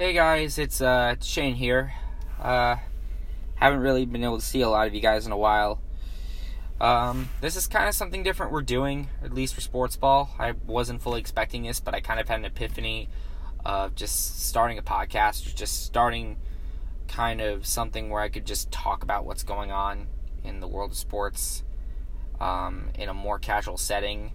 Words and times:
Hey 0.00 0.14
guys, 0.14 0.56
it's 0.56 0.80
uh 0.80 1.16
Shayne 1.20 1.56
here. 1.56 1.92
Uh 2.42 2.76
haven't 3.56 3.80
really 3.80 4.06
been 4.06 4.24
able 4.24 4.38
to 4.38 4.44
see 4.44 4.62
a 4.62 4.68
lot 4.70 4.86
of 4.86 4.94
you 4.94 5.00
guys 5.02 5.26
in 5.26 5.32
a 5.32 5.36
while. 5.36 5.78
Um 6.80 7.28
this 7.42 7.54
is 7.54 7.66
kind 7.66 7.86
of 7.86 7.94
something 7.94 8.22
different 8.22 8.50
we're 8.50 8.62
doing, 8.62 9.10
at 9.22 9.34
least 9.34 9.54
for 9.54 9.60
sports 9.60 9.96
ball. 9.96 10.34
I 10.38 10.52
wasn't 10.66 11.02
fully 11.02 11.20
expecting 11.20 11.64
this, 11.64 11.80
but 11.80 11.94
I 11.94 12.00
kind 12.00 12.18
of 12.18 12.26
had 12.30 12.38
an 12.38 12.46
epiphany 12.46 13.10
of 13.62 13.94
just 13.94 14.48
starting 14.48 14.78
a 14.78 14.82
podcast, 14.82 15.46
or 15.46 15.54
just 15.54 15.84
starting 15.84 16.38
kind 17.06 17.42
of 17.42 17.66
something 17.66 18.08
where 18.08 18.22
I 18.22 18.30
could 18.30 18.46
just 18.46 18.72
talk 18.72 19.02
about 19.02 19.26
what's 19.26 19.42
going 19.42 19.70
on 19.70 20.06
in 20.42 20.60
the 20.60 20.66
world 20.66 20.92
of 20.92 20.96
sports 20.96 21.62
um, 22.40 22.88
in 22.94 23.10
a 23.10 23.14
more 23.14 23.38
casual 23.38 23.76
setting 23.76 24.32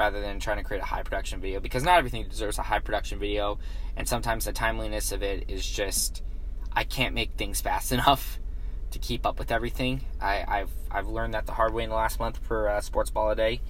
rather 0.00 0.22
than 0.22 0.40
trying 0.40 0.56
to 0.56 0.64
create 0.64 0.82
a 0.82 0.86
high 0.86 1.02
production 1.02 1.42
video 1.42 1.60
because 1.60 1.84
not 1.84 1.98
everything 1.98 2.26
deserves 2.26 2.56
a 2.56 2.62
high 2.62 2.78
production 2.78 3.18
video 3.18 3.58
and 3.98 4.08
sometimes 4.08 4.46
the 4.46 4.52
timeliness 4.52 5.12
of 5.12 5.22
it 5.22 5.44
is 5.46 5.68
just 5.68 6.22
I 6.72 6.84
can't 6.84 7.14
make 7.14 7.32
things 7.32 7.60
fast 7.60 7.92
enough 7.98 8.40
to 8.92 8.98
keep 8.98 9.26
up 9.26 9.38
with 9.38 9.52
everything. 9.52 10.00
I, 10.18 10.36
have 10.48 10.70
I've 10.90 11.06
learned 11.06 11.34
that 11.34 11.44
the 11.44 11.52
hard 11.52 11.74
way 11.74 11.84
in 11.84 11.90
the 11.90 11.96
last 11.96 12.18
month 12.18 12.38
for 12.38 12.70
uh, 12.70 12.80
Sports 12.80 13.10
Ball 13.10 13.32
a 13.32 13.36
Day. 13.36 13.60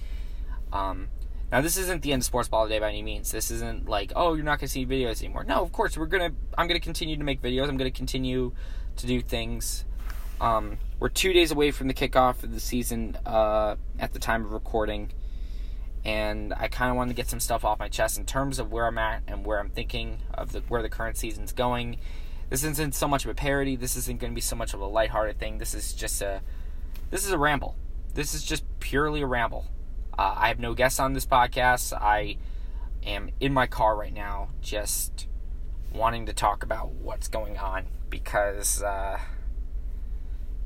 Um, 0.71 1.09
now 1.51 1.59
this 1.59 1.75
isn't 1.75 2.01
the 2.01 2.13
end 2.13 2.21
of 2.21 2.25
Sports 2.25 2.47
Ball 2.47 2.63
a 2.63 2.69
Day 2.69 2.79
by 2.79 2.87
any 2.87 3.03
means. 3.03 3.29
This 3.29 3.51
isn't 3.51 3.89
like 3.89 4.13
oh 4.15 4.33
you're 4.33 4.45
not 4.45 4.59
gonna 4.59 4.69
see 4.69 4.85
videos 4.85 5.21
anymore. 5.21 5.43
No, 5.43 5.61
of 5.61 5.73
course 5.73 5.97
we're 5.97 6.05
gonna 6.05 6.31
I'm 6.57 6.67
gonna 6.69 6.79
continue 6.79 7.17
to 7.17 7.25
make 7.25 7.41
videos. 7.41 7.67
I'm 7.67 7.75
gonna 7.75 7.91
continue 7.91 8.53
to 8.95 9.05
do 9.05 9.19
things. 9.19 9.83
Um, 10.39 10.77
we're 10.97 11.09
two 11.09 11.33
days 11.33 11.51
away 11.51 11.71
from 11.71 11.89
the 11.89 11.93
kickoff 11.93 12.41
of 12.41 12.53
the 12.53 12.61
season 12.61 13.17
uh, 13.25 13.75
at 13.99 14.13
the 14.13 14.19
time 14.19 14.45
of 14.45 14.53
recording 14.53 15.11
and 16.03 16.53
I 16.57 16.67
kind 16.67 16.89
of 16.89 16.97
wanted 16.97 17.09
to 17.09 17.15
get 17.15 17.29
some 17.29 17.39
stuff 17.39 17.63
off 17.63 17.79
my 17.79 17.87
chest 17.87 18.17
in 18.17 18.25
terms 18.25 18.59
of 18.59 18.71
where 18.71 18.87
I'm 18.87 18.97
at 18.97 19.23
and 19.27 19.45
where 19.45 19.59
I'm 19.59 19.69
thinking 19.69 20.19
of 20.33 20.51
the, 20.51 20.61
where 20.61 20.81
the 20.81 20.89
current 20.89 21.17
season's 21.17 21.53
going. 21.53 21.97
This 22.49 22.63
isn't 22.63 22.95
so 22.95 23.07
much 23.07 23.23
of 23.23 23.31
a 23.31 23.35
parody. 23.35 23.75
This 23.75 23.95
isn't 23.95 24.19
going 24.19 24.33
to 24.33 24.35
be 24.35 24.41
so 24.41 24.55
much 24.55 24.73
of 24.73 24.81
a 24.81 24.85
lighthearted 24.85 25.39
thing. 25.39 25.57
This 25.57 25.73
is 25.73 25.93
just 25.93 26.21
a 26.21 26.41
this 27.11 27.25
is 27.25 27.31
a 27.31 27.37
ramble. 27.37 27.75
This 28.13 28.33
is 28.33 28.43
just 28.43 28.63
purely 28.79 29.21
a 29.21 29.27
ramble. 29.27 29.65
Uh, 30.17 30.33
I 30.37 30.47
have 30.47 30.59
no 30.59 30.73
guests 30.73 30.99
on 30.99 31.13
this 31.13 31.25
podcast. 31.25 31.93
I 31.93 32.37
am 33.03 33.29
in 33.39 33.53
my 33.53 33.67
car 33.67 33.95
right 33.95 34.13
now, 34.13 34.49
just 34.61 35.27
wanting 35.93 36.25
to 36.25 36.33
talk 36.33 36.63
about 36.63 36.91
what's 36.91 37.27
going 37.27 37.57
on 37.57 37.85
because, 38.09 38.81
uh, 38.81 39.19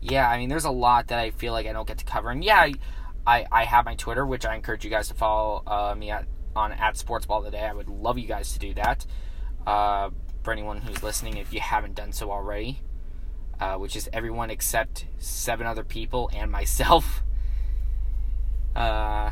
yeah, 0.01 0.29
I 0.29 0.37
mean, 0.37 0.49
there's 0.49 0.65
a 0.65 0.71
lot 0.71 1.07
that 1.07 1.19
I 1.19 1.31
feel 1.31 1.53
like 1.53 1.65
I 1.65 1.73
don't 1.73 1.87
get 1.87 1.97
to 1.99 2.05
cover. 2.05 2.29
And 2.29 2.43
yeah, 2.43 2.59
I, 2.59 2.73
I 3.27 3.65
have 3.65 3.85
my 3.85 3.95
Twitter, 3.95 4.25
which 4.25 4.45
I 4.45 4.55
encourage 4.55 4.83
you 4.83 4.89
guys 4.89 5.07
to 5.07 5.13
follow 5.13 5.63
uh, 5.65 5.95
me 5.97 6.11
at 6.11 6.25
on 6.55 6.71
at 6.71 6.95
Sportsball 6.95 7.43
today. 7.43 7.65
I 7.65 7.73
would 7.73 7.89
love 7.89 8.17
you 8.17 8.27
guys 8.27 8.53
to 8.53 8.59
do 8.59 8.73
that. 8.75 9.05
Uh, 9.65 10.11
for 10.43 10.51
anyone 10.51 10.81
who's 10.81 11.01
listening, 11.01 11.37
if 11.37 11.51
you 11.51 11.59
haven't 11.59 11.95
done 11.95 12.11
so 12.11 12.31
already, 12.31 12.81
uh, 13.59 13.75
which 13.75 13.95
is 13.95 14.07
everyone 14.13 14.51
except 14.51 15.05
seven 15.17 15.65
other 15.65 15.83
people 15.83 16.29
and 16.33 16.51
myself. 16.59 17.23
Uh, 18.75 19.31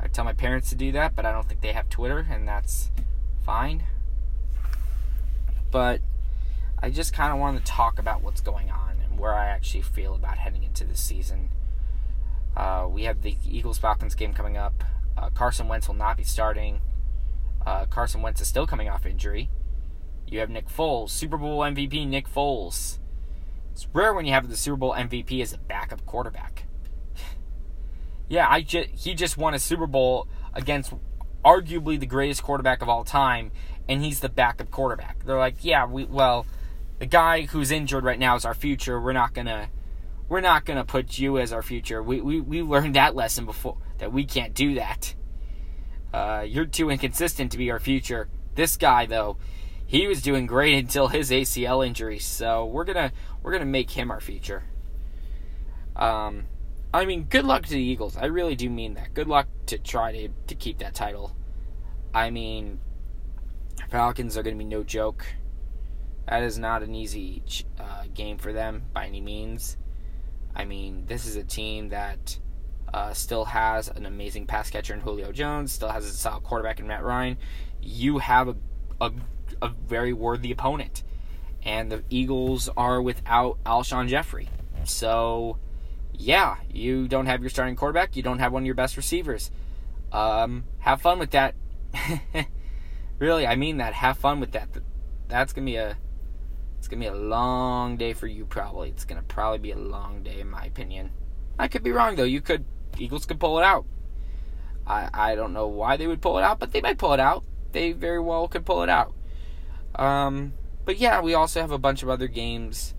I 0.00 0.08
tell 0.12 0.24
my 0.24 0.32
parents 0.32 0.70
to 0.70 0.74
do 0.74 0.92
that, 0.92 1.14
but 1.14 1.24
I 1.24 1.32
don't 1.32 1.48
think 1.48 1.60
they 1.60 1.72
have 1.72 1.88
Twitter, 1.88 2.26
and 2.30 2.48
that's 2.48 2.90
fine. 3.44 3.84
But 5.70 6.00
I 6.78 6.90
just 6.90 7.12
kind 7.12 7.32
of 7.32 7.38
wanted 7.38 7.64
to 7.64 7.72
talk 7.72 7.98
about 7.98 8.22
what's 8.22 8.40
going 8.40 8.70
on 8.70 8.96
and 9.02 9.18
where 9.18 9.34
I 9.34 9.46
actually 9.46 9.82
feel 9.82 10.14
about 10.14 10.38
heading 10.38 10.62
into 10.62 10.84
this 10.84 11.00
season. 11.00 11.50
Uh, 12.56 12.88
we 12.90 13.04
have 13.04 13.22
the 13.22 13.36
Eagles 13.46 13.78
Falcons 13.78 14.14
game 14.14 14.32
coming 14.32 14.56
up. 14.56 14.82
Uh, 15.16 15.30
Carson 15.30 15.68
Wentz 15.68 15.88
will 15.88 15.94
not 15.94 16.16
be 16.16 16.24
starting. 16.24 16.80
Uh, 17.66 17.84
Carson 17.86 18.22
Wentz 18.22 18.40
is 18.40 18.48
still 18.48 18.66
coming 18.66 18.88
off 18.88 19.04
injury. 19.04 19.50
You 20.26 20.40
have 20.40 20.50
Nick 20.50 20.68
Foles, 20.68 21.10
Super 21.10 21.36
Bowl 21.36 21.60
MVP 21.60 22.06
Nick 22.06 22.28
Foles. 22.28 22.98
It's 23.72 23.86
rare 23.92 24.14
when 24.14 24.24
you 24.24 24.32
have 24.32 24.48
the 24.48 24.56
Super 24.56 24.76
Bowl 24.76 24.94
MVP 24.94 25.42
as 25.42 25.52
a 25.52 25.58
backup 25.58 26.04
quarterback. 26.06 26.64
yeah, 28.28 28.46
I 28.48 28.62
ju- 28.62 28.86
he 28.92 29.14
just 29.14 29.36
won 29.36 29.54
a 29.54 29.58
Super 29.58 29.86
Bowl 29.86 30.26
against 30.54 30.94
arguably 31.44 32.00
the 32.00 32.06
greatest 32.06 32.42
quarterback 32.42 32.82
of 32.82 32.88
all 32.88 33.04
time, 33.04 33.52
and 33.88 34.02
he's 34.02 34.20
the 34.20 34.28
backup 34.28 34.70
quarterback. 34.70 35.24
They're 35.24 35.38
like, 35.38 35.56
yeah, 35.62 35.86
we 35.86 36.04
well, 36.04 36.46
the 36.98 37.06
guy 37.06 37.42
who's 37.42 37.70
injured 37.70 38.04
right 38.04 38.18
now 38.18 38.34
is 38.34 38.44
our 38.44 38.54
future. 38.54 39.00
We're 39.00 39.12
not 39.12 39.34
gonna 39.34 39.68
we're 40.28 40.40
not 40.40 40.64
going 40.64 40.78
to 40.78 40.84
put 40.84 41.18
you 41.18 41.38
as 41.38 41.52
our 41.52 41.62
future. 41.62 42.02
We, 42.02 42.20
we, 42.20 42.40
we 42.40 42.62
learned 42.62 42.96
that 42.96 43.14
lesson 43.14 43.46
before, 43.46 43.78
that 43.98 44.12
we 44.12 44.24
can't 44.24 44.54
do 44.54 44.74
that. 44.74 45.14
Uh, 46.12 46.44
you're 46.46 46.66
too 46.66 46.90
inconsistent 46.90 47.52
to 47.52 47.58
be 47.58 47.70
our 47.70 47.78
future. 47.78 48.28
This 48.54 48.76
guy, 48.76 49.06
though, 49.06 49.36
he 49.86 50.06
was 50.06 50.22
doing 50.22 50.46
great 50.46 50.74
until 50.78 51.08
his 51.08 51.30
ACL 51.30 51.86
injury, 51.86 52.18
so 52.18 52.66
we're 52.66 52.84
gonna 52.84 53.12
we're 53.42 53.52
gonna 53.52 53.64
make 53.64 53.90
him 53.90 54.10
our 54.10 54.20
future. 54.20 54.64
Um, 55.94 56.46
I 56.92 57.04
mean, 57.04 57.24
good 57.24 57.44
luck 57.44 57.64
to 57.64 57.70
the 57.70 57.80
Eagles. 57.80 58.16
I 58.16 58.26
really 58.26 58.56
do 58.56 58.68
mean 58.68 58.94
that. 58.94 59.14
Good 59.14 59.28
luck 59.28 59.46
to 59.66 59.78
try 59.78 60.12
to 60.12 60.28
to 60.48 60.54
keep 60.54 60.78
that 60.78 60.94
title. 60.94 61.36
I 62.12 62.30
mean, 62.30 62.80
Falcons 63.90 64.36
are 64.36 64.42
gonna 64.42 64.56
be 64.56 64.64
no 64.64 64.82
joke. 64.82 65.24
That 66.28 66.42
is 66.42 66.58
not 66.58 66.82
an 66.82 66.94
easy 66.94 67.42
uh, 67.78 68.04
game 68.12 68.38
for 68.38 68.52
them 68.52 68.82
by 68.92 69.06
any 69.06 69.20
means. 69.20 69.76
I 70.56 70.64
mean, 70.64 71.04
this 71.06 71.26
is 71.26 71.36
a 71.36 71.44
team 71.44 71.90
that 71.90 72.38
uh, 72.92 73.12
still 73.12 73.44
has 73.44 73.88
an 73.88 74.06
amazing 74.06 74.46
pass 74.46 74.70
catcher 74.70 74.94
in 74.94 75.00
Julio 75.00 75.30
Jones, 75.30 75.70
still 75.70 75.90
has 75.90 76.06
a 76.06 76.10
solid 76.10 76.42
quarterback 76.44 76.80
in 76.80 76.86
Matt 76.86 77.04
Ryan. 77.04 77.36
You 77.82 78.18
have 78.18 78.48
a, 78.48 78.56
a, 79.00 79.12
a 79.60 79.68
very 79.68 80.14
worthy 80.14 80.50
opponent. 80.50 81.02
And 81.62 81.92
the 81.92 82.04
Eagles 82.08 82.70
are 82.76 83.02
without 83.02 83.58
Alshon 83.64 84.08
Jeffery. 84.08 84.48
So, 84.84 85.58
yeah, 86.12 86.56
you 86.72 87.08
don't 87.08 87.26
have 87.26 87.40
your 87.42 87.50
starting 87.50 87.76
quarterback. 87.76 88.16
You 88.16 88.22
don't 88.22 88.38
have 88.38 88.52
one 88.52 88.62
of 88.62 88.66
your 88.66 88.76
best 88.76 88.96
receivers. 88.96 89.50
Um, 90.12 90.64
have 90.78 91.02
fun 91.02 91.18
with 91.18 91.32
that. 91.32 91.54
really, 93.18 93.46
I 93.46 93.56
mean 93.56 93.78
that. 93.78 93.94
Have 93.94 94.16
fun 94.16 94.40
with 94.40 94.52
that. 94.52 94.68
That's 95.28 95.52
going 95.52 95.66
to 95.66 95.72
be 95.72 95.76
a 95.76 95.98
it's 96.78 96.88
gonna 96.88 97.00
be 97.00 97.06
a 97.06 97.14
long 97.14 97.96
day 97.96 98.12
for 98.12 98.26
you. 98.26 98.44
Probably, 98.46 98.88
it's 98.88 99.04
gonna 99.04 99.22
probably 99.22 99.58
be 99.58 99.72
a 99.72 99.78
long 99.78 100.22
day, 100.22 100.40
in 100.40 100.50
my 100.50 100.64
opinion. 100.64 101.10
I 101.58 101.68
could 101.68 101.82
be 101.82 101.92
wrong 101.92 102.16
though. 102.16 102.24
You 102.24 102.40
could 102.40 102.64
Eagles 102.98 103.26
could 103.26 103.40
pull 103.40 103.58
it 103.58 103.64
out. 103.64 103.86
I 104.86 105.08
I 105.12 105.34
don't 105.34 105.52
know 105.52 105.66
why 105.66 105.96
they 105.96 106.06
would 106.06 106.20
pull 106.20 106.38
it 106.38 106.44
out, 106.44 106.58
but 106.58 106.72
they 106.72 106.80
might 106.80 106.98
pull 106.98 107.12
it 107.12 107.20
out. 107.20 107.44
They 107.72 107.92
very 107.92 108.20
well 108.20 108.48
could 108.48 108.64
pull 108.64 108.82
it 108.82 108.88
out. 108.88 109.14
Um, 109.94 110.52
but 110.84 110.98
yeah, 110.98 111.20
we 111.20 111.34
also 111.34 111.60
have 111.60 111.70
a 111.70 111.78
bunch 111.78 112.02
of 112.02 112.08
other 112.08 112.28
games 112.28 112.94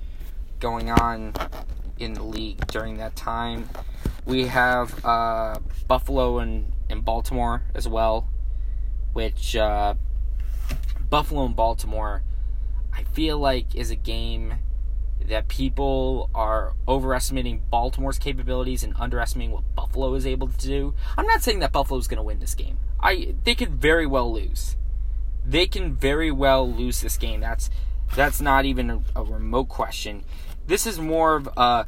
going 0.59 0.89
on 0.89 1.33
in 1.99 2.13
the 2.13 2.23
league 2.23 2.65
during 2.67 2.97
that 2.97 3.15
time. 3.15 3.69
We 4.25 4.47
have 4.47 5.05
uh, 5.05 5.59
Buffalo 5.87 6.39
and, 6.39 6.73
and 6.89 7.05
Baltimore 7.05 7.63
as 7.73 7.87
well, 7.87 8.27
which 9.13 9.55
uh, 9.55 9.95
Buffalo 11.09 11.45
and 11.45 11.55
Baltimore 11.55 12.23
I 12.97 13.03
feel 13.03 13.37
like 13.37 13.75
is 13.75 13.91
a 13.91 13.95
game 13.95 14.55
that 15.27 15.47
people 15.47 16.29
are 16.33 16.73
overestimating 16.87 17.61
Baltimore's 17.69 18.17
capabilities 18.17 18.83
and 18.83 18.95
underestimating 18.97 19.53
what 19.53 19.63
Buffalo 19.75 20.13
is 20.15 20.25
able 20.25 20.47
to 20.47 20.67
do. 20.67 20.95
I'm 21.17 21.27
not 21.27 21.43
saying 21.43 21.59
that 21.59 21.71
Buffalo 21.71 21.99
is 21.99 22.07
going 22.07 22.17
to 22.17 22.23
win 22.23 22.39
this 22.39 22.55
game. 22.55 22.77
I 22.99 23.35
they 23.43 23.53
could 23.53 23.75
very 23.75 24.07
well 24.07 24.33
lose. 24.33 24.77
They 25.45 25.67
can 25.67 25.95
very 25.95 26.31
well 26.31 26.69
lose 26.69 27.01
this 27.01 27.17
game. 27.17 27.41
That's 27.41 27.69
that's 28.15 28.41
not 28.41 28.65
even 28.65 28.89
a, 28.89 29.01
a 29.15 29.23
remote 29.23 29.69
question. 29.69 30.23
This 30.65 30.87
is 30.87 30.99
more 30.99 31.35
of 31.35 31.47
a 31.55 31.85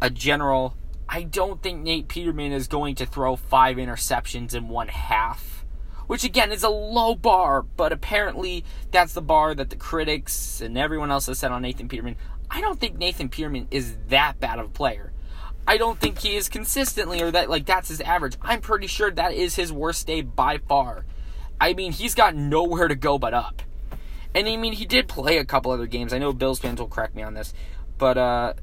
a 0.00 0.10
general. 0.10 0.74
I 1.08 1.22
don't 1.22 1.62
think 1.62 1.82
Nate 1.82 2.08
Peterman 2.08 2.52
is 2.52 2.66
going 2.66 2.94
to 2.96 3.06
throw 3.06 3.36
five 3.36 3.76
interceptions 3.76 4.54
in 4.54 4.68
one 4.68 4.88
half 4.88 5.63
which 6.06 6.24
again 6.24 6.52
is 6.52 6.62
a 6.62 6.68
low 6.68 7.14
bar, 7.14 7.62
but 7.62 7.92
apparently 7.92 8.64
that's 8.90 9.12
the 9.12 9.22
bar 9.22 9.54
that 9.54 9.70
the 9.70 9.76
critics 9.76 10.60
and 10.60 10.76
everyone 10.76 11.10
else 11.10 11.26
has 11.26 11.38
set 11.38 11.52
on 11.52 11.62
Nathan 11.62 11.88
Peterman. 11.88 12.16
I 12.50 12.60
don't 12.60 12.78
think 12.78 12.98
Nathan 12.98 13.28
Peterman 13.28 13.68
is 13.70 13.96
that 14.08 14.38
bad 14.40 14.58
of 14.58 14.66
a 14.66 14.70
player. 14.70 15.12
I 15.66 15.78
don't 15.78 15.98
think 15.98 16.18
he 16.18 16.36
is 16.36 16.48
consistently 16.48 17.22
or 17.22 17.30
that 17.30 17.48
like 17.48 17.66
that's 17.66 17.88
his 17.88 18.00
average. 18.00 18.36
I'm 18.42 18.60
pretty 18.60 18.86
sure 18.86 19.10
that 19.10 19.32
is 19.32 19.56
his 19.56 19.72
worst 19.72 20.06
day 20.06 20.20
by 20.20 20.58
far. 20.58 21.04
I 21.60 21.72
mean, 21.72 21.92
he's 21.92 22.14
got 22.14 22.34
nowhere 22.34 22.88
to 22.88 22.94
go 22.94 23.18
but 23.18 23.32
up. 23.32 23.62
And 24.34 24.48
I 24.48 24.56
mean, 24.56 24.72
he 24.72 24.84
did 24.84 25.08
play 25.08 25.38
a 25.38 25.44
couple 25.44 25.70
other 25.70 25.86
games. 25.86 26.12
I 26.12 26.18
know 26.18 26.32
Bills 26.32 26.58
fans 26.58 26.80
will 26.80 26.88
correct 26.88 27.14
me 27.14 27.22
on 27.22 27.34
this, 27.34 27.54
but 27.98 28.18
uh, 28.18 28.54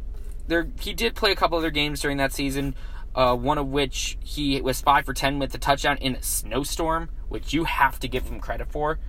there 0.47 0.67
he 0.79 0.93
did 0.93 1.15
play 1.15 1.31
a 1.31 1.35
couple 1.35 1.57
other 1.57 1.71
games 1.71 2.01
during 2.01 2.17
that 2.17 2.33
season. 2.33 2.75
Uh, 3.13 3.35
one 3.35 3.57
of 3.57 3.67
which 3.67 4.17
he 4.23 4.59
was 4.61 4.79
five 4.79 5.05
for 5.05 5.13
ten 5.13 5.37
with 5.37 5.53
a 5.53 5.57
touchdown 5.57 5.97
in 5.97 6.15
a 6.15 6.23
snowstorm, 6.23 7.09
which 7.27 7.53
you 7.53 7.65
have 7.65 7.99
to 7.99 8.07
give 8.07 8.27
him 8.27 8.39
credit 8.39 8.71
for. 8.71 8.99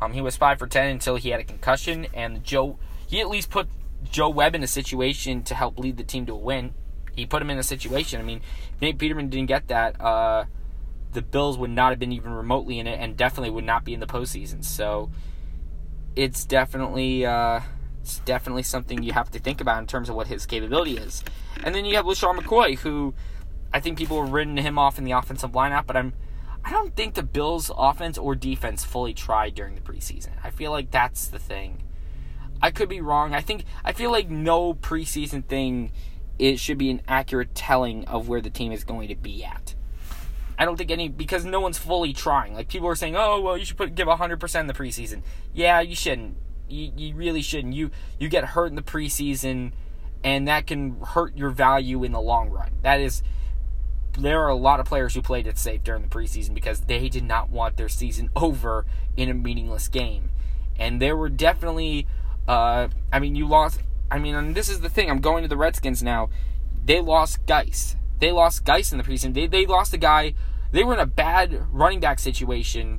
Um, 0.00 0.12
he 0.12 0.20
was 0.20 0.36
five 0.36 0.58
for 0.58 0.66
ten 0.66 0.88
until 0.90 1.16
he 1.16 1.30
had 1.30 1.40
a 1.40 1.44
concussion, 1.44 2.06
and 2.14 2.44
Joe 2.44 2.78
he 3.06 3.20
at 3.20 3.28
least 3.28 3.50
put 3.50 3.68
Joe 4.04 4.28
Webb 4.28 4.54
in 4.54 4.62
a 4.62 4.68
situation 4.68 5.42
to 5.44 5.54
help 5.54 5.78
lead 5.78 5.96
the 5.96 6.04
team 6.04 6.26
to 6.26 6.34
a 6.34 6.38
win. 6.38 6.74
He 7.14 7.26
put 7.26 7.42
him 7.42 7.50
in 7.50 7.58
a 7.58 7.64
situation. 7.64 8.20
I 8.20 8.22
mean, 8.22 8.42
Nate 8.80 8.98
Peterman 8.98 9.28
didn't 9.28 9.48
get 9.48 9.68
that. 9.68 10.00
Uh, 10.00 10.44
the 11.12 11.22
Bills 11.22 11.58
would 11.58 11.70
not 11.70 11.90
have 11.90 11.98
been 11.98 12.12
even 12.12 12.32
remotely 12.32 12.78
in 12.78 12.86
it, 12.86 13.00
and 13.00 13.16
definitely 13.16 13.50
would 13.50 13.64
not 13.64 13.84
be 13.84 13.92
in 13.92 13.98
the 13.98 14.06
postseason. 14.06 14.62
So, 14.62 15.10
it's 16.14 16.44
definitely 16.44 17.26
uh, 17.26 17.60
it's 18.02 18.20
definitely 18.20 18.62
something 18.62 19.02
you 19.02 19.12
have 19.12 19.30
to 19.32 19.38
think 19.38 19.60
about 19.60 19.78
in 19.78 19.86
terms 19.86 20.08
of 20.08 20.14
what 20.14 20.28
his 20.28 20.46
capability 20.46 20.96
is. 20.96 21.24
And 21.64 21.74
then 21.74 21.84
you 21.84 21.96
have 21.96 22.04
LeSean 22.04 22.38
McCoy, 22.38 22.78
who 22.78 23.14
I 23.72 23.80
think 23.80 23.98
people 23.98 24.16
were 24.16 24.26
written 24.26 24.56
him 24.56 24.78
off 24.78 24.98
in 24.98 25.04
the 25.04 25.12
offensive 25.12 25.52
lineup, 25.52 25.86
but 25.86 25.96
I'm 25.96 26.12
I 26.64 26.70
don't 26.70 26.94
think 26.94 27.14
the 27.14 27.22
Bills' 27.22 27.70
offense 27.76 28.18
or 28.18 28.34
defense 28.34 28.84
fully 28.84 29.14
tried 29.14 29.54
during 29.54 29.74
the 29.74 29.80
preseason. 29.80 30.32
I 30.42 30.50
feel 30.50 30.70
like 30.70 30.90
that's 30.90 31.28
the 31.28 31.38
thing. 31.38 31.82
I 32.60 32.70
could 32.70 32.88
be 32.88 33.00
wrong. 33.00 33.34
I 33.34 33.40
think 33.40 33.64
I 33.84 33.92
feel 33.92 34.10
like 34.10 34.28
no 34.28 34.74
preseason 34.74 35.44
thing 35.44 35.92
it 36.38 36.58
should 36.58 36.78
be 36.78 36.90
an 36.90 37.02
accurate 37.08 37.54
telling 37.54 38.04
of 38.06 38.28
where 38.28 38.40
the 38.40 38.50
team 38.50 38.72
is 38.72 38.84
going 38.84 39.08
to 39.08 39.16
be 39.16 39.44
at. 39.44 39.74
I 40.58 40.64
don't 40.64 40.76
think 40.76 40.90
any 40.90 41.08
because 41.08 41.44
no 41.44 41.60
one's 41.60 41.78
fully 41.78 42.12
trying. 42.12 42.54
Like 42.54 42.68
people 42.68 42.88
are 42.88 42.96
saying, 42.96 43.16
"Oh, 43.16 43.40
well, 43.40 43.56
you 43.56 43.64
should 43.64 43.76
put 43.76 43.94
give 43.94 44.08
100% 44.08 44.60
in 44.60 44.66
the 44.66 44.74
preseason." 44.74 45.22
Yeah, 45.54 45.80
you 45.80 45.94
shouldn't. 45.94 46.36
You, 46.68 46.92
you 46.96 47.14
really 47.14 47.42
shouldn't. 47.42 47.74
You 47.74 47.90
you 48.18 48.28
get 48.28 48.44
hurt 48.44 48.66
in 48.66 48.74
the 48.74 48.82
preseason 48.82 49.72
and 50.24 50.48
that 50.48 50.66
can 50.66 51.00
hurt 51.00 51.36
your 51.36 51.50
value 51.50 52.04
in 52.04 52.12
the 52.12 52.20
long 52.20 52.50
run. 52.50 52.72
That 52.82 53.00
is 53.00 53.22
there 54.18 54.42
are 54.42 54.48
a 54.48 54.54
lot 54.54 54.80
of 54.80 54.86
players 54.86 55.14
who 55.14 55.22
played 55.22 55.46
it 55.46 55.58
safe 55.58 55.82
during 55.82 56.02
the 56.02 56.08
preseason 56.08 56.54
because 56.54 56.80
they 56.82 57.08
did 57.08 57.24
not 57.24 57.50
want 57.50 57.76
their 57.76 57.88
season 57.88 58.30
over 58.36 58.86
in 59.16 59.28
a 59.28 59.34
meaningless 59.34 59.88
game. 59.88 60.30
And 60.78 61.00
there 61.00 61.16
were 61.16 61.28
definitely 61.28 62.06
uh, 62.48 62.88
I 63.12 63.20
mean, 63.20 63.36
you 63.36 63.46
lost. 63.46 63.80
I 64.10 64.18
mean, 64.18 64.54
this 64.54 64.70
is 64.70 64.80
the 64.80 64.88
thing. 64.88 65.10
I'm 65.10 65.20
going 65.20 65.42
to 65.42 65.48
the 65.48 65.56
Redskins 65.56 66.02
now. 66.02 66.30
They 66.82 67.00
lost 67.00 67.44
Guice. 67.46 67.94
They 68.18 68.32
lost 68.32 68.64
Guice 68.64 68.90
in 68.90 68.98
the 68.98 69.04
preseason. 69.04 69.34
They 69.34 69.46
they 69.46 69.66
lost 69.66 69.92
a 69.92 69.98
guy. 69.98 70.32
They 70.72 70.82
were 70.82 70.94
in 70.94 71.00
a 71.00 71.06
bad 71.06 71.66
running 71.70 72.00
back 72.00 72.18
situation, 72.18 72.98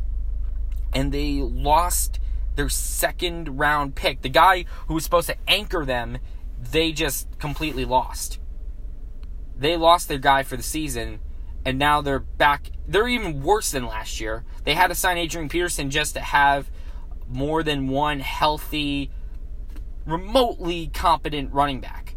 and 0.94 1.12
they 1.12 1.39
lost 1.39 2.19
their 2.56 2.69
second 2.69 3.57
round 3.57 3.95
pick. 3.95 4.22
The 4.22 4.30
guy 4.30 4.65
who 4.88 4.94
was 4.94 5.04
supposed 5.04 5.27
to 5.27 5.38
anchor 5.48 5.83
them, 5.83 6.19
they 6.62 6.92
just 6.92 7.27
completely 7.39 7.86
lost. 7.86 8.39
They 9.59 9.75
lost 9.75 10.07
their 10.07 10.17
guy 10.17 10.44
for 10.44 10.56
the 10.56 10.63
season, 10.63 11.19
and 11.65 11.77
now 11.77 12.00
they're 12.00 12.19
back. 12.19 12.71
They're 12.88 13.09
even 13.09 13.44
worse 13.44 13.71
than 13.71 13.85
last 13.85 14.21
year. 14.21 14.45
They 14.63 14.73
had 14.73 14.88
to 14.88 14.95
sign 14.95 15.17
Adrian 15.17 15.50
Peterson 15.50 15.89
just 15.89 16.13
to 16.13 16.21
have 16.21 16.71
more 17.27 17.61
than 17.61 17.89
one 17.89 18.21
healthy 18.21 19.11
remotely 20.06 20.88
competent 20.88 21.51
running 21.51 21.81
back. 21.81 22.15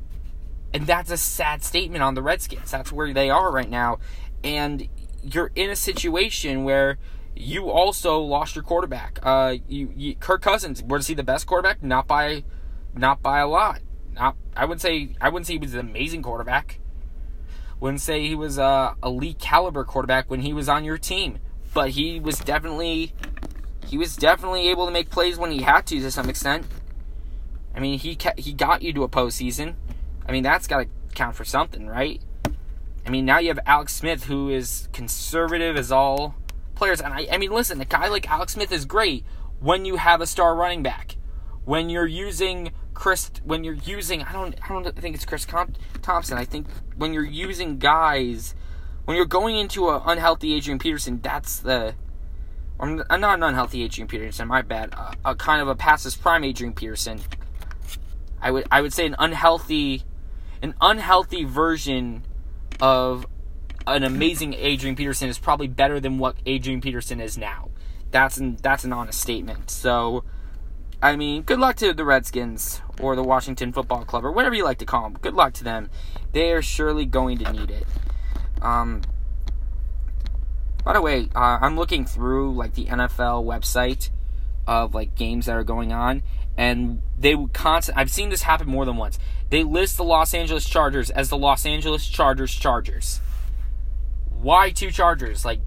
And 0.72 0.86
that's 0.86 1.10
a 1.10 1.16
sad 1.16 1.64
statement 1.64 2.02
on 2.02 2.14
the 2.14 2.22
Redskins. 2.22 2.70
That's 2.70 2.92
where 2.92 3.12
they 3.12 3.28
are 3.28 3.50
right 3.50 3.68
now. 3.68 3.98
And 4.44 4.88
you're 5.22 5.50
in 5.56 5.68
a 5.68 5.76
situation 5.76 6.62
where 6.62 6.96
you 7.34 7.68
also 7.68 8.20
lost 8.20 8.54
your 8.54 8.62
quarterback. 8.62 9.18
Uh, 9.20 9.56
you, 9.68 9.92
you 9.96 10.14
Kirk 10.14 10.42
Cousins 10.42 10.80
was 10.80 11.08
he 11.08 11.14
the 11.14 11.24
best 11.24 11.46
quarterback? 11.46 11.82
Not 11.82 12.06
by, 12.06 12.44
not 12.94 13.20
by 13.20 13.40
a 13.40 13.48
lot. 13.48 13.80
Not 14.12 14.36
I 14.56 14.64
would 14.64 14.80
say 14.80 15.16
I 15.20 15.28
wouldn't 15.28 15.46
say 15.46 15.54
he 15.54 15.58
was 15.58 15.74
an 15.74 15.80
amazing 15.80 16.22
quarterback. 16.22 16.78
Wouldn't 17.82 18.00
say 18.00 18.25
he 18.25 18.37
was 18.37 18.58
a 18.58 18.94
elite 19.02 19.40
caliber 19.40 19.82
quarterback 19.82 20.31
when 20.31 20.43
he 20.43 20.52
was 20.52 20.69
on 20.69 20.84
your 20.84 20.99
team, 20.99 21.40
but 21.75 21.90
he 21.90 22.20
was 22.20 22.38
definitely 22.38 23.12
he 23.88 23.99
was 23.99 24.14
definitely 24.14 24.69
able 24.69 24.87
to 24.87 24.93
make 24.93 25.11
plays 25.11 25.37
when 25.37 25.50
he 25.50 25.62
had 25.62 25.84
to 25.87 25.99
to 25.99 26.12
some 26.12 26.31
extent. 26.31 26.64
I 27.75 27.81
mean, 27.81 27.99
he 27.99 28.17
he 28.38 28.52
got 28.52 28.82
you 28.82 28.93
to 28.93 29.02
a 29.02 29.08
postseason. 29.08 29.75
I 30.25 30.31
mean, 30.31 30.44
that's 30.44 30.69
got 30.69 30.79
to 30.79 30.87
count 31.17 31.34
for 31.34 31.44
something, 31.44 31.88
right? 31.88 32.23
I 33.05 33.11
mean, 33.11 33.25
now 33.25 33.40
you 33.40 33.49
have 33.49 33.58
Alex 33.67 33.96
Smith, 33.96 34.26
who 34.26 34.49
is 34.49 34.88
conservative 34.93 35.76
as 35.76 35.90
all 35.90 36.37
players. 36.76 37.00
And 37.00 37.12
I, 37.12 37.26
I 37.32 37.37
mean, 37.37 37.50
listen, 37.50 37.81
a 37.81 37.84
guy 37.84 38.06
like 38.06 38.31
Alex 38.31 38.52
Smith 38.52 38.70
is 38.70 38.84
great 38.84 39.25
when 39.58 39.84
you 39.84 39.96
have 39.96 40.20
a 40.20 40.26
star 40.29 40.55
running 40.55 40.84
back. 40.84 41.17
When 41.64 41.90
you're 41.90 42.06
using 42.06 42.70
Chris, 42.94 43.30
when 43.44 43.64
you're 43.64 43.74
using, 43.74 44.22
I 44.22 44.32
don't, 44.32 44.54
I 44.62 44.68
don't 44.68 44.96
think 44.96 45.14
it's 45.14 45.24
Chris 45.24 45.46
Thompson. 45.46 46.38
I 46.38 46.44
think 46.44 46.66
when 46.96 47.12
you're 47.12 47.24
using 47.24 47.78
guys, 47.78 48.54
when 49.04 49.16
you're 49.16 49.26
going 49.26 49.56
into 49.56 49.88
an 49.90 50.02
unhealthy 50.04 50.54
Adrian 50.54 50.78
Peterson, 50.78 51.20
that's 51.20 51.58
the, 51.58 51.94
I'm 52.78 52.96
not 52.96 53.38
an 53.38 53.42
unhealthy 53.42 53.82
Adrian 53.82 54.08
Peterson, 54.08 54.48
my 54.48 54.62
bad. 54.62 54.94
a 55.24 55.34
kind 55.34 55.62
of 55.62 55.68
a 55.68 55.74
past 55.74 56.04
his 56.04 56.16
prime 56.16 56.44
Adrian 56.44 56.74
Peterson 56.74 57.20
I 58.42 58.50
would 58.50 58.66
I 58.70 58.82
would 58.82 58.92
say 58.92 59.06
an 59.06 59.14
unhealthy 59.18 60.02
an 60.60 60.74
unhealthy 60.80 61.44
version 61.44 62.24
of 62.80 63.24
an 63.86 64.02
amazing 64.02 64.54
Adrian 64.54 64.96
Peterson 64.96 65.28
is 65.28 65.38
probably 65.38 65.68
better 65.68 66.00
than 66.00 66.18
what 66.18 66.36
Adrian 66.44 66.80
Peterson 66.80 67.20
is 67.20 67.38
now. 67.38 67.70
That's 68.10 68.36
an 68.36 68.58
that's 68.60 68.84
an 68.84 68.92
honest 68.92 69.20
statement. 69.20 69.70
So 69.70 70.24
I 71.02 71.16
mean, 71.16 71.43
good 71.43 71.58
luck 71.58 71.75
to 71.76 71.93
the 71.93 72.04
Redskins 72.04 72.81
or 73.00 73.16
the 73.16 73.25
Washington 73.25 73.72
Football 73.72 74.04
Club 74.04 74.25
or 74.25 74.31
whatever 74.31 74.54
you 74.54 74.62
like 74.62 74.78
to 74.78 74.84
call 74.84 75.02
them. 75.02 75.19
Good 75.20 75.34
luck 75.34 75.52
to 75.54 75.64
them. 75.64 75.90
They 76.31 76.52
are 76.52 76.62
surely 76.62 77.04
going 77.04 77.38
to 77.38 77.52
need 77.52 77.72
it. 77.72 77.87
Um, 78.62 79.02
by 80.84 80.93
the 80.93 81.02
way, 81.02 81.28
uh, 81.34 81.58
I'm 81.60 81.76
looking 81.76 82.04
through 82.04 82.54
like 82.54 82.75
the 82.75 82.87
NFL 82.87 83.44
website 83.44 84.10
of 84.69 84.94
like 84.94 85.16
games 85.16 85.46
that 85.46 85.56
are 85.56 85.64
going 85.64 85.93
on, 85.93 86.22
and 86.56 87.02
they 87.19 87.34
would 87.34 87.52
constant. 87.52 87.98
I've 87.98 88.10
seen 88.10 88.28
this 88.28 88.43
happen 88.43 88.69
more 88.69 88.84
than 88.84 88.96
once. 88.96 89.19
They 89.50 89.64
list 89.64 89.96
the 89.96 90.05
Los 90.05 90.32
Angeles 90.32 90.69
Chargers 90.69 91.10
as 91.10 91.31
the 91.31 91.37
Los 91.37 91.66
Angeles 91.66 92.06
Chargers 92.06 92.55
Chargers. 92.55 93.20
Why 94.31 94.70
two 94.70 94.93
Chargers? 94.93 95.44
Like, 95.44 95.60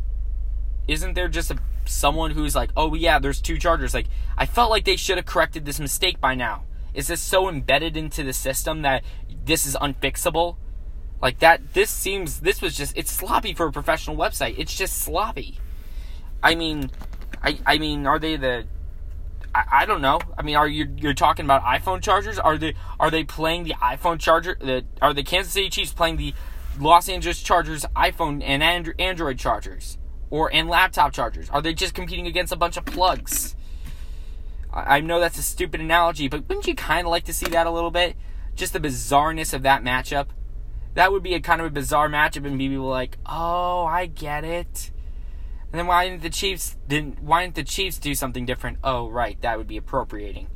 isn't 0.88 1.14
there 1.14 1.28
just 1.28 1.52
a 1.52 1.58
someone 1.88 2.32
who's 2.32 2.56
like, 2.56 2.72
oh 2.76 2.94
yeah, 2.94 3.20
there's 3.20 3.42
two 3.42 3.58
Chargers? 3.58 3.94
Like, 3.94 4.08
I 4.38 4.46
felt 4.46 4.70
like 4.70 4.86
they 4.86 4.96
should 4.96 5.18
have 5.18 5.26
corrected 5.26 5.66
this 5.66 5.80
mistake 5.80 6.20
by 6.20 6.36
now. 6.36 6.64
Is 6.94 7.08
this 7.08 7.22
so 7.22 7.50
embedded 7.50 7.98
into 7.98 8.24
the 8.24 8.34
system 8.34 8.82
that 8.84 9.04
this 9.44 9.66
is 9.66 9.76
unfixable? 9.76 10.56
Like 11.22 11.40
that, 11.40 11.74
this 11.74 11.90
seems 11.90 12.42
this 12.42 12.62
was 12.62 12.78
just 12.78 12.96
it's 12.98 13.12
sloppy 13.12 13.54
for 13.54 13.68
a 13.68 13.72
professional 13.72 14.16
website. 14.16 14.56
It's 14.58 14.76
just 14.76 14.98
sloppy. 14.98 15.60
I 16.42 16.56
mean, 16.56 16.92
I 17.42 17.60
I 17.66 17.78
mean, 17.78 18.06
are 18.06 18.20
they 18.20 18.38
the 18.38 18.66
I, 19.54 19.64
I 19.72 19.86
don't 19.86 20.02
know. 20.02 20.20
I 20.38 20.44
mean, 20.44 20.56
are 20.56 20.68
you 20.68 20.94
you're 20.98 21.14
talking 21.14 21.46
about 21.46 21.64
iPhone 21.64 22.02
chargers? 22.02 22.38
Are 22.40 22.58
they 22.58 22.76
are 23.00 23.10
they 23.10 23.24
playing 23.24 23.64
the 23.64 23.74
iPhone 23.76 24.20
charger? 24.20 24.58
The, 24.60 24.86
are 25.02 25.14
the 25.14 25.24
Kansas 25.24 25.54
City 25.54 25.70
Chiefs 25.70 25.94
playing 25.94 26.18
the 26.18 26.34
Los 26.80 27.10
Angeles 27.10 27.42
Chargers 27.42 27.86
iPhone 27.96 28.42
and 28.44 28.62
Android 28.64 29.40
chargers 29.40 29.98
or 30.30 30.54
and 30.54 30.68
laptop 30.68 31.14
chargers? 31.14 31.50
Are 31.50 31.62
they 31.62 31.74
just 31.74 31.94
competing 31.94 32.28
against 32.28 32.54
a 32.54 32.56
bunch 32.56 32.78
of 32.78 32.86
plugs? 32.86 33.56
I, 34.74 35.00
know 35.00 35.22
that's 35.22 35.40
a 35.40 35.44
stupid 35.44 35.80
analogy, 35.80 36.28
but 36.28 36.50
wouldn't 36.50 36.68
you 36.68 36.76
kind 36.76 37.08
of 37.08 37.12
like 37.12 37.24
to 37.26 37.34
see 37.34 37.46
that 37.48 37.66
a 37.66 37.72
little 37.72 37.92
bit? 37.92 38.18
Just 38.56 38.74
the 38.74 38.80
bizarreness 38.80 39.54
of 39.54 39.64
that 39.64 39.84
matchup. 39.84 40.28
That 40.96 41.14
would 41.14 41.24
be 41.24 41.34
a 41.34 41.40
kind 41.40 41.62
of 41.62 41.68
a 41.68 41.70
bizarre 41.70 42.10
matchup, 42.10 42.46
and 42.46 42.60
people 42.60 42.86
like, 42.86 43.18
"Oh, 43.26 43.86
I 43.86 44.06
get 44.06 44.44
it." 44.44 44.92
And 45.72 45.80
then 45.80 45.88
why 45.88 46.08
didn't 46.08 46.22
the 46.22 46.30
Chiefs 46.30 46.78
didn't 46.88 47.22
why 47.22 47.44
didn't 47.44 47.56
the 47.56 47.64
Chiefs 47.64 47.98
do 47.98 48.16
something 48.16 48.46
different? 48.46 48.78
Oh, 48.84 49.10
right, 49.10 49.40
that 49.42 49.58
would 49.58 49.68
be 49.68 49.76
appropriating. 49.76 50.48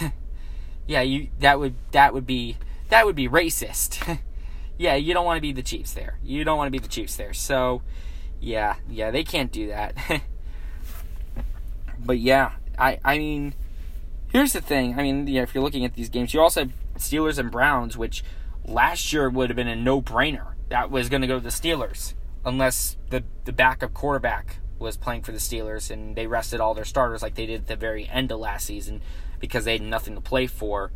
yeah, 0.86 1.00
you 1.02 1.28
that 1.38 1.60
would 1.60 1.74
that 1.92 2.12
would 2.12 2.26
be 2.26 2.56
that 2.88 3.06
would 3.06 3.14
be 3.14 3.28
racist. 3.28 4.18
yeah, 4.78 4.94
you 4.94 5.14
don't 5.14 5.24
want 5.24 5.36
to 5.36 5.42
be 5.42 5.52
the 5.52 5.62
Chiefs 5.62 5.92
there. 5.92 6.18
You 6.24 6.42
don't 6.44 6.58
want 6.58 6.66
to 6.66 6.72
be 6.72 6.78
the 6.78 6.88
Chiefs 6.88 7.16
there. 7.16 7.32
So, 7.32 7.82
yeah, 8.40 8.76
yeah, 8.88 9.10
they 9.10 9.24
can't 9.24 9.52
do 9.52 9.68
that. 9.68 9.96
but 11.98 12.18
yeah, 12.18 12.52
I 12.78 12.98
I 13.04 13.18
mean, 13.18 13.54
here's 14.28 14.52
the 14.52 14.60
thing. 14.60 14.98
I 14.98 15.02
mean, 15.02 15.26
yeah, 15.26 15.42
if 15.42 15.54
you're 15.54 15.64
looking 15.64 15.84
at 15.84 15.94
these 15.94 16.08
games, 16.08 16.34
you 16.34 16.40
also 16.40 16.60
have 16.60 16.72
Steelers 16.98 17.38
and 17.38 17.50
Browns, 17.50 17.96
which 17.96 18.24
last 18.64 19.12
year 19.12 19.28
would 19.28 19.50
have 19.50 19.56
been 19.56 19.68
a 19.68 19.76
no-brainer. 19.76 20.54
That 20.68 20.90
was 20.90 21.08
going 21.08 21.22
to 21.22 21.28
go 21.28 21.38
to 21.38 21.44
the 21.44 21.50
Steelers 21.50 22.14
unless 22.44 22.96
the 23.10 23.24
the 23.44 23.52
backup 23.52 23.92
quarterback 23.94 24.58
was 24.78 24.96
playing 24.96 25.22
for 25.22 25.32
the 25.32 25.38
Steelers 25.38 25.90
and 25.90 26.16
they 26.16 26.26
rested 26.26 26.60
all 26.60 26.74
their 26.74 26.84
starters 26.84 27.22
like 27.22 27.34
they 27.34 27.46
did 27.46 27.62
at 27.62 27.66
the 27.66 27.76
very 27.76 28.08
end 28.08 28.30
of 28.30 28.38
last 28.38 28.66
season 28.66 29.00
because 29.40 29.64
they 29.64 29.72
had 29.72 29.82
nothing 29.82 30.14
to 30.14 30.20
play 30.20 30.46
for 30.46 30.92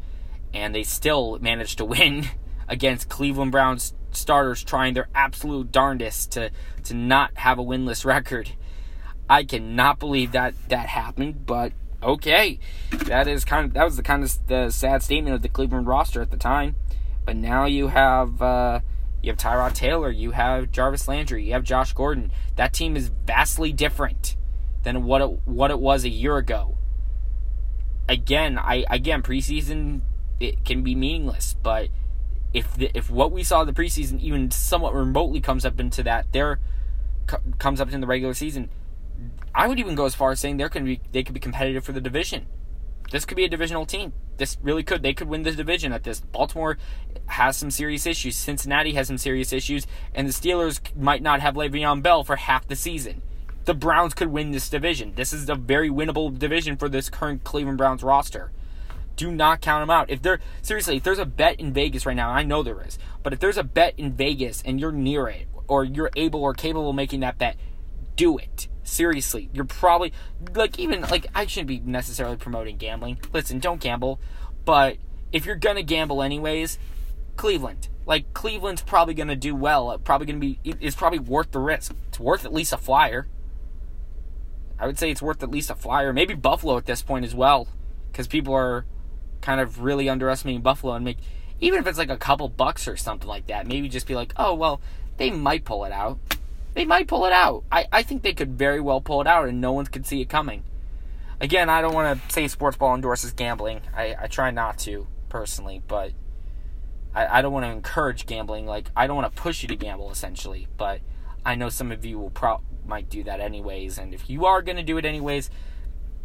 and 0.53 0.75
they 0.75 0.83
still 0.83 1.39
managed 1.41 1.79
to 1.79 1.85
win 1.97 2.27
against 2.69 3.09
Cleveland 3.09 3.53
Browns 3.53 3.95
starters 4.13 4.63
trying 4.65 4.95
their 4.95 5.09
absolute 5.15 5.73
darndest 5.73 6.33
to 6.33 6.51
to 6.85 6.95
not 6.95 7.37
have 7.39 7.59
a 7.59 7.65
winless 7.65 8.05
record. 8.05 8.53
I 9.29 9.45
cannot 9.45 9.99
believe 10.01 10.33
that 10.33 10.55
that 10.69 10.89
happened, 10.89 11.47
but 11.47 11.73
okay. 12.03 12.59
That 13.07 13.29
is 13.29 13.45
kind 13.45 13.67
of 13.67 13.75
that 13.75 13.85
was 13.85 13.97
the 13.97 14.03
kind 14.03 14.25
of 14.25 14.47
the 14.47 14.71
sad 14.71 15.03
statement 15.03 15.37
of 15.37 15.43
the 15.43 15.49
Cleveland 15.49 15.87
roster 15.87 16.21
at 16.21 16.31
the 16.31 16.37
time. 16.37 16.77
But 17.25 17.37
now 17.37 17.67
you 17.67 17.89
have 17.89 18.43
uh, 18.43 18.81
you 19.23 19.31
have 19.31 19.39
Tyrod 19.39 19.75
Taylor, 19.75 20.11
you 20.11 20.33
have 20.33 20.73
Jarvis 20.73 21.07
Landry, 21.07 21.45
you 21.45 21.53
have 21.53 21.65
Josh 21.65 21.93
Gordon. 21.93 22.33
That 22.57 22.73
team 22.73 22.97
is 22.97 23.09
vastly 23.27 23.73
different 23.73 24.37
than 24.83 25.05
what 25.05 25.21
it, 25.21 25.41
what 25.45 25.71
it 25.71 25.79
was 25.79 26.05
a 26.05 26.09
year 26.09 26.37
ago. 26.37 26.79
Again, 28.09 28.59
I 28.59 28.85
again 28.91 29.23
preseason 29.23 30.01
it 30.41 30.65
can 30.65 30.83
be 30.83 30.95
meaningless, 30.95 31.55
but 31.63 31.91
if 32.53 32.75
the, 32.75 32.91
if 32.95 33.11
what 33.11 33.33
we 33.33 33.43
saw 33.43 33.65
the 33.65 33.73
preseason 33.73 34.21
even 34.21 34.51
somewhat 34.51 34.95
remotely 34.95 35.41
comes 35.41 35.65
up 35.65 35.79
into 35.79 36.03
that, 36.03 36.33
there 36.33 36.59
comes 37.59 37.81
up 37.81 37.93
in 37.93 38.01
the 38.01 38.07
regular 38.07 38.35
season, 38.35 38.69
I 39.55 39.69
would 39.69 39.79
even 39.79 39.95
go 39.95 40.07
as 40.07 40.15
far 40.15 40.31
as 40.31 40.41
saying 40.41 40.57
they're 40.57 40.69
be 40.69 41.01
they 41.13 41.23
could 41.23 41.35
be 41.35 41.41
competitive 41.41 41.85
for 41.85 41.93
the 41.93 42.01
division 42.01 42.47
this 43.11 43.25
could 43.25 43.37
be 43.37 43.45
a 43.45 43.49
divisional 43.49 43.87
team. 43.87 44.13
This 44.37 44.57
really 44.63 44.83
could. 44.83 45.03
They 45.03 45.13
could 45.13 45.29
win 45.29 45.43
the 45.43 45.53
division 45.53 45.93
at 45.93 46.05
this. 46.05 46.21
Baltimore 46.21 46.79
has 47.27 47.57
some 47.57 47.71
serious 47.71 48.07
issues. 48.07 48.37
Cincinnati 48.37 48.95
has 48.95 49.09
some 49.09 49.19
serious 49.19 49.53
issues, 49.53 49.87
and 50.15 50.29
the 50.29 50.33
Steelers 50.33 50.81
might 50.97 51.23
not 51.23 51.41
have 51.41 51.55
Le'Veon 51.55 52.03
Bell 52.03 52.25
for 52.25 52.37
half 52.37 52.67
the 52.67 52.77
season. 52.77 53.23
The 53.65 53.75
Browns 53.75 54.15
could 54.15 54.29
win 54.29 54.53
this 54.53 54.71
division. 54.71 55.13
This 55.17 55.33
is 55.33 55.49
a 55.49 55.55
very 55.55 55.91
winnable 55.91 56.37
division 56.37 56.77
for 56.77 56.89
this 56.89 57.11
current 57.11 57.45
Cleveland 57.45 57.79
Browns 57.79 58.03
roster. 58.03 58.53
Do 59.21 59.31
not 59.31 59.61
count 59.61 59.83
them 59.83 59.91
out. 59.91 60.09
If 60.09 60.23
they're 60.23 60.41
seriously, 60.63 60.97
if 60.97 61.03
there's 61.03 61.19
a 61.19 61.27
bet 61.27 61.61
in 61.61 61.75
Vegas 61.75 62.07
right 62.07 62.17
now, 62.17 62.31
I 62.31 62.43
know 62.43 62.63
there 62.63 62.81
is, 62.81 62.99
but 63.23 63.35
if 63.35 63.39
there's 63.39 63.59
a 63.59 63.63
bet 63.63 63.93
in 63.99 64.15
Vegas 64.15 64.63
and 64.63 64.81
you're 64.81 64.93
near 64.93 65.29
it, 65.29 65.47
or 65.69 65.85
you're 65.85 66.11
able 66.17 66.43
or 66.43 66.55
capable 66.55 66.89
of 66.89 66.97
making 66.97 67.21
that 67.21 67.37
bet, 67.37 67.59
do 68.17 68.39
it. 68.39 68.69
Seriously, 68.83 69.51
you're 69.53 69.67
probably 69.67 70.15
like 70.55 70.79
even 70.79 71.03
like 71.03 71.27
I 71.35 71.45
shouldn't 71.45 71.69
be 71.69 71.81
necessarily 71.81 72.39
promoting 72.39 72.79
gambling. 72.79 73.19
Listen, 73.31 73.59
don't 73.59 73.79
gamble, 73.79 74.19
but 74.65 74.97
if 75.33 75.45
you're 75.45 75.55
gonna 75.55 75.83
gamble 75.83 76.23
anyways, 76.23 76.79
Cleveland. 77.37 77.89
Like 78.07 78.33
Cleveland's 78.33 78.81
probably 78.81 79.13
gonna 79.13 79.37
do 79.37 79.55
well. 79.55 79.91
Uh, 79.91 79.99
probably 79.99 80.29
gonna 80.29 80.39
be. 80.39 80.61
It's 80.65 80.97
probably 80.97 81.19
worth 81.19 81.51
the 81.51 81.59
risk. 81.59 81.93
It's 82.09 82.19
worth 82.19 82.47
at 82.47 82.55
least 82.55 82.73
a 82.73 82.79
flyer. 82.79 83.29
I 84.79 84.87
would 84.87 84.99
say 84.99 85.11
it's 85.11 85.21
worth 85.21 85.43
at 85.43 85.51
least 85.51 85.69
a 85.69 85.75
flyer. 85.75 86.11
Maybe 86.11 86.33
Buffalo 86.33 86.79
at 86.79 86.87
this 86.87 87.03
point 87.03 87.27
as 87.27 87.35
well, 87.35 87.69
because 88.11 88.27
people 88.27 88.55
are 88.55 88.87
kind 89.41 89.61
of 89.61 89.83
really 89.83 90.09
underestimating 90.09 90.63
Buffalo 90.63 90.95
and 90.95 91.05
make 91.05 91.19
even 91.61 91.79
if 91.79 91.87
it's 91.87 91.99
like 91.99 92.11
a 92.11 92.17
couple 92.17 92.49
bucks 92.49 92.89
or 92.89 92.97
something 92.97 93.29
like 93.29 93.47
that, 93.49 93.67
maybe 93.67 93.89
just 93.89 94.07
be 94.07 94.15
like, 94.15 94.33
oh 94.37 94.55
well, 94.55 94.81
they 95.17 95.31
might 95.31 95.65
pull 95.65 95.85
it 95.85 95.93
out. 95.93 96.19
They 96.75 96.85
might 96.85 97.09
pull 97.09 97.27
it 97.27 97.33
out. 97.33 97.65
I, 97.71 97.87
I 97.93 98.03
think 98.03 98.23
they 98.23 98.33
could 98.33 98.57
very 98.57 98.81
well 98.81 99.01
pull 99.01 99.21
it 99.21 99.27
out 99.27 99.49
and 99.49 99.61
no 99.61 99.73
one 99.73 99.87
could 99.87 100.07
see 100.07 100.21
it 100.21 100.29
coming. 100.29 100.65
Again, 101.41 101.69
I 101.69 101.81
don't 101.81 101.95
want 101.95 102.21
to 102.21 102.33
say 102.33 102.49
sports 102.49 102.77
ball 102.77 102.95
endorses 102.95 103.33
gambling. 103.33 103.81
I, 103.95 104.15
I 104.23 104.27
try 104.27 104.51
not 104.51 104.79
to 104.81 105.07
personally, 105.29 105.83
but 105.89 106.13
I, 107.15 107.39
I 107.39 107.43
don't 107.43 107.53
want 107.53 107.65
to 107.65 107.71
encourage 107.71 108.27
gambling. 108.27 108.67
Like 108.67 108.91
I 108.95 109.07
don't 109.07 109.17
want 109.17 109.35
to 109.35 109.43
push 109.43 109.63
you 109.63 109.69
to 109.69 109.77
gamble 109.77 110.11
essentially, 110.11 110.69
but 110.77 111.01
I 111.45 111.55
know 111.55 111.69
some 111.69 111.91
of 111.93 112.05
you 112.05 112.19
will 112.19 112.31
pro- 112.31 112.63
might 112.87 113.09
do 113.09 113.25
that 113.25 113.41
anyways, 113.41 113.99
and 113.99 114.13
if 114.13 114.29
you 114.29 114.45
are 114.47 114.63
going 114.63 114.77
to 114.77 114.83
do 114.83 114.99
it 114.99 115.05
anyways, 115.05 115.51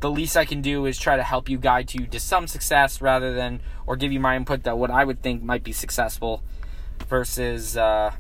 the 0.06 0.12
least 0.12 0.38
I 0.38 0.46
can 0.46 0.62
do 0.62 0.86
is 0.86 1.00
try 1.00 1.18
to 1.18 1.24
help 1.24 1.50
you 1.50 1.58
guide 1.58 1.92
you 1.96 2.06
to 2.06 2.20
some 2.20 2.46
success 2.46 3.02
rather 3.02 3.34
than, 3.34 3.60
or 3.88 3.96
give 3.96 4.12
you 4.12 4.20
my 4.20 4.36
input 4.36 4.62
that 4.62 4.78
what 4.78 4.92
I 4.92 5.04
would 5.04 5.24
think 5.24 5.42
might 5.42 5.64
be 5.64 5.72
successful 5.72 6.44
versus 7.08 7.76
uh, 7.76 8.12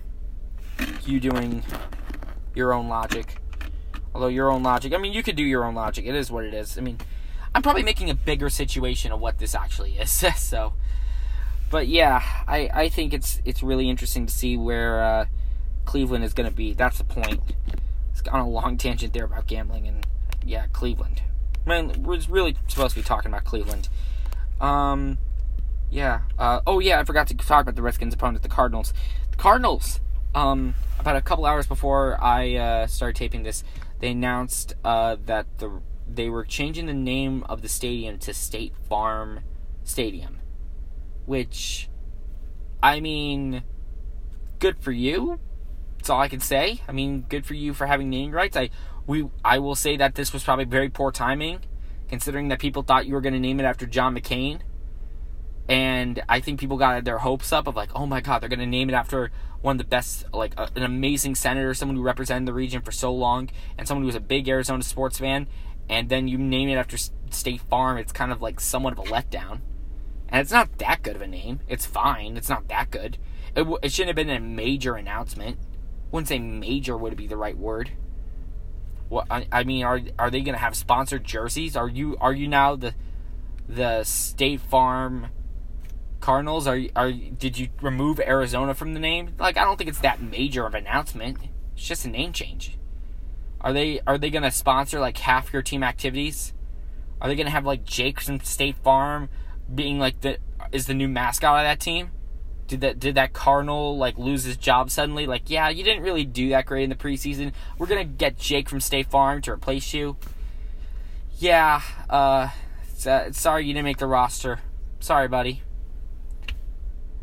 you 1.05 1.19
doing 1.19 1.63
your 2.55 2.73
own 2.73 2.87
logic. 2.87 3.37
Although 4.15 4.29
your 4.29 4.49
own 4.49 4.63
logic, 4.63 4.95
I 4.95 4.97
mean, 4.97 5.13
you 5.13 5.21
could 5.21 5.35
do 5.35 5.43
your 5.43 5.63
own 5.63 5.75
logic. 5.75 6.07
It 6.07 6.15
is 6.15 6.31
what 6.31 6.43
it 6.43 6.55
is. 6.55 6.75
I 6.75 6.81
mean, 6.81 6.97
I'm 7.53 7.61
probably 7.61 7.83
making 7.83 8.09
a 8.09 8.15
bigger 8.15 8.49
situation 8.49 9.11
of 9.11 9.19
what 9.19 9.37
this 9.37 9.53
actually 9.53 9.91
is. 9.99 10.09
so, 10.37 10.73
but 11.69 11.87
yeah, 11.87 12.23
I, 12.47 12.67
I 12.73 12.89
think 12.89 13.13
it's 13.13 13.43
it's 13.45 13.61
really 13.61 13.91
interesting 13.91 14.25
to 14.25 14.33
see 14.33 14.57
where 14.57 15.03
uh, 15.03 15.25
Cleveland 15.85 16.23
is 16.23 16.33
going 16.33 16.49
to 16.49 16.55
be. 16.55 16.73
That's 16.73 16.97
the 16.97 17.03
point. 17.03 17.41
It's 18.09 18.27
on 18.27 18.39
a 18.39 18.49
long 18.49 18.75
tangent 18.79 19.13
there 19.13 19.25
about 19.25 19.45
gambling 19.45 19.87
and 19.87 20.07
yeah, 20.43 20.65
Cleveland. 20.73 21.21
I 21.65 21.81
mean, 21.81 22.03
we're 22.03 22.19
really 22.29 22.55
supposed 22.67 22.95
to 22.95 23.01
be 23.01 23.05
talking 23.05 23.31
about 23.31 23.43
Cleveland. 23.43 23.89
Um, 24.61 25.17
yeah. 25.89 26.21
Uh, 26.37 26.61
oh, 26.67 26.79
yeah, 26.79 26.99
I 26.99 27.03
forgot 27.03 27.27
to 27.27 27.35
talk 27.35 27.63
about 27.63 27.75
the 27.75 27.81
Redskins' 27.81 28.13
opponent, 28.13 28.43
the 28.43 28.49
Cardinals. 28.49 28.93
The 29.31 29.37
Cardinals, 29.37 29.99
um, 30.33 30.75
about 30.99 31.15
a 31.15 31.21
couple 31.21 31.45
hours 31.45 31.65
before 31.65 32.21
I 32.23 32.55
uh, 32.55 32.87
started 32.87 33.15
taping 33.15 33.43
this, 33.43 33.63
they 33.99 34.11
announced 34.11 34.75
uh, 34.83 35.17
that 35.25 35.45
the 35.57 35.81
they 36.07 36.29
were 36.29 36.45
changing 36.45 36.85
the 36.85 36.93
name 36.93 37.43
of 37.49 37.61
the 37.63 37.69
stadium 37.69 38.19
to 38.19 38.33
State 38.33 38.73
Farm 38.87 39.39
Stadium, 39.83 40.39
which, 41.25 41.89
I 42.81 42.99
mean, 42.99 43.63
good 44.59 44.77
for 44.79 44.91
you. 44.91 45.39
That's 45.97 46.09
all 46.09 46.21
I 46.21 46.27
can 46.27 46.39
say. 46.39 46.81
I 46.87 46.91
mean, 46.91 47.25
good 47.27 47.45
for 47.45 47.55
you 47.55 47.73
for 47.73 47.87
having 47.87 48.09
naming 48.09 48.31
rights. 48.31 48.55
I 48.55 48.69
we 49.07 49.29
I 49.43 49.59
will 49.59 49.75
say 49.75 49.97
that 49.97 50.15
this 50.15 50.33
was 50.33 50.43
probably 50.43 50.65
very 50.65 50.89
poor 50.89 51.11
timing, 51.11 51.59
considering 52.09 52.47
that 52.49 52.59
people 52.59 52.83
thought 52.83 53.05
you 53.05 53.13
were 53.13 53.21
going 53.21 53.33
to 53.33 53.39
name 53.39 53.59
it 53.59 53.63
after 53.63 53.85
John 53.85 54.15
McCain, 54.15 54.61
and 55.67 56.23
I 56.27 56.39
think 56.39 56.59
people 56.59 56.77
got 56.77 57.03
their 57.05 57.19
hopes 57.19 57.51
up 57.51 57.67
of 57.67 57.75
like, 57.75 57.89
oh 57.95 58.05
my 58.05 58.21
God, 58.21 58.41
they're 58.41 58.49
going 58.49 58.59
to 58.59 58.65
name 58.65 58.89
it 58.89 58.93
after 58.93 59.31
one 59.61 59.75
of 59.75 59.77
the 59.79 59.83
best, 59.83 60.25
like 60.33 60.53
a, 60.57 60.69
an 60.75 60.83
amazing 60.83 61.35
senator, 61.35 61.73
someone 61.73 61.95
who 61.95 62.03
represented 62.03 62.47
the 62.47 62.53
region 62.53 62.81
for 62.81 62.91
so 62.91 63.13
long, 63.13 63.49
and 63.77 63.87
someone 63.87 64.03
who 64.03 64.07
was 64.07 64.15
a 64.15 64.21
big 64.21 64.47
Arizona 64.47 64.83
sports 64.83 65.19
fan, 65.19 65.47
and 65.89 66.09
then 66.09 66.27
you 66.27 66.37
name 66.37 66.69
it 66.69 66.75
after 66.75 66.97
State 67.29 67.61
Farm. 67.61 67.97
It's 67.97 68.11
kind 68.11 68.31
of 68.31 68.41
like 68.41 68.59
somewhat 68.59 68.93
of 68.93 68.99
a 68.99 69.03
letdown, 69.03 69.61
and 70.29 70.41
it's 70.41 70.51
not 70.51 70.77
that 70.79 71.03
good 71.03 71.15
of 71.15 71.21
a 71.21 71.27
name. 71.27 71.59
It's 71.67 71.85
fine. 71.85 72.37
It's 72.37 72.49
not 72.49 72.67
that 72.69 72.91
good. 72.91 73.17
It, 73.55 73.59
w- 73.59 73.79
it 73.81 73.91
shouldn't 73.91 74.17
have 74.17 74.27
been 74.27 74.35
a 74.35 74.39
major 74.39 74.95
announcement. 74.95 75.57
wouldn't 76.11 76.27
say 76.27 76.39
major 76.39 76.97
would 76.97 77.15
be 77.15 77.27
the 77.27 77.37
right 77.37 77.57
word 77.57 77.91
what 79.15 79.27
I, 79.31 79.47
I 79.51 79.63
mean, 79.63 79.83
are 79.83 80.01
are 80.19 80.29
they 80.29 80.41
going 80.41 80.55
to 80.55 80.59
have 80.59 80.75
sponsored 80.75 81.23
jerseys? 81.23 81.75
Are 81.75 81.87
you 81.87 82.17
are 82.19 82.33
you 82.33 82.47
now 82.47 82.75
the 82.75 82.93
the 83.67 84.03
State 84.03 84.59
Farm 84.59 85.27
Cardinals? 86.19 86.67
Are 86.67 86.79
are 86.95 87.11
did 87.11 87.57
you 87.57 87.69
remove 87.81 88.19
Arizona 88.19 88.73
from 88.73 88.93
the 88.93 88.99
name? 88.99 89.31
Like 89.39 89.57
I 89.57 89.63
don't 89.63 89.77
think 89.77 89.89
it's 89.89 89.99
that 89.99 90.21
major 90.21 90.65
of 90.65 90.73
an 90.75 90.85
announcement. 90.85 91.37
It's 91.75 91.87
just 91.87 92.05
a 92.05 92.09
name 92.09 92.33
change. 92.33 92.77
Are 93.61 93.73
they 93.73 94.01
are 94.05 94.17
they 94.17 94.29
going 94.29 94.43
to 94.43 94.51
sponsor 94.51 94.99
like 94.99 95.17
half 95.17 95.53
your 95.53 95.61
team 95.61 95.81
activities? 95.81 96.53
Are 97.21 97.29
they 97.29 97.35
going 97.35 97.47
to 97.47 97.51
have 97.51 97.65
like 97.65 97.85
Jake 97.85 98.19
from 98.19 98.41
State 98.41 98.75
Farm 98.83 99.29
being 99.73 99.97
like 99.97 100.21
the 100.21 100.37
is 100.73 100.87
the 100.87 100.93
new 100.93 101.07
mascot 101.07 101.59
of 101.59 101.63
that 101.63 101.79
team? 101.79 102.11
Did 102.67 102.81
that 102.81 102.99
did 102.99 103.15
that 103.15 103.33
Cardinal 103.33 103.97
like 103.97 104.17
lose 104.17 104.43
his 104.43 104.57
job 104.57 104.89
suddenly? 104.89 105.27
Like, 105.27 105.49
yeah, 105.49 105.69
you 105.69 105.83
didn't 105.83 106.03
really 106.03 106.25
do 106.25 106.49
that 106.49 106.65
great 106.65 106.83
in 106.83 106.89
the 106.89 106.95
preseason. 106.95 107.53
We're 107.77 107.87
gonna 107.87 108.03
get 108.03 108.37
Jake 108.37 108.69
from 108.69 108.79
State 108.79 109.07
Farm 109.07 109.41
to 109.43 109.51
replace 109.51 109.93
you. 109.93 110.17
Yeah, 111.37 111.81
uh, 112.09 112.49
sorry 113.31 113.65
you 113.65 113.73
didn't 113.73 113.85
make 113.85 113.97
the 113.97 114.07
roster. 114.07 114.59
Sorry, 114.99 115.27
buddy. 115.27 115.61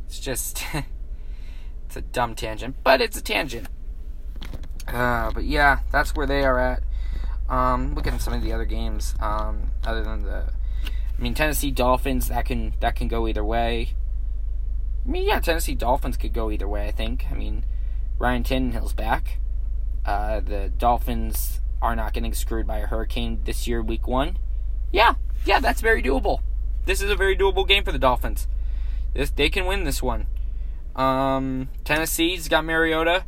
It's 0.07 0.21
just 0.21 0.63
it's 1.87 1.97
a 1.97 2.03
dumb 2.03 2.35
tangent, 2.35 2.77
but 2.85 3.01
it's 3.01 3.17
a 3.17 3.23
tangent. 3.23 3.69
Uh, 4.87 5.31
but 5.33 5.45
yeah, 5.45 5.81
that's 5.91 6.15
where 6.15 6.27
they 6.27 6.45
are 6.45 6.59
at. 6.59 6.83
Um, 7.49 7.95
look 7.95 8.07
at 8.07 8.21
some 8.21 8.35
of 8.35 8.43
the 8.43 8.53
other 8.53 8.65
games. 8.65 9.15
Um, 9.21 9.71
other 9.85 10.03
than 10.03 10.23
the, 10.23 10.45
I 10.85 11.23
mean, 11.23 11.35
Tennessee 11.35 11.71
Dolphins 11.71 12.29
that 12.29 12.45
can 12.45 12.75
that 12.81 12.95
can 12.95 13.09
go 13.09 13.27
either 13.27 13.45
way. 13.45 13.95
I 15.05 15.11
mean, 15.11 15.25
yeah, 15.25 15.41
Tennessee 15.41 15.75
Dolphins 15.75 16.17
could 16.17 16.33
go 16.33 16.51
either 16.51 16.69
way. 16.69 16.87
I 16.87 16.93
think. 16.93 17.27
I 17.31 17.35
mean, 17.35 17.65
Ryan 18.19 18.45
Tannehill's 18.45 18.93
back. 18.93 19.39
Uh, 20.05 20.41
the 20.41 20.71
Dolphins 20.77 21.61
are 21.81 21.97
not 21.97 22.13
getting 22.13 22.35
screwed 22.35 22.67
by 22.67 22.79
a 22.79 22.87
hurricane 22.87 23.41
this 23.45 23.67
year, 23.67 23.83
Week 23.83 24.07
One. 24.07 24.39
Yeah, 24.93 25.15
yeah, 25.45 25.61
that's 25.61 25.81
very 25.81 26.03
doable. 26.03 26.41
This 26.85 27.03
is 27.03 27.11
a 27.11 27.17
very 27.17 27.37
doable 27.37 27.67
game 27.67 27.85
for 27.85 27.93
the 27.93 27.99
Dolphins. 27.99 28.47
This 29.15 29.31
they 29.31 29.51
can 29.51 29.67
win 29.67 29.85
this 29.85 30.03
one. 30.03 30.27
Um, 30.95 31.69
Tennessee's 31.85 32.49
got 32.49 32.65
Mariota. 32.65 33.25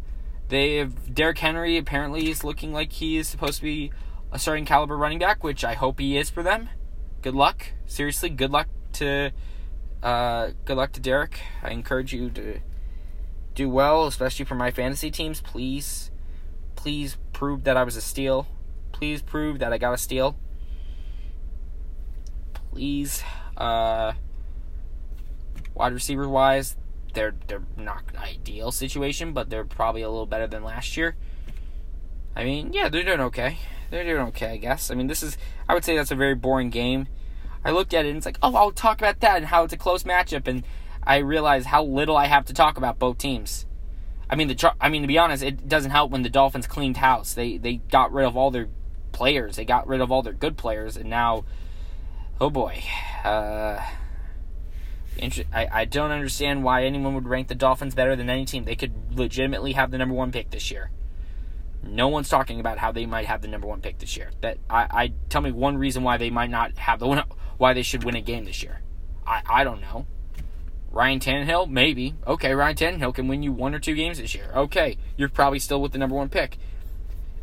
They 0.49 0.77
have 0.77 1.15
Derrick 1.15 1.39
Henry. 1.39 1.77
Apparently, 1.77 2.31
is 2.31 2.45
looking 2.45 2.73
like 2.73 2.93
he 2.93 3.17
is 3.17 3.29
supposed 3.29 3.59
to 3.59 3.63
be 3.63 3.93
a 4.33 4.39
starting 4.39 4.65
caliber 4.65 4.97
running 4.97 5.19
back, 5.19 5.43
which 5.43 5.65
I 5.65 5.75
hope 5.75 5.99
he 5.99 6.17
is 6.17 6.31
for 6.31 6.43
them. 6.43 6.69
Good 7.23 7.35
luck. 7.35 7.67
Seriously, 7.87 8.29
good 8.31 8.51
luck 8.51 8.69
to 8.95 9.33
uh, 10.05 10.51
good 10.67 10.77
luck 10.77 10.93
to 10.93 11.01
Derrick. 11.01 11.41
I 11.63 11.71
encourage 11.71 12.13
you 12.13 12.29
to 12.31 12.61
do 13.55 13.71
well, 13.71 14.07
especially 14.07 14.45
for 14.45 14.55
my 14.55 14.71
fantasy 14.71 15.11
teams. 15.11 15.41
Please, 15.41 16.11
please 16.77 17.17
prove 17.33 17.65
that 17.65 17.77
I 17.77 17.85
was 17.85 17.97
a 17.97 18.03
steal. 18.03 18.47
Please 18.93 19.23
prove 19.23 19.59
that 19.61 19.73
I 19.73 19.79
got 19.79 19.95
a 19.95 19.99
steal. 19.99 20.37
Please, 22.71 23.23
uh, 23.57 24.13
wide 25.75 25.95
receiver 25.95 26.29
wise, 26.29 26.77
they're 27.15 27.35
they're 27.47 27.63
not 27.77 28.03
ideal 28.17 28.73
situation, 28.73 29.33
but 29.33 29.49
they're 29.49 29.65
probably 29.65 30.03
a 30.03 30.11
little 30.11 30.27
better 30.27 30.47
than 30.47 30.63
last 30.63 30.97
year. 30.97 31.17
I 32.37 32.45
mean, 32.45 32.73
yeah, 32.73 32.89
they're 32.91 33.05
doing 33.05 33.21
okay. 33.21 33.59
They're 33.91 34.05
doing 34.05 34.27
okay, 34.29 34.53
I 34.53 34.57
guess. 34.59 34.91
I 34.91 34.95
mean, 34.97 35.07
this 35.07 35.23
is 35.23 35.39
I 35.67 35.75
would 35.75 35.85
say 35.85 35.97
that's 35.97 36.11
a 36.11 36.17
very 36.17 36.35
boring 36.35 36.69
game. 36.69 37.07
I 37.65 37.71
looked 37.71 37.95
at 37.95 38.05
it 38.05 38.09
and 38.09 38.19
it's 38.19 38.27
like, 38.27 38.39
oh, 38.43 38.55
I'll 38.55 38.71
talk 38.71 39.01
about 39.01 39.21
that 39.21 39.39
and 39.39 39.47
how 39.47 39.65
it's 39.65 39.73
a 39.73 39.79
close 39.79 40.03
matchup, 40.03 40.47
and 40.47 40.65
I 41.03 41.19
realize 41.19 41.67
how 41.67 41.85
little 41.85 42.17
I 42.17 42.27
have 42.27 42.45
to 42.47 42.53
talk 42.53 42.77
about 42.77 42.99
both 42.99 43.19
teams. 43.19 43.67
I 44.29 44.37
mean, 44.37 44.49
the 44.49 44.75
I 44.81 44.89
mean 44.89 45.03
to 45.03 45.09
be 45.09 45.19
honest, 45.19 45.43
it 45.43 45.69
doesn't 45.69 45.91
help 45.91 46.11
when 46.11 46.23
the 46.23 46.31
Dolphins 46.31 46.67
cleaned 46.67 46.99
house. 46.99 47.35
They 47.35 47.57
they 47.57 47.77
got 47.77 48.13
rid 48.13 48.27
of 48.27 48.37
all 48.37 48.51
their 48.51 48.69
players. 49.13 49.57
They 49.57 49.65
got 49.65 49.87
rid 49.87 50.01
of 50.01 50.11
all 50.11 50.23
their 50.23 50.33
good 50.33 50.57
players, 50.57 50.97
and 50.97 51.09
now, 51.09 51.45
oh 52.41 52.51
boy, 52.51 52.83
uh, 53.25 53.81
I 55.21 55.69
I 55.73 55.85
don't 55.85 56.11
understand 56.11 56.65
why 56.65 56.85
anyone 56.85 57.15
would 57.15 57.29
rank 57.29 57.49
the 57.49 57.55
Dolphins 57.55 57.95
better 57.95 58.17
than 58.17 58.29
any 58.29 58.45
team. 58.45 58.65
They 58.65 58.77
could 58.77 59.17
legitimately 59.17 59.73
have 59.73 59.91
the 59.91 59.99
number 59.99 60.15
one 60.15 60.33
pick 60.33 60.51
this 60.51 60.71
year. 60.71 60.91
No 61.83 62.09
one's 62.09 62.31
talking 62.31 62.61
about 62.61 62.79
how 62.79 62.93
they 62.93 63.05
might 63.05 63.27
have 63.27 63.43
the 63.43 63.49
number 63.49 63.67
one 63.67 63.83
pick 63.83 63.99
this 63.99 64.17
year. 64.17 64.31
That 64.41 64.59
I, 64.69 64.87
I 64.91 65.13
tell 65.29 65.43
me 65.43 65.53
one 65.53 65.77
reason 65.77 66.03
why 66.03 66.17
they 66.17 66.31
might 66.31 66.51
not 66.51 66.79
have 66.79 66.99
the 66.99 67.07
one 67.07 67.23
why 67.59 67.73
they 67.73 67.83
should 67.83 68.05
win 68.05 68.17
a 68.17 68.21
game 68.21 68.45
this 68.45 68.63
year. 68.63 68.81
I, 69.27 69.43
I 69.47 69.65
don't 69.65 69.81
know. 69.81 70.07
Ryan 70.91 71.19
Tannehill, 71.19 71.69
maybe. 71.69 72.15
Okay, 72.27 72.55
Ryan 72.55 72.77
Tannehill 72.77 73.15
can 73.15 73.27
win 73.27 73.43
you 73.43 73.53
one 73.53 73.75
or 73.75 73.81
two 73.81 73.95
games 73.95 74.19
this 74.19 74.35
year. 74.35 74.51
Okay, 74.55 74.97
you're 75.17 75.29
probably 75.29 75.59
still 75.59 75.83
with 75.83 75.93
the 75.93 75.99
number 75.99 76.15
one 76.15 76.29
pick. 76.29 76.57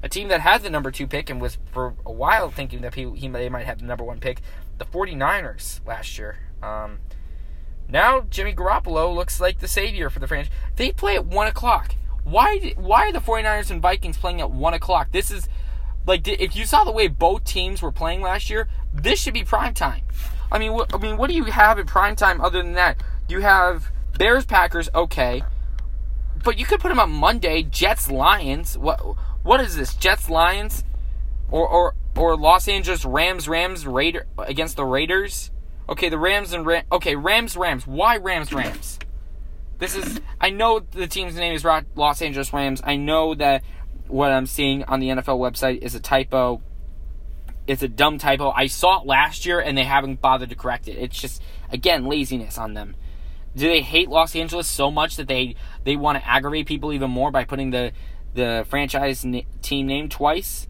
A 0.04 0.10
team 0.10 0.30
that 0.30 0.42
had 0.42 0.64
the 0.64 0.70
number 0.70 0.90
two 0.90 1.06
pick 1.06 1.30
and 1.30 1.42
was 1.42 1.58
for 1.72 1.94
a 2.06 2.12
while 2.12 2.50
thinking 2.50 2.82
that 2.82 2.96
he, 2.96 3.10
he 3.12 3.28
they 3.28 3.50
might 3.50 3.66
have 3.66 3.80
the 3.80 3.86
number 3.86 4.04
one 4.04 4.20
pick, 4.20 4.42
the 4.78 4.86
49ers 4.86 5.86
last 5.86 6.18
year. 6.18 6.40
Um, 6.64 7.00
now 7.90 8.22
Jimmy 8.22 8.54
Garoppolo 8.54 9.14
looks 9.14 9.40
like 9.40 9.60
the 9.60 9.68
savior 9.68 10.10
for 10.10 10.20
the 10.20 10.28
franchise. 10.28 10.54
They 10.78 10.92
play 10.92 11.16
at 11.16 11.26
1 11.26 11.48
o'clock. 11.48 11.96
Why, 12.24 12.74
why 12.78 13.08
are 13.08 13.12
the 13.12 13.20
49ers 13.20 13.70
and 13.70 13.82
Vikings 13.82 14.18
playing 14.18 14.42
at 14.42 14.50
1 14.50 14.74
o'clock? 14.74 15.12
This 15.12 15.30
is 15.30 15.50
like 16.12 16.28
if 16.28 16.58
you 16.58 16.66
saw 16.66 16.84
the 16.84 16.92
way 16.92 17.08
both 17.08 17.46
teams 17.46 17.82
were 17.82 17.92
playing 17.92 18.22
last 18.22 18.50
year, 18.50 18.68
this 18.94 19.18
should 19.18 19.34
be 19.34 19.46
prime 19.46 19.74
time. 19.74 20.02
I 20.52 20.60
mean, 20.60 20.74
what, 20.74 20.94
I 20.94 20.98
mean, 20.98 21.16
what 21.16 21.30
do 21.30 21.34
you 21.34 21.46
have 21.46 21.80
at 21.80 21.88
prime 21.88 22.18
time 22.18 22.42
other 22.42 22.62
than 22.62 22.74
that? 22.74 23.02
You 23.30 23.40
have 23.40 23.90
Bears 24.18 24.44
Packers, 24.46 24.90
okay, 24.94 25.42
but 26.44 26.60
you 26.60 26.66
could 26.66 26.82
put 26.82 26.90
them 26.90 27.00
on 27.00 27.12
Monday. 27.12 27.64
Jets 27.64 28.12
Lions. 28.12 28.78
What 28.78 29.00
what 29.44 29.62
is 29.62 29.78
this? 29.78 29.94
Jets 29.96 30.30
Lions, 30.30 30.84
or 31.50 31.66
or 31.66 31.96
or 32.18 32.36
Los 32.36 32.68
Angeles 32.68 33.06
Rams 33.06 33.48
Rams 33.48 33.88
Raider 33.88 34.28
against 34.38 34.76
the 34.76 34.84
Raiders. 34.84 35.50
Okay, 35.88 36.10
the 36.10 36.18
Rams 36.18 36.52
and 36.52 36.66
Ram. 36.66 36.84
Okay, 36.92 37.16
Rams 37.16 37.56
Rams. 37.56 37.88
Why 37.88 38.18
Rams 38.18 38.52
Rams? 38.52 39.00
This 39.78 39.96
is. 39.96 40.20
I 40.42 40.50
know 40.50 40.82
the 40.82 41.08
team's 41.08 41.38
name 41.38 41.54
is 41.54 41.64
Los 41.64 42.22
Angeles 42.22 42.52
Rams. 42.52 42.82
I 42.84 42.98
know 42.98 43.34
that 43.36 43.64
what 44.12 44.32
I'm 44.32 44.46
seeing 44.46 44.84
on 44.84 45.00
the 45.00 45.08
NFL 45.08 45.40
website 45.40 45.80
is 45.82 45.96
a 45.96 46.00
typo. 46.00 46.62
It's 47.68 47.84
a 47.84 47.88
dumb 47.88 48.18
typo. 48.18 48.52
I 48.52 48.68
saw 48.68 49.02
it 49.02 49.08
last 49.08 49.46
year 49.46 49.60
and 49.60 49.78
they 49.78 49.84
haven't 49.84 50.22
bothered 50.22 50.50
to 50.50 50.56
correct 50.56 50.88
it. 50.88 50.98
It's 50.98 51.20
just 51.20 51.42
again 51.72 52.06
laziness 52.06 52.58
on 52.58 52.74
them. 52.74 52.96
Do 53.56 53.68
they 53.68 53.82
hate 53.82 54.10
Los 54.10 54.36
Angeles 54.36 54.68
so 54.68 54.92
much 54.92 55.18
that 55.18 55.28
they 55.28 55.56
they 55.84 55.96
want 55.96 56.18
to 56.18 56.28
aggravate 56.28 56.68
people 56.68 56.94
even 56.94 57.12
more 57.12 57.32
by 57.32 57.46
putting 57.46 57.72
the 57.72 57.92
the 58.34 58.66
franchise 58.70 59.26
team 59.62 59.88
name 59.88 60.10
twice? 60.10 60.68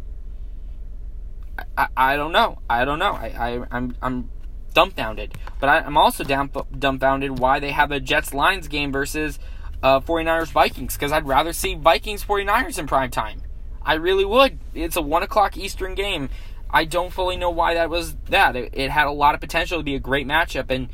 I, 1.78 1.88
I, 1.96 2.16
don't 2.16 2.32
know. 2.32 2.60
I 2.70 2.86
don't 2.86 2.98
know. 2.98 3.12
I, 3.12 3.28
I 3.28 3.66
I'm 3.72 3.96
I'm 4.02 4.30
dumbfounded. 4.74 5.36
But 5.60 5.70
I, 5.70 5.86
am 5.86 5.98
also 5.98 6.24
down, 6.24 6.50
dumbfounded 6.78 7.40
why 7.40 7.60
they 7.60 7.72
have 7.72 7.92
a 7.92 8.00
Jets 8.00 8.34
Lions 8.34 8.68
game 8.68 8.92
versus 8.92 9.38
uh, 9.84 10.00
49ers 10.00 10.52
Vikings 10.52 10.96
because 10.96 11.12
I'd 11.12 11.28
rather 11.28 11.54
see 11.54 11.76
Vikings 11.76 12.24
49ers 12.24 12.78
in 12.78 12.88
prime 12.88 13.12
time. 13.12 13.42
I 13.84 13.96
really 13.96 14.26
would. 14.26 14.60
It's 14.74 14.96
a 14.96 15.02
1 15.02 15.24
o'clock 15.24 15.58
Eastern 15.58 15.96
game. 15.96 16.30
I 16.70 16.86
don't 16.86 17.12
fully 17.12 17.36
know 17.36 17.50
why 17.50 17.74
that 17.74 17.90
was 17.90 18.16
that. 18.30 18.56
It, 18.56 18.74
it, 18.74 18.90
had 18.92 19.08
a 19.08 19.12
lot 19.12 19.36
of 19.36 19.42
potential 19.42 19.80
to 19.80 19.84
be 19.84 19.96
a 19.96 20.00
great 20.00 20.26
matchup, 20.26 20.70
and 20.70 20.88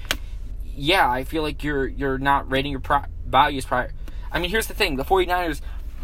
yeah, 0.65 1.10
I 1.10 1.24
feel 1.24 1.44
like 1.44 1.63
you're 1.63 1.88
you're 1.88 2.17
not 2.17 2.50
rating 2.50 2.72
your 2.72 2.79
pro- 2.79 3.06
values 3.27 3.65
prior. 3.65 3.91
I 4.32 4.39
mean, 4.39 4.50
here's 4.50 4.65
the 4.65 4.74
thing: 4.74 4.96
the 4.96 5.06
49ers, 5.06 5.62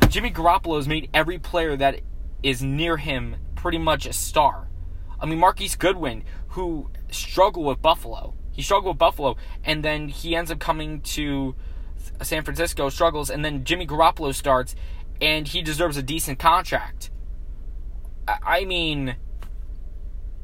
Jimmy 0.10 0.30
Garoppolo 0.30 0.76
has 0.76 0.88
made 0.88 1.10
every 1.12 1.40
player 1.40 1.76
that 1.76 2.02
is 2.44 2.62
near 2.62 2.98
him 2.98 3.38
pretty 3.56 3.80
much 3.80 4.06
a 4.06 4.14
star. 4.14 4.68
I 5.20 5.26
mean, 5.26 5.40
Marquise 5.40 5.76
Goodwin, 5.76 6.24
who 6.50 6.92
struggled 7.10 7.66
with 7.66 7.82
Buffalo, 7.82 8.36
he 8.52 8.62
struggled 8.62 8.96
with 8.96 9.00
Buffalo, 9.00 9.38
and 9.64 9.84
then 9.84 10.10
he 10.10 10.36
ends 10.36 10.52
up 10.52 10.60
coming 10.60 11.02
to 11.02 11.56
San 12.24 12.44
Francisco, 12.44 12.90
struggles, 12.90 13.30
and 13.30 13.44
then 13.44 13.64
Jimmy 13.64 13.88
Garoppolo 13.88 14.34
starts, 14.34 14.76
and 15.22 15.48
he 15.48 15.62
deserves 15.62 15.98
a 15.98 16.04
decent 16.04 16.40
contract. 16.40 17.12
I 18.28 18.66
mean, 18.66 19.16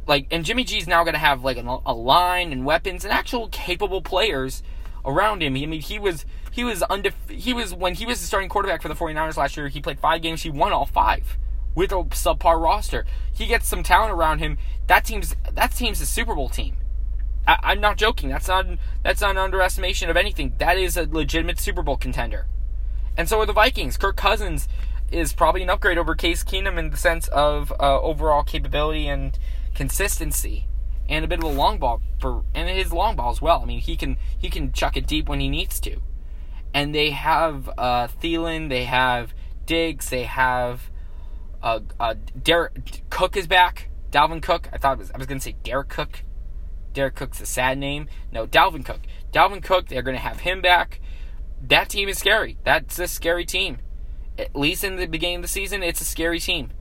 like, 0.08 0.28
and 0.32 0.44
Jimmy 0.44 0.64
G's 0.64 0.88
now 0.88 1.04
going 1.04 1.14
to 1.14 1.20
have 1.20 1.44
like 1.44 1.58
a 1.58 1.94
line 1.94 2.52
and 2.52 2.66
weapons 2.66 3.04
and 3.06 3.14
actual 3.14 3.48
capable 3.50 4.02
players 4.02 4.64
around 5.06 5.42
him. 5.42 5.56
I 5.56 5.65
mean, 5.65 5.82
he 5.82 6.00
was 6.00 6.26
he 6.52 6.63
was 6.63 6.82
undef- 6.89 7.30
he 7.30 7.54
was 7.54 7.74
when 7.74 7.94
he 7.94 8.06
was 8.06 8.20
the 8.20 8.28
starting 8.28 8.50
quarterback 8.50 8.82
for 8.82 8.88
the 8.88 8.96
49ers 8.96 9.38
last 9.38 9.56
year, 9.56 9.68
he 9.68 9.82
played 9.82 10.00
5 10.00 10.22
games, 10.22 10.42
he 10.42 10.50
won 10.50 10.74
all 10.74 10.86
5 10.86 11.38
with 11.76 11.92
a 11.92 11.96
subpar 11.96 12.62
roster. 12.62 13.06
He 13.32 13.46
gets 13.46 13.68
some 13.68 13.84
talent 13.84 14.12
around 14.12 14.39
him. 14.39 14.58
That 14.88 15.06
team's 15.06 15.36
that 15.54 15.72
team's 15.72 16.02
a 16.02 16.06
Super 16.06 16.36
Bowl 16.36 16.50
team. 16.50 16.76
I, 17.62 17.72
am 17.72 17.82
not 17.82 17.98
joking. 17.98 18.30
That's 18.30 18.48
not 18.48 18.66
that's 19.04 19.22
not 19.22 19.32
an 19.32 19.38
underestimation 19.38 20.10
of 20.10 20.18
anything. 20.18 20.54
That 20.58 20.78
is 20.78 20.98
a 20.98 21.04
legitimate 21.04 21.60
Super 21.60 21.82
Bowl 21.82 21.98
contender. 21.98 22.48
And 23.18 23.28
so 23.28 23.40
are 23.40 23.46
the 23.46 23.54
Vikings. 23.54 23.98
Kirk 23.98 24.16
Cousins 24.16 24.68
is 25.12 25.34
probably 25.34 25.64
an 25.64 25.70
upgrade 25.70 25.98
over 25.98 26.16
Case 26.16 26.44
Keenum 26.44 26.78
in 26.78 26.92
the 26.92 26.98
sense 26.98 27.28
of 27.30 27.72
uh, 27.80 28.02
overall 28.02 28.44
capability 28.44 29.08
and 29.08 29.38
consistency, 29.74 30.68
and 31.08 31.26
a 31.26 31.28
bit 31.28 31.40
of 31.40 31.46
a 31.46 31.48
long 31.48 31.80
ball 31.80 32.02
for 32.20 32.44
and 32.54 32.70
his 32.70 32.94
long 32.94 33.16
ball 33.16 33.32
as 33.32 33.42
well. 33.42 33.62
I 33.62 33.66
mean, 33.66 33.80
he 33.80 33.96
can 33.96 34.18
he 34.38 34.50
can 34.50 34.72
chuck 34.72 34.96
it 34.96 35.08
deep 35.08 35.28
when 35.28 35.40
he 35.40 35.50
needs 35.50 35.80
to. 35.82 36.02
And 36.74 36.94
they 36.94 37.10
have 37.10 37.68
uh, 37.78 38.08
Thielen, 38.08 38.70
they 38.70 38.84
have 38.84 39.34
Diggs, 39.66 40.10
they 40.10 40.24
have 40.24 40.92
uh, 41.64 41.80
uh, 42.00 42.14
Derek 42.42 43.02
Cook 43.10 43.36
is 43.36 43.48
back. 43.48 43.90
Dalvin 44.12 44.42
Cook. 44.42 44.70
I 44.72 44.78
thought 44.78 44.98
was 44.98 45.12
I 45.12 45.18
was 45.18 45.28
going 45.28 45.40
to 45.40 45.44
say 45.44 45.56
Derek 45.64 45.90
Cook. 45.90 46.24
Derek 46.93 47.15
Cook's 47.15 47.41
a 47.41 47.45
sad 47.45 47.78
name. 47.78 48.08
No, 48.32 48.47
Dalvin 48.47 48.86
Cook. 48.86 49.02
Dalvin 49.32 49.63
Cook, 49.63 49.88
they're 49.88 50.02
going 50.02 50.17
to 50.17 50.21
have 50.21 50.41
him 50.41 50.62
back. 50.62 50.99
That 51.62 51.89
team 51.89 52.10
is 52.10 52.17
scary. 52.17 52.58
That's 52.63 52.97
a 52.99 53.08
scary 53.08 53.45
team. 53.45 53.80
At 54.38 54.56
least 54.56 54.84
in 54.84 54.95
the 54.95 55.06
beginning 55.06 55.38
of 55.38 55.41
the 55.41 55.47
season, 55.47 55.84
it's 55.84 56.02
a 56.02 56.06
scary 56.06 56.39
team. 56.39 56.71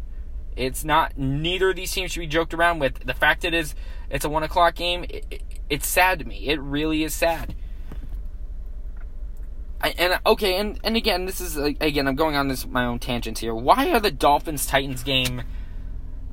It's 0.57 0.85
not. 0.85 1.17
Neither 1.17 1.71
of 1.71 1.77
these 1.77 1.93
teams 1.93 2.13
should 2.13 2.21
be 2.21 2.27
joked 2.27 2.55
around 2.55 2.79
with. 2.79 3.01
The 3.01 3.15
fact 3.15 3.45
it 3.45 3.55
is, 3.55 3.75
it's 4.11 4.25
a 4.25 4.29
one 4.29 4.43
o'clock 4.43 4.75
game. 4.75 5.05
It, 5.05 5.25
it, 5.31 5.43
it's 5.71 5.87
sad 5.87 6.19
to 6.21 6.25
me. 6.25 6.49
It 6.49 6.61
really 6.61 7.05
is 7.05 7.15
sad. 7.15 7.55
I, 9.81 9.91
and 9.91 10.21
okay, 10.27 10.57
and 10.57 10.81
and 10.83 10.97
again, 10.97 11.27
this 11.27 11.41
is 11.41 11.57
again, 11.57 12.09
I'm 12.09 12.17
going 12.17 12.35
on 12.35 12.49
this 12.49 12.67
my 12.67 12.85
own 12.85 12.99
tangents 12.99 13.41
here. 13.41 13.55
Why 13.55 13.91
are 13.91 14.01
the 14.01 14.11
Dolphins 14.11 14.67
Titans 14.67 15.05
game? 15.05 15.43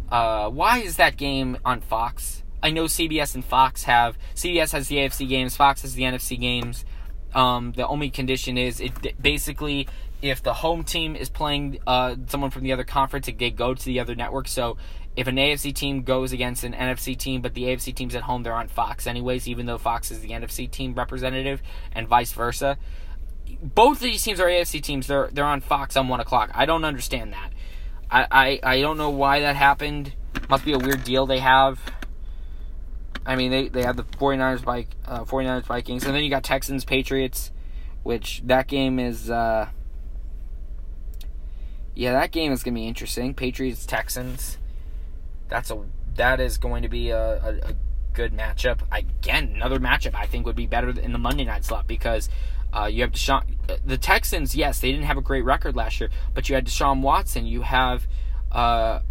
Uh, 0.09 0.49
why 0.49 0.79
is 0.79 0.97
that 0.97 1.17
game 1.17 1.57
on 1.63 1.81
Fox? 1.81 2.43
I 2.65 2.71
know 2.71 2.85
CBS 2.85 3.35
and 3.35 3.45
Fox 3.45 3.83
have 3.83 4.17
CBS 4.33 4.71
has 4.71 4.87
the 4.87 4.95
AFC 4.95 5.29
games, 5.29 5.55
Fox 5.55 5.83
has 5.83 5.93
the 5.93 6.01
NFC 6.01 6.39
games. 6.39 6.83
Um, 7.35 7.73
the 7.73 7.87
only 7.87 8.09
condition 8.09 8.57
is 8.57 8.81
it 8.81 9.21
basically 9.21 9.87
if 10.23 10.41
the 10.41 10.51
home 10.51 10.83
team 10.83 11.15
is 11.15 11.29
playing 11.29 11.77
uh, 11.85 12.15
someone 12.25 12.49
from 12.49 12.63
the 12.63 12.73
other 12.73 12.83
conference, 12.83 13.27
they 13.27 13.51
go 13.51 13.75
to 13.75 13.85
the 13.85 13.99
other 13.99 14.15
network. 14.15 14.47
So 14.47 14.77
if 15.15 15.27
an 15.27 15.35
AFC 15.35 15.75
team 15.75 16.01
goes 16.01 16.31
against 16.31 16.63
an 16.63 16.73
NFC 16.73 17.15
team, 17.15 17.41
but 17.41 17.53
the 17.53 17.65
AFC 17.65 17.93
team's 17.93 18.15
at 18.15 18.23
home, 18.23 18.41
they're 18.41 18.55
on 18.55 18.67
Fox 18.67 19.05
anyways, 19.05 19.47
even 19.47 19.67
though 19.67 19.77
Fox 19.77 20.09
is 20.09 20.21
the 20.21 20.29
NFC 20.29 20.69
team 20.69 20.95
representative, 20.95 21.61
and 21.91 22.07
vice 22.07 22.33
versa. 22.33 22.79
Both 23.61 23.97
of 23.97 24.03
these 24.03 24.23
teams 24.23 24.39
are 24.39 24.47
AFC 24.47 24.81
teams. 24.81 25.05
They're 25.05 25.29
they're 25.31 25.45
on 25.45 25.61
Fox 25.61 25.95
on 25.95 26.07
one 26.07 26.19
o'clock. 26.19 26.49
I 26.55 26.65
don't 26.65 26.83
understand 26.83 27.31
that. 27.33 27.51
I, 28.09 28.27
I, 28.31 28.59
I 28.63 28.81
don't 28.81 28.97
know 28.97 29.11
why 29.11 29.41
that 29.41 29.55
happened. 29.55 30.13
Must 30.49 30.65
be 30.65 30.73
a 30.73 30.79
weird 30.79 31.03
deal 31.03 31.27
they 31.27 31.39
have. 31.39 31.79
I 33.25 33.35
mean, 33.35 33.51
they, 33.51 33.69
they 33.69 33.83
have 33.83 33.97
the 33.97 34.03
49ers, 34.03 34.59
Vik, 34.59 34.87
uh, 35.05 35.25
49ers 35.25 35.63
Vikings, 35.63 36.05
and 36.05 36.15
then 36.15 36.23
you 36.23 36.29
got 36.29 36.43
Texans 36.43 36.85
Patriots, 36.85 37.51
which 38.03 38.41
that 38.45 38.67
game 38.67 38.99
is. 38.99 39.29
Uh, 39.29 39.69
yeah, 41.95 42.11
that 42.11 42.31
game 42.31 42.51
is 42.51 42.61
gonna 42.61 42.75
be 42.75 42.87
interesting. 42.87 43.33
Patriots 43.33 43.85
Texans. 43.85 44.57
That's 45.47 45.71
a 45.71 45.85
that 46.15 46.39
is 46.39 46.57
going 46.57 46.83
to 46.83 46.89
be 46.89 47.09
a, 47.09 47.43
a, 47.43 47.69
a, 47.69 47.73
good 48.13 48.33
matchup. 48.33 48.79
Again, 48.93 49.51
another 49.55 49.77
matchup 49.77 50.15
I 50.15 50.25
think 50.25 50.45
would 50.45 50.55
be 50.55 50.67
better 50.67 50.89
in 50.89 51.11
the 51.11 51.17
Monday 51.17 51.43
night 51.43 51.65
slot 51.65 51.85
because 51.85 52.29
uh, 52.71 52.85
you 52.85 53.01
have 53.01 53.11
Deshaun. 53.11 53.43
The 53.85 53.97
Texans, 53.97 54.55
yes, 54.55 54.79
they 54.79 54.91
didn't 54.91 55.05
have 55.05 55.17
a 55.17 55.21
great 55.21 55.43
record 55.43 55.75
last 55.75 55.99
year, 55.99 56.09
but 56.33 56.47
you 56.47 56.55
had 56.55 56.65
Deshaun 56.65 57.01
Watson. 57.01 57.45
You 57.45 57.61
have 57.63 58.07
uh, 58.53 59.01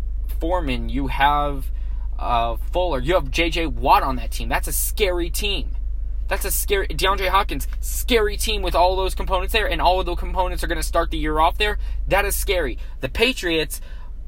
Foreman. 0.41 0.89
You 0.89 1.09
have 1.09 1.71
uh, 2.19 2.57
Fuller. 2.73 3.01
You 3.01 3.15
have 3.15 3.31
J.J. 3.31 3.67
Watt 3.67 4.03
on 4.03 4.17
that 4.17 4.31
team. 4.31 4.49
That's 4.49 4.69
a 4.69 4.73
scary 4.73 5.31
team. 5.31 5.77
That's 6.29 6.45
a 6.45 6.51
scary 6.51 6.89
DeAndre 6.89 7.29
Hopkins, 7.29 7.69
scary 7.81 8.37
team 8.37 8.63
with 8.63 8.75
all 8.75 8.97
those 8.97 9.15
components 9.15 9.53
there, 9.53 9.69
and 9.69 9.81
all 9.81 10.01
of 10.01 10.07
those 10.07 10.19
components 10.19 10.65
are 10.65 10.67
going 10.67 10.81
to 10.81 10.87
start 10.87 11.11
the 11.11 11.19
year 11.19 11.39
off 11.39 11.59
there. 11.59 11.79
That 12.09 12.25
is 12.25 12.35
scary. 12.35 12.79
The 13.01 13.09
Patriots 13.09 13.81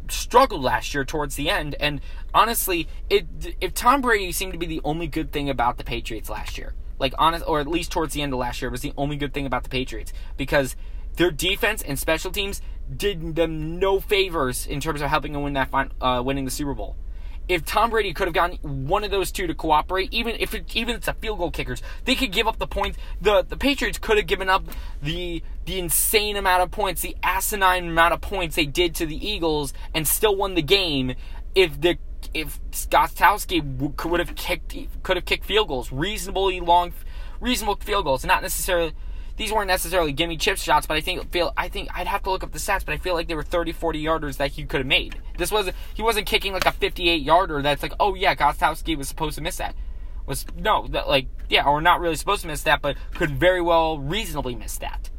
struggled 0.09 0.63
last 0.63 0.95
year 0.95 1.05
towards 1.05 1.37
the 1.37 1.49
end, 1.49 1.75
and 1.81 2.01
honestly, 2.35 2.87
it 3.09 3.57
if 3.61 3.73
Tom 3.73 4.03
Brady 4.03 4.31
seemed 4.33 4.53
to 4.53 4.59
be 4.59 4.67
the 4.67 4.83
only 4.85 5.07
good 5.07 5.33
thing 5.33 5.49
about 5.49 5.79
the 5.79 5.85
Patriots 5.85 6.29
last 6.29 6.59
year, 6.59 6.75
like 6.99 7.15
honest, 7.19 7.45
or 7.47 7.61
at 7.61 7.67
least 7.67 7.93
towards 7.93 8.13
the 8.13 8.21
end 8.21 8.33
of 8.33 8.39
last 8.39 8.61
year, 8.61 8.71
was 8.71 8.83
the 8.83 8.93
only 8.99 9.17
good 9.17 9.33
thing 9.33 9.47
about 9.47 9.63
the 9.63 9.71
Patriots 9.71 10.13
because 10.37 10.77
their 11.17 11.31
defense 11.31 11.83
and 11.83 11.99
special 11.99 12.31
teams 12.31 12.61
did 12.95 13.37
them 13.37 13.79
no 13.79 14.01
favors 14.01 14.67
in 14.67 14.81
terms 14.81 15.01
of 15.01 15.09
helping 15.09 15.33
them 15.33 15.43
win 15.43 15.55
that 15.55 15.73
uh, 16.01 16.23
winning 16.25 16.45
the 16.45 16.51
Super 16.51 16.75
Bowl 16.75 16.95
if 17.49 17.65
Tom 17.65 17.91
Brady 17.91 18.13
could 18.13 18.27
have 18.27 18.35
gotten 18.35 18.87
one 18.87 19.05
of 19.05 19.11
those 19.11 19.31
two 19.31 19.47
to 19.47 19.55
cooperate, 19.55 20.13
even 20.13 20.37
if 20.39 20.55
it, 20.55 20.75
even 20.75 20.97
it's 20.97 21.09
a 21.09 21.15
field 21.15 21.39
goal 21.39 21.51
kickers, 21.51 21.83
they 22.05 22.15
could 22.15 22.33
give 22.33 22.47
up 22.47 22.59
the 22.59 22.67
points. 22.67 22.99
The 23.21 23.43
the 23.43 23.57
Patriots 23.57 23.99
could 23.99 24.17
have 24.17 24.27
given 24.27 24.49
up 24.49 24.65
the 25.03 25.43
the 25.65 25.79
insane 25.79 26.37
amount 26.37 26.63
of 26.63 26.71
points, 26.71 27.03
the 27.03 27.17
asinine 27.23 27.89
amount 27.89 28.15
of 28.15 28.21
points 28.21 28.57
they 28.57 28.67
did 28.67 28.95
to 28.97 29.07
the 29.07 29.29
Eagles, 29.29 29.73
and 29.95 30.07
still 30.07 30.35
won 30.35 30.55
the 30.55 30.63
game 30.63 31.15
if 31.55 31.81
the 31.81 31.99
if 32.35 32.61
Gostkowski 32.71 34.05
would 34.05 34.21
have 34.21 34.35
kicked 34.35 34.75
could 35.03 35.17
have 35.17 35.25
kicked 35.25 35.45
field 35.45 35.69
goals, 35.69 35.93
reasonably 35.93 36.61
long, 36.61 36.93
reasonable 37.41 37.77
field 37.77 38.05
goals, 38.05 38.25
not 38.25 38.43
necessarily. 38.43 38.93
These 39.37 39.53
weren't 39.53 39.69
necessarily 39.69 40.13
gimme 40.13 40.37
chip 40.39 40.57
shots, 40.57 40.87
but 40.87 40.97
I 40.97 41.01
think 41.01 41.31
feel 41.31 41.53
I 41.57 41.69
think 41.69 41.91
I'd 41.95 42.07
have 42.07 42.23
to 42.23 42.31
look 42.31 42.43
up 42.43 42.53
the 42.53 42.59
stats, 42.59 42.85
but 42.85 42.95
I 42.95 42.97
feel 42.97 43.15
like 43.15 43.29
they 43.29 43.35
were 43.35 43.43
30, 43.43 43.73
40 43.73 44.03
yarders 44.03 44.39
that 44.39 44.53
he 44.53 44.65
could 44.65 44.81
have 44.81 44.87
made. 44.87 45.17
This 45.37 45.51
was 45.51 45.71
he 45.95 46.03
wasn't 46.03 46.27
kicking 46.27 46.53
like 46.53 46.67
a 46.67 46.73
58 46.73 47.21
yarder 47.23 47.61
that's 47.61 47.83
like, 47.83 47.93
oh 48.01 48.15
yeah, 48.15 48.35
Gostkowski 48.35 48.97
was 48.97 49.09
supposed 49.09 49.37
to 49.37 49.43
miss 49.43 49.59
that. 49.59 49.75
Was 50.25 50.47
no, 50.57 50.87
that 50.89 51.09
like 51.09 51.29
yeah, 51.49 51.67
or 51.67 51.81
not 51.81 52.01
really 52.01 52.17
supposed 52.17 52.43
to 52.43 52.49
miss 52.49 52.63
that, 52.63 52.81
but 52.81 52.97
could 53.15 53.31
very 53.31 53.61
well 53.61 53.99
reasonably 53.99 54.55
miss 54.55 54.79
that. 54.79 55.11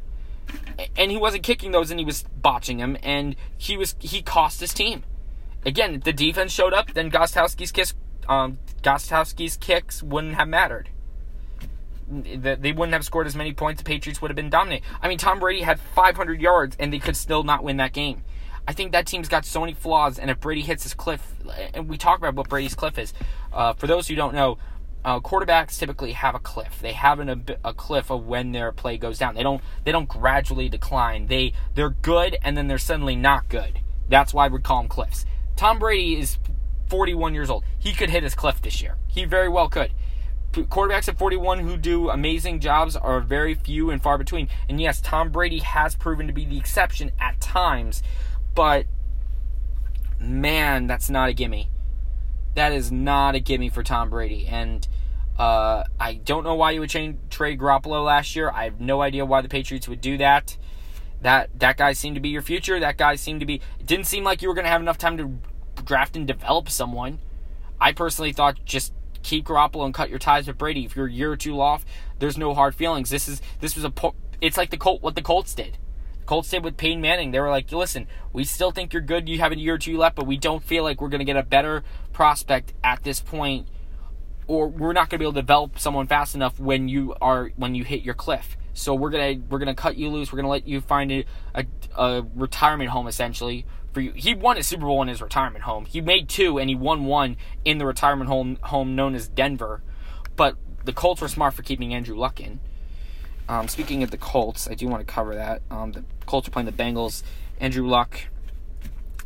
And 0.96 1.12
he 1.12 1.18
wasn't 1.18 1.44
kicking 1.44 1.72
those, 1.72 1.92
and 1.92 2.00
he 2.00 2.06
was 2.06 2.24
botching 2.24 2.78
them, 2.78 2.98
and 3.04 3.36
he 3.58 3.78
was 3.78 3.96
he 4.00 4.22
cost 4.22 4.60
his 4.60 4.74
team. 4.74 5.04
Again, 5.66 6.02
the 6.04 6.14
defense 6.14 6.52
showed 6.52 6.74
up, 6.74 6.94
then 6.94 7.12
Gostkowski's 7.12 7.72
kicks, 7.72 7.94
um, 8.30 8.60
Gostkowski's 8.84 9.58
kicks 9.58 10.02
wouldn't 10.02 10.36
have 10.36 10.48
mattered. 10.48 10.90
They 12.10 12.72
wouldn't 12.72 12.94
have 12.94 13.04
scored 13.04 13.28
as 13.28 13.36
many 13.36 13.54
points. 13.54 13.82
The 13.82 13.86
Patriots 13.86 14.22
would 14.22 14.32
have 14.32 14.36
been 14.36 14.50
dominant. 14.50 14.84
I 15.02 15.08
mean, 15.08 15.18
Tom 15.18 15.40
Brady 15.40 15.62
had 15.62 15.80
500 15.80 16.42
yards, 16.42 16.76
and 16.80 16.94
they 16.94 17.00
could 17.00 17.18
still 17.18 17.44
not 17.44 17.64
win 17.64 17.78
that 17.78 17.94
game. 17.94 18.24
I 18.68 18.74
think 18.74 18.92
that 18.92 19.08
team's 19.08 19.30
got 19.30 19.46
so 19.46 19.62
many 19.62 19.74
flaws, 19.74 20.20
and 20.20 20.30
if 20.30 20.40
Brady 20.40 20.62
hits 20.62 20.84
his 20.84 20.94
cliff, 20.94 21.22
and 21.74 21.88
we 21.90 21.98
talk 21.98 22.18
about 22.18 22.36
what 22.36 22.50
Brady's 22.50 22.76
cliff 22.76 22.98
is. 22.98 23.14
Uh, 23.52 23.74
for 23.74 23.88
those 23.88 24.08
who 24.08 24.16
don't 24.16 24.34
know, 24.34 24.58
uh, 25.06 25.22
quarterbacks 25.22 25.80
typically 25.80 26.12
have 26.12 26.36
a 26.36 26.40
cliff. 26.40 26.80
They 26.82 26.92
have 26.92 27.20
an, 27.20 27.30
a, 27.30 27.70
a 27.70 27.74
cliff 27.74 28.12
of 28.12 28.26
when 28.26 28.52
their 28.52 28.74
play 28.74 28.98
goes 28.98 29.18
down. 29.18 29.36
They 29.36 29.44
don't 29.44 29.62
they 29.86 29.94
don't 29.94 30.10
gradually 30.10 30.68
decline. 30.68 31.28
They 31.28 31.54
they're 31.76 31.92
good 31.92 32.38
and 32.42 32.58
then 32.58 32.68
they're 32.68 32.78
suddenly 32.78 33.16
not 33.16 33.48
good. 33.48 33.80
That's 34.10 34.34
why 34.34 34.50
we 34.50 34.60
call 34.60 34.82
them 34.82 34.90
cliffs. 34.90 35.26
Tom 35.56 35.80
Brady 35.80 36.20
is 36.20 36.38
41 36.90 37.34
years 37.34 37.50
old. 37.50 37.64
He 37.80 37.94
could 37.94 38.10
hit 38.10 38.24
his 38.24 38.36
cliff 38.36 38.62
this 38.62 38.82
year. 38.82 38.98
He 39.08 39.24
very 39.24 39.48
well 39.48 39.70
could. 39.70 39.94
Quarterbacks 40.66 41.08
at 41.08 41.18
41 41.18 41.60
who 41.60 41.78
do 41.78 42.10
amazing 42.10 42.60
jobs 42.60 42.96
are 42.96 43.20
very 43.20 43.54
few 43.54 43.90
and 43.90 44.02
far 44.02 44.18
between. 44.18 44.50
And 44.68 44.80
yes, 44.80 45.02
Tom 45.02 45.32
Brady 45.32 45.60
has 45.60 45.96
proven 45.96 46.28
to 46.28 46.34
be 46.34 46.46
the 46.46 46.58
exception 46.58 47.12
at 47.20 47.40
times, 47.40 48.04
but 48.56 48.86
man, 50.20 50.88
that's 50.88 51.10
not 51.10 51.30
a 51.30 51.34
gimme. 51.34 51.70
That 52.56 52.72
is 52.74 52.92
not 52.92 53.36
a 53.36 53.40
gimme 53.40 53.70
for 53.70 53.84
Tom 53.84 54.10
Brady. 54.10 54.48
And 54.48 54.88
uh, 55.38 55.84
I 56.00 56.16
don't 56.16 56.44
know 56.44 56.56
why 56.56 56.72
you 56.72 56.80
would 56.80 56.90
change, 56.90 57.18
trade 57.30 57.60
Garoppolo 57.60 58.04
last 58.04 58.36
year. 58.36 58.50
I 58.50 58.64
have 58.64 58.80
no 58.80 59.02
idea 59.02 59.26
why 59.26 59.42
the 59.42 59.50
Patriots 59.50 59.88
would 59.88 60.02
do 60.02 60.18
that. 60.18 60.58
That 61.22 61.50
that 61.60 61.78
guy 61.78 61.94
seemed 61.94 62.16
to 62.16 62.22
be 62.22 62.30
your 62.30 62.42
future. 62.42 62.80
That 62.80 62.98
guy 62.98 63.16
seemed 63.16 63.40
to 63.40 63.46
be. 63.46 63.56
It 63.80 63.86
didn't 63.86 64.06
seem 64.06 64.24
like 64.24 64.42
you 64.42 64.48
were 64.48 64.54
going 64.54 64.66
to 64.66 64.72
have 64.72 64.82
enough 64.82 64.98
time 64.98 65.18
to 65.18 65.40
draft 65.84 66.16
and 66.16 66.28
develop 66.28 66.70
someone. 66.70 67.20
I 67.80 67.92
personally 67.92 68.34
thought 68.34 68.64
just 68.66 68.94
keep 69.28 69.46
Garoppolo 69.46 69.86
and 69.86 69.94
cut 69.94 70.10
your 70.10 70.20
ties 70.20 70.48
with 70.48 70.58
Brady. 70.58 70.86
If 70.86 70.96
you're 70.96 71.08
a 71.08 71.12
year 71.12 71.32
or 71.32 71.38
two 71.38 71.60
off, 71.60 71.86
there's 72.20 72.38
no 72.38 72.54
hard 72.54 72.74
feelings. 72.74 73.10
This 73.10 73.28
is 73.28 73.42
this 73.60 73.76
was 73.76 73.86
a. 73.86 73.92
It's 74.40 74.58
like 74.58 74.70
the 74.70 74.78
Colt 74.78 75.02
what 75.02 75.16
the 75.16 75.22
Colts 75.22 75.54
did. 75.54 75.78
Colts 76.26 76.50
did 76.50 76.64
with 76.64 76.78
Peyton 76.78 77.02
Manning. 77.02 77.32
They 77.32 77.40
were 77.40 77.50
like, 77.50 77.72
listen, 77.72 78.08
we 78.34 78.44
still 78.44 78.72
think 78.72 78.92
you're 78.94 79.02
good. 79.02 79.30
You 79.30 79.40
have 79.40 79.52
a 79.52 79.58
year 79.58 79.76
or 79.76 79.78
two 79.78 79.98
left, 79.98 80.16
but 80.16 80.28
we 80.28 80.38
don't 80.38 80.62
feel 80.62 80.84
like 80.84 81.00
we're 81.00 81.08
going 81.08 81.20
to 81.20 81.26
get 81.26 81.38
a 81.38 81.44
better 81.44 81.84
prospect 82.12 82.74
at 82.84 83.02
this 83.04 83.22
point, 83.22 83.68
or 84.46 84.68
we're 84.68 84.92
not 84.92 85.10
going 85.10 85.20
to 85.20 85.20
be 85.20 85.24
able 85.26 85.34
to 85.34 85.42
develop 85.42 85.80
someone 85.80 86.06
fast 86.06 86.36
enough 86.36 86.60
when 86.60 86.90
you 86.90 87.16
are 87.22 87.52
when 87.56 87.76
you 87.76 87.84
hit 87.84 88.02
your 88.02 88.14
cliff. 88.14 88.58
So 88.74 88.94
we're 88.94 89.10
gonna 89.10 89.36
we're 89.50 89.58
gonna 89.58 89.74
cut 89.74 89.98
you 89.98 90.10
loose. 90.10 90.32
We're 90.32 90.38
gonna 90.38 90.50
let 90.50 90.68
you 90.68 90.82
find 90.82 91.12
a, 91.12 91.26
a, 91.56 91.66
a 91.96 92.28
retirement 92.36 92.92
home 92.92 93.08
essentially 93.08 93.66
for 93.98 94.02
you. 94.02 94.12
He 94.12 94.36
won 94.36 94.60
a 94.60 94.64
Super 94.64 94.86
Bowl 94.86 95.02
in 95.02 95.08
his 95.08 95.24
retirement 95.24 95.64
home. 95.64 95.86
He 95.86 96.02
made 96.02 96.30
two, 96.30 96.60
and 96.60 96.70
he 96.70 96.76
won 96.76 97.06
one 97.06 97.36
in 97.66 97.80
the 97.80 97.86
retirement 97.88 98.30
home 98.30 98.60
home 98.62 98.96
known 98.96 99.16
as 99.16 99.28
Denver. 99.28 99.82
But 100.36 100.56
the 100.86 100.94
Colts 100.94 101.20
were 101.20 101.28
smart 101.28 101.56
for 101.56 101.64
keeping 101.64 101.96
Andrew 101.96 102.16
Luck 102.16 102.40
in. 102.40 102.60
Um, 103.50 103.68
speaking 103.68 104.04
of 104.04 104.12
the 104.12 104.18
Colts, 104.18 104.68
I 104.68 104.76
do 104.76 104.88
want 104.88 105.06
to 105.06 105.12
cover 105.12 105.34
that. 105.34 105.64
Um, 105.72 105.94
the 105.94 106.04
Colts 106.28 106.48
are 106.48 106.52
playing 106.52 106.68
the 106.68 106.72
Bengals. 106.72 107.24
Andrew 107.60 107.88
Luck. 107.88 108.20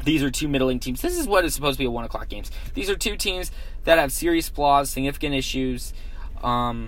These 0.06 0.24
are 0.24 0.32
two 0.32 0.48
middling 0.48 0.80
teams. 0.80 1.02
This 1.02 1.18
is 1.18 1.28
what 1.28 1.44
is 1.44 1.54
supposed 1.54 1.76
to 1.76 1.80
be 1.80 1.86
a 1.86 1.92
one 1.92 2.06
o'clock 2.06 2.30
games. 2.30 2.50
These 2.74 2.90
are 2.90 2.96
two 2.96 3.18
teams 3.18 3.52
that 3.84 3.98
have 3.98 4.14
serious 4.14 4.48
flaws, 4.48 4.90
significant 4.90 5.36
issues. 5.36 5.94
Um, 6.42 6.88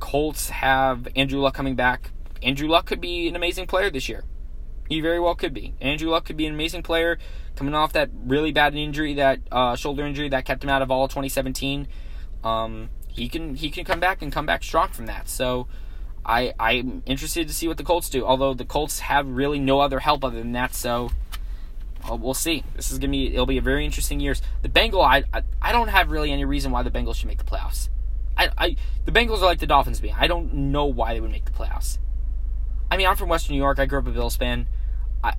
Colts 0.00 0.50
have 0.50 1.08
Andrew 1.16 1.40
Luck 1.40 1.54
coming 1.54 1.76
back. 1.76 2.10
Andrew 2.42 2.68
Luck 2.68 2.84
could 2.84 3.00
be 3.00 3.26
an 3.26 3.36
amazing 3.36 3.66
player 3.66 3.88
this 3.88 4.06
year. 4.06 4.24
He 4.90 5.00
very 5.00 5.20
well 5.20 5.36
could 5.36 5.54
be. 5.54 5.72
Andrew 5.80 6.10
Luck 6.10 6.24
could 6.24 6.36
be 6.36 6.46
an 6.46 6.52
amazing 6.52 6.82
player 6.82 7.16
coming 7.54 7.74
off 7.74 7.92
that 7.92 8.10
really 8.12 8.50
bad 8.50 8.74
injury, 8.74 9.14
that 9.14 9.38
uh, 9.52 9.76
shoulder 9.76 10.04
injury 10.04 10.28
that 10.30 10.44
kept 10.44 10.64
him 10.64 10.68
out 10.68 10.82
of 10.82 10.90
all 10.90 11.06
2017. 11.06 11.86
Um, 12.42 12.90
he 13.06 13.28
can 13.28 13.54
he 13.54 13.70
can 13.70 13.84
come 13.84 14.00
back 14.00 14.20
and 14.20 14.32
come 14.32 14.46
back 14.46 14.64
strong 14.64 14.88
from 14.88 15.06
that. 15.06 15.28
So 15.28 15.68
I 16.26 16.54
I'm 16.58 17.04
interested 17.06 17.46
to 17.46 17.54
see 17.54 17.68
what 17.68 17.76
the 17.76 17.84
Colts 17.84 18.10
do. 18.10 18.24
Although 18.24 18.52
the 18.52 18.64
Colts 18.64 18.98
have 18.98 19.28
really 19.28 19.60
no 19.60 19.78
other 19.78 20.00
help 20.00 20.24
other 20.24 20.38
than 20.38 20.52
that, 20.52 20.74
so 20.74 21.10
uh, 22.10 22.16
we'll 22.16 22.34
see. 22.34 22.64
This 22.74 22.90
is 22.90 22.98
gonna 22.98 23.12
be 23.12 23.32
it'll 23.32 23.46
be 23.46 23.58
a 23.58 23.62
very 23.62 23.84
interesting 23.84 24.18
years. 24.18 24.42
The 24.62 24.68
Bengals 24.68 25.06
I, 25.06 25.22
I, 25.32 25.42
I 25.62 25.70
don't 25.70 25.88
have 25.88 26.10
really 26.10 26.32
any 26.32 26.44
reason 26.44 26.72
why 26.72 26.82
the 26.82 26.90
Bengals 26.90 27.14
should 27.14 27.28
make 27.28 27.38
the 27.38 27.44
playoffs. 27.44 27.90
I, 28.36 28.50
I 28.58 28.76
the 29.04 29.12
Bengals 29.12 29.38
are 29.38 29.44
like 29.44 29.60
the 29.60 29.68
Dolphins 29.68 30.00
being. 30.00 30.16
I 30.18 30.26
don't 30.26 30.52
know 30.52 30.86
why 30.86 31.14
they 31.14 31.20
would 31.20 31.30
make 31.30 31.44
the 31.44 31.52
playoffs. 31.52 31.98
I 32.90 32.96
mean, 32.96 33.06
I'm 33.06 33.14
from 33.14 33.28
Western 33.28 33.54
New 33.54 33.62
York. 33.62 33.78
I 33.78 33.86
grew 33.86 34.00
up 34.00 34.06
a 34.08 34.10
Bills 34.10 34.36
fan. 34.36 34.66
I 35.22 35.34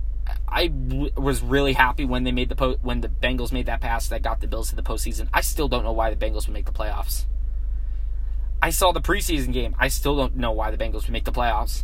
I 0.47 0.67
w- 0.67 1.11
was 1.15 1.41
really 1.41 1.73
happy 1.73 2.05
when 2.05 2.23
they 2.23 2.31
made 2.31 2.49
the 2.49 2.55
po- 2.55 2.77
when 2.81 3.01
the 3.01 3.09
Bengals 3.09 3.51
made 3.51 3.65
that 3.67 3.81
pass 3.81 4.07
that 4.09 4.21
got 4.21 4.41
the 4.41 4.47
Bills 4.47 4.69
to 4.69 4.75
the 4.75 4.83
postseason. 4.83 5.27
I 5.33 5.41
still 5.41 5.67
don't 5.67 5.83
know 5.83 5.91
why 5.91 6.13
the 6.13 6.25
Bengals 6.25 6.47
would 6.47 6.53
make 6.53 6.65
the 6.65 6.71
playoffs. 6.71 7.25
I 8.61 8.69
saw 8.69 8.91
the 8.91 9.01
preseason 9.01 9.53
game. 9.53 9.75
I 9.79 9.87
still 9.87 10.15
don't 10.15 10.35
know 10.35 10.51
why 10.51 10.69
the 10.69 10.77
Bengals 10.77 11.03
would 11.03 11.11
make 11.11 11.25
the 11.25 11.31
playoffs. 11.31 11.83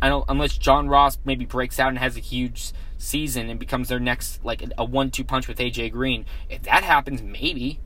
I 0.00 0.08
don't 0.08 0.24
unless 0.28 0.56
John 0.56 0.88
Ross 0.88 1.18
maybe 1.24 1.44
breaks 1.44 1.78
out 1.78 1.90
and 1.90 1.98
has 1.98 2.16
a 2.16 2.20
huge 2.20 2.72
season 2.98 3.48
and 3.48 3.60
becomes 3.60 3.88
their 3.88 4.00
next 4.00 4.44
like 4.44 4.64
a 4.76 4.84
one-two 4.84 5.24
punch 5.24 5.46
with 5.46 5.58
AJ 5.58 5.92
Green. 5.92 6.24
If 6.48 6.62
that 6.62 6.82
happens, 6.84 7.22
maybe. 7.22 7.78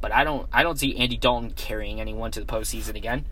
But 0.00 0.12
I 0.12 0.24
don't 0.24 0.48
I 0.52 0.62
don't 0.62 0.78
see 0.78 0.96
Andy 0.96 1.16
Dalton 1.16 1.52
carrying 1.52 2.00
anyone 2.00 2.30
to 2.32 2.40
the 2.40 2.46
postseason 2.46 2.94
again. 2.94 3.24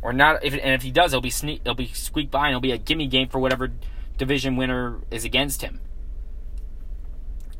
Or 0.00 0.12
not 0.12 0.44
if 0.44 0.54
and 0.54 0.72
if 0.72 0.82
he 0.82 0.90
does, 0.90 1.12
it'll 1.12 1.20
be 1.20 1.30
sneak 1.30 1.60
it'll 1.62 1.74
be 1.74 1.88
squeak 1.88 2.30
by 2.30 2.46
and 2.46 2.52
it'll 2.52 2.60
be 2.60 2.72
a 2.72 2.78
gimme 2.78 3.06
game 3.06 3.28
for 3.28 3.38
whatever 3.38 3.70
division 4.18 4.56
winner 4.56 5.00
is 5.10 5.24
against 5.24 5.62
him. 5.62 5.80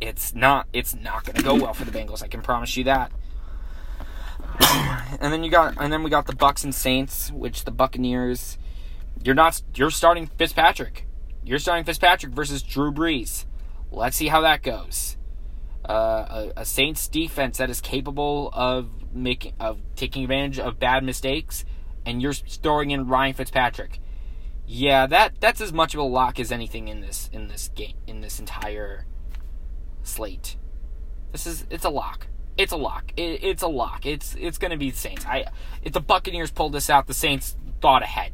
It's 0.01 0.35
not 0.35 0.67
it's 0.73 0.95
not 0.95 1.25
gonna 1.25 1.43
go 1.43 1.55
well 1.55 1.73
for 1.73 1.85
the 1.85 1.91
Bengals, 1.91 2.23
I 2.23 2.29
can 2.29 2.43
promise 2.43 2.77
you 2.77 2.85
that. 2.85 3.11
and 5.21 5.33
then 5.33 5.43
you 5.43 5.51
got 5.51 5.75
and 5.81 5.93
then 5.93 6.03
we 6.03 6.11
got 6.11 6.27
the 6.27 6.37
Bucks 6.37 6.65
and 6.65 6.75
Saints, 6.75 7.33
which 7.33 7.65
the 7.65 7.71
Buccaneers 7.71 8.59
you're 9.25 9.35
not 9.35 9.63
you're 9.75 9.91
starting 9.91 10.27
Fitzpatrick. 10.27 11.07
You're 11.45 11.59
starting 11.59 11.85
Fitzpatrick 11.85 12.33
versus 12.33 12.63
Drew 12.63 12.93
Brees. 12.93 13.47
Let's 13.91 14.17
see 14.17 14.29
how 14.29 14.43
that 14.43 14.63
goes. 14.63 15.17
Uh, 15.89 16.51
a, 16.57 16.61
a, 16.61 16.65
Saints 16.67 17.09
defense 17.09 17.57
that 17.57 17.71
is 17.71 17.81
capable 17.81 18.51
of 18.53 18.91
making 19.15 19.55
of 19.59 19.81
taking 19.97 20.25
advantage 20.25 20.59
of 20.59 20.79
bad 20.79 21.03
mistakes, 21.03 21.65
and 22.05 22.21
you're 22.21 22.35
throwing 22.35 22.91
in 22.91 23.07
Ryan 23.07 23.33
Fitzpatrick. 23.33 23.99
Yeah, 24.71 25.07
that 25.07 25.41
that's 25.41 25.63
as 25.63 25.73
much 25.73 25.95
of 25.95 26.01
a 26.01 26.05
lock 26.05 26.39
as 26.39 26.53
anything 26.53 26.89
in 26.89 27.01
this 27.01 27.31
in 27.33 27.49
this 27.49 27.69
game 27.69 27.97
in 28.07 28.21
this 28.21 28.39
entire 28.39 29.07
slate. 30.03 30.57
This 31.33 31.47
is 31.47 31.67
it's 31.71 31.87
a 31.87 31.91
lock. 31.91 32.27
It's 32.59 32.73
a 32.73 32.77
lock. 32.77 33.13
It, 33.17 33.43
it's 33.43 33.63
a 33.63 33.69
lock. 33.69 34.05
It's 34.05 34.37
it's 34.39 34.59
going 34.59 34.73
to 34.73 34.77
be 34.77 34.91
the 34.91 34.97
Saints. 34.97 35.25
I 35.25 35.47
if 35.83 35.95
the 35.95 36.03
Buccaneers 36.03 36.51
pulled 36.51 36.75
this 36.75 36.91
out, 36.91 37.07
the 37.07 37.15
Saints 37.15 37.57
thought 37.81 38.03
ahead. 38.03 38.33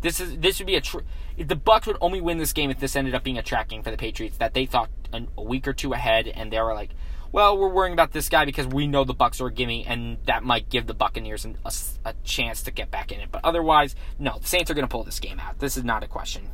This 0.00 0.18
is 0.18 0.38
this 0.38 0.58
would 0.58 0.66
be 0.66 0.76
a 0.76 0.80
tr- 0.80 1.00
the 1.36 1.56
Bucks 1.56 1.86
would 1.86 1.98
only 2.00 2.22
win 2.22 2.38
this 2.38 2.54
game 2.54 2.70
if 2.70 2.80
this 2.80 2.96
ended 2.96 3.14
up 3.14 3.22
being 3.22 3.36
a 3.36 3.42
tracking 3.42 3.82
for 3.82 3.90
the 3.90 3.98
Patriots 3.98 4.38
that 4.38 4.54
they 4.54 4.64
thought 4.64 4.88
an, 5.12 5.28
a 5.36 5.42
week 5.42 5.68
or 5.68 5.74
two 5.74 5.92
ahead, 5.92 6.26
and 6.26 6.50
they 6.50 6.60
were 6.60 6.72
like, 6.72 6.90
"Well, 7.32 7.58
we're 7.58 7.68
worrying 7.68 7.92
about 7.92 8.12
this 8.12 8.28
guy 8.28 8.44
because 8.44 8.66
we 8.66 8.86
know 8.86 9.04
the 9.04 9.14
Bucks 9.14 9.40
are 9.40 9.46
a 9.46 9.52
gimme, 9.52 9.86
and 9.86 10.18
that 10.26 10.42
might 10.42 10.68
give 10.68 10.86
the 10.86 10.94
Buccaneers 10.94 11.44
an, 11.44 11.58
a, 11.64 11.72
a, 12.04 12.14
chance 12.24 12.62
to 12.62 12.70
get 12.70 12.90
back 12.90 13.12
in 13.12 13.20
it." 13.20 13.28
But 13.30 13.42
otherwise, 13.44 13.94
no, 14.18 14.38
the 14.38 14.46
Saints 14.46 14.70
are 14.70 14.74
going 14.74 14.86
to 14.86 14.92
pull 14.92 15.04
this 15.04 15.20
game 15.20 15.40
out. 15.40 15.58
This 15.58 15.76
is 15.76 15.84
not 15.84 16.02
a 16.02 16.08
question. 16.08 16.48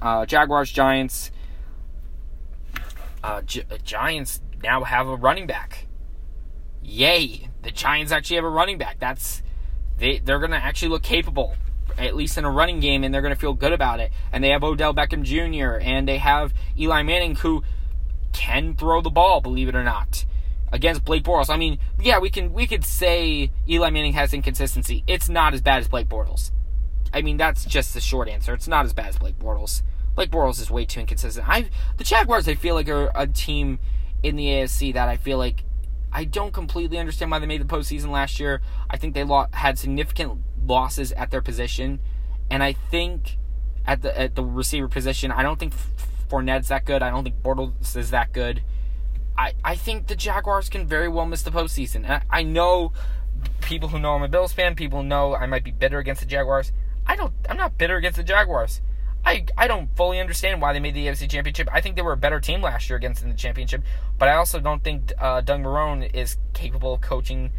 Uh, 0.00 0.26
Jaguars, 0.26 0.70
Giants. 0.70 1.30
Uh, 3.22 3.42
Gi- 3.42 3.64
Giants 3.82 4.40
now 4.62 4.84
have 4.84 5.08
a 5.08 5.16
running 5.16 5.46
back 5.46 5.86
yay, 6.86 7.48
the 7.62 7.70
Giants 7.70 8.12
actually 8.12 8.36
have 8.36 8.44
a 8.44 8.50
running 8.50 8.78
back. 8.78 8.98
That's 8.98 9.42
they 9.98 10.18
they're 10.18 10.38
going 10.38 10.52
to 10.52 10.56
actually 10.56 10.88
look 10.88 11.02
capable 11.02 11.54
at 11.98 12.14
least 12.14 12.36
in 12.36 12.44
a 12.44 12.50
running 12.50 12.78
game 12.80 13.04
and 13.04 13.14
they're 13.14 13.22
going 13.22 13.34
to 13.34 13.40
feel 13.40 13.54
good 13.54 13.72
about 13.72 14.00
it. 14.00 14.12
And 14.32 14.44
they 14.44 14.50
have 14.50 14.62
Odell 14.62 14.94
Beckham 14.94 15.22
Jr. 15.22 15.80
and 15.80 16.06
they 16.06 16.18
have 16.18 16.52
Eli 16.78 17.02
Manning 17.02 17.36
who 17.36 17.64
can 18.36 18.76
throw 18.76 19.00
the 19.00 19.10
ball, 19.10 19.40
believe 19.40 19.68
it 19.68 19.74
or 19.74 19.82
not. 19.82 20.26
Against 20.70 21.04
Blake 21.04 21.22
Bortles. 21.22 21.48
I 21.48 21.56
mean, 21.56 21.78
yeah, 21.98 22.18
we 22.18 22.28
can 22.28 22.52
we 22.52 22.66
could 22.66 22.84
say 22.84 23.50
Eli 23.68 23.88
Manning 23.90 24.12
has 24.12 24.34
inconsistency. 24.34 25.04
It's 25.06 25.28
not 25.28 25.54
as 25.54 25.62
bad 25.62 25.78
as 25.78 25.88
Blake 25.88 26.08
Bortles. 26.08 26.50
I 27.14 27.22
mean, 27.22 27.38
that's 27.38 27.64
just 27.64 27.94
the 27.94 28.00
short 28.00 28.28
answer. 28.28 28.52
It's 28.52 28.68
not 28.68 28.84
as 28.84 28.92
bad 28.92 29.06
as 29.06 29.18
Blake 29.18 29.38
Bortles. 29.38 29.82
Blake 30.14 30.30
Bortles 30.30 30.60
is 30.60 30.70
way 30.70 30.84
too 30.84 31.00
inconsistent. 31.00 31.48
I 31.48 31.70
the 31.96 32.04
Jaguars 32.04 32.46
I 32.46 32.56
feel 32.56 32.74
like 32.74 32.88
are 32.88 33.10
a 33.14 33.26
team 33.26 33.78
in 34.22 34.36
the 34.36 34.46
AFC 34.46 34.92
that 34.92 35.08
I 35.08 35.16
feel 35.16 35.38
like 35.38 35.64
I 36.12 36.24
don't 36.24 36.52
completely 36.52 36.98
understand 36.98 37.30
why 37.30 37.38
they 37.38 37.46
made 37.46 37.60
the 37.60 37.64
postseason 37.64 38.10
last 38.10 38.38
year. 38.38 38.60
I 38.90 38.96
think 38.96 39.14
they 39.14 39.24
lo- 39.24 39.46
had 39.52 39.78
significant 39.78 40.40
losses 40.66 41.12
at 41.12 41.30
their 41.30 41.42
position, 41.42 42.00
and 42.50 42.62
I 42.62 42.72
think 42.72 43.38
at 43.86 44.02
the 44.02 44.18
at 44.18 44.34
the 44.34 44.44
receiver 44.44 44.88
position, 44.88 45.30
I 45.30 45.42
don't 45.42 45.58
think 45.58 45.74
Fournette's 46.28 46.68
that 46.68 46.84
good. 46.84 47.02
I 47.02 47.10
don't 47.10 47.24
think 47.24 47.42
Bortles 47.42 47.96
is 47.96 48.10
that 48.10 48.32
good. 48.32 48.62
I, 49.38 49.52
I 49.64 49.76
think 49.76 50.06
the 50.06 50.16
Jaguars 50.16 50.68
can 50.68 50.86
very 50.86 51.08
well 51.08 51.26
miss 51.26 51.42
the 51.42 51.50
postseason. 51.50 52.08
I, 52.08 52.22
I 52.30 52.42
know 52.42 52.92
people 53.62 53.88
who 53.88 53.98
know 53.98 54.14
I'm 54.14 54.22
a 54.22 54.28
Bills 54.28 54.52
fan, 54.52 54.74
people 54.74 55.02
know 55.02 55.34
I 55.34 55.46
might 55.46 55.64
be 55.64 55.70
bitter 55.70 55.98
against 55.98 56.20
the 56.20 56.26
Jaguars. 56.26 56.72
I 57.06 57.16
don't. 57.16 57.32
I'm 57.48 57.56
not 57.56 57.78
bitter 57.78 57.96
against 57.96 58.16
the 58.16 58.24
Jaguars. 58.24 58.80
I, 59.24 59.44
I 59.58 59.66
don't 59.66 59.94
fully 59.96 60.20
understand 60.20 60.62
why 60.62 60.72
they 60.72 60.78
made 60.78 60.94
the 60.94 61.06
AFC 61.06 61.28
Championship. 61.28 61.68
I 61.72 61.80
think 61.80 61.96
they 61.96 62.02
were 62.02 62.12
a 62.12 62.16
better 62.16 62.38
team 62.38 62.62
last 62.62 62.88
year 62.88 62.96
against 62.96 63.24
in 63.24 63.28
the 63.28 63.34
championship, 63.34 63.82
but 64.18 64.28
I 64.28 64.34
also 64.34 64.60
don't 64.60 64.84
think 64.84 65.12
uh, 65.18 65.40
Doug 65.40 65.62
Marrone 65.62 66.14
is 66.14 66.36
capable 66.54 66.94
of 66.94 67.00
coaching 67.00 67.50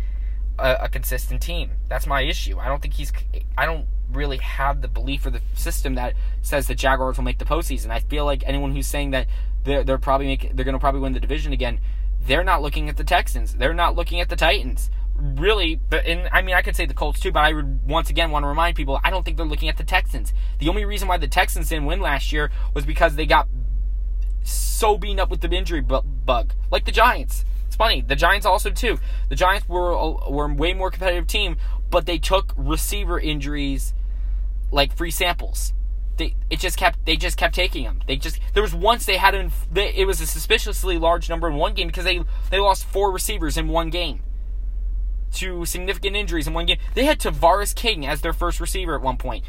a, 0.58 0.78
a, 0.84 0.90
consistent 0.90 1.42
team. 1.42 1.72
That's 1.90 2.08
my 2.08 2.22
issue. 2.22 2.58
I 2.58 2.70
don't 2.70 2.82
think 2.82 2.94
he's. 2.94 3.12
I 3.58 3.66
don't 3.66 3.86
really 4.12 4.38
have 4.38 4.82
the 4.82 4.88
belief 4.88 5.26
or 5.26 5.30
the 5.30 5.42
system 5.54 5.96
that 5.96 6.14
says 6.42 6.68
the 6.68 6.76
Jaguars 6.76 7.18
will 7.18 7.24
make 7.24 7.40
the 7.40 7.46
postseason. 7.46 7.90
I 7.90 8.00
feel 8.00 8.26
like 8.26 8.44
anyone 8.46 8.74
who's 8.74 8.88
saying 8.88 9.12
that 9.12 9.28
they're, 9.64 9.84
they're 9.84 9.98
probably 9.98 10.28
make, 10.28 10.56
they're 10.56 10.66
going 10.66 10.74
to 10.74 10.80
probably 10.80 11.02
win 11.02 11.14
the 11.14 11.20
division 11.20 11.54
again, 11.54 11.80
they're 12.26 12.44
not 12.44 12.62
looking 12.62 12.90
at 12.90 12.98
the 12.98 13.04
Texans. 13.04 13.56
They're 13.56 13.74
not 13.74 13.96
looking 13.96 14.20
at 14.20 14.30
the 14.30 14.36
Titans 14.36 14.90
really, 15.20 15.76
but 15.76 16.06
and 16.06 16.30
I 16.32 16.42
mean, 16.42 16.56
I 16.56 16.62
could 16.62 16.76
say 16.76 16.86
the 16.86 16.94
Colts 16.94 17.20
too, 17.20 17.32
but 17.32 17.44
I 17.44 17.54
would 17.54 17.88
once 17.88 18.10
again 18.10 18.32
want 18.32 18.44
to 18.44 18.48
remind 18.48 18.76
people 18.76 19.00
I 19.04 19.10
don't 19.10 19.24
think 19.24 19.38
they're 19.38 19.46
looking 19.46 19.70
at 19.70 19.78
the 19.78 19.84
Texans. 19.84 20.34
The 20.60 20.70
only 20.70 20.86
reason 20.86 21.08
why 21.08 21.18
the 21.18 21.28
Texans 21.28 21.70
didn't 21.70 21.86
win 21.86 22.00
last 22.00 22.32
year 22.32 22.52
was 22.74 22.86
because 22.86 23.16
they 23.16 23.26
got 23.26 23.48
so 24.44 24.98
beaten 24.98 25.20
up 25.20 25.30
with 25.30 25.42
the 25.42 25.50
injury 25.50 25.82
bug, 25.82 26.54
like 26.72 26.86
the 26.86 26.92
Giants. 26.92 27.46
It's 27.66 27.76
funny, 27.76 28.02
the 28.02 28.16
Giants 28.16 28.46
also 28.46 28.70
too. 28.70 29.00
The 29.30 29.36
Giants 29.36 29.68
were 29.68 29.92
were 30.30 30.46
a 30.46 30.54
way 30.54 30.74
more 30.74 30.92
competitive 30.92 31.28
team, 31.28 31.58
but 31.90 32.06
they 32.06 32.18
took 32.18 32.54
receiver 32.56 33.20
injuries 33.20 33.94
like 34.72 34.96
free 34.96 35.12
samples. 35.12 35.74
They 36.18 36.36
it 36.50 36.60
just 36.60 36.78
kept 36.78 37.06
they 37.06 37.16
just 37.16 37.38
kept 37.38 37.56
taking 37.56 37.84
them. 37.84 38.02
They 38.08 38.16
just 38.16 38.40
there 38.54 38.64
was 38.64 38.74
once 38.74 39.06
they 39.06 39.18
had 39.18 39.36
an, 39.36 39.52
they, 39.72 39.94
it 39.94 40.06
was 40.06 40.20
a 40.20 40.26
suspiciously 40.26 40.98
large 40.98 41.30
number 41.30 41.48
in 41.48 41.56
one 41.56 41.74
game 41.74 41.88
because 41.88 42.06
they 42.06 42.22
they 42.50 42.60
lost 42.60 42.86
four 42.86 43.12
receivers 43.12 43.58
in 43.58 43.68
one 43.68 43.90
game 43.90 44.22
to 45.34 45.66
significant 45.66 46.16
injuries 46.16 46.48
in 46.48 46.54
one 46.54 46.66
game. 46.66 46.78
They 46.96 47.06
had 47.06 47.20
Tavarres 47.20 47.76
King 47.76 48.06
as 48.08 48.22
their 48.22 48.34
first 48.34 48.60
receiver 48.60 48.96
at 48.96 49.02
one 49.02 49.18
point. 49.18 49.44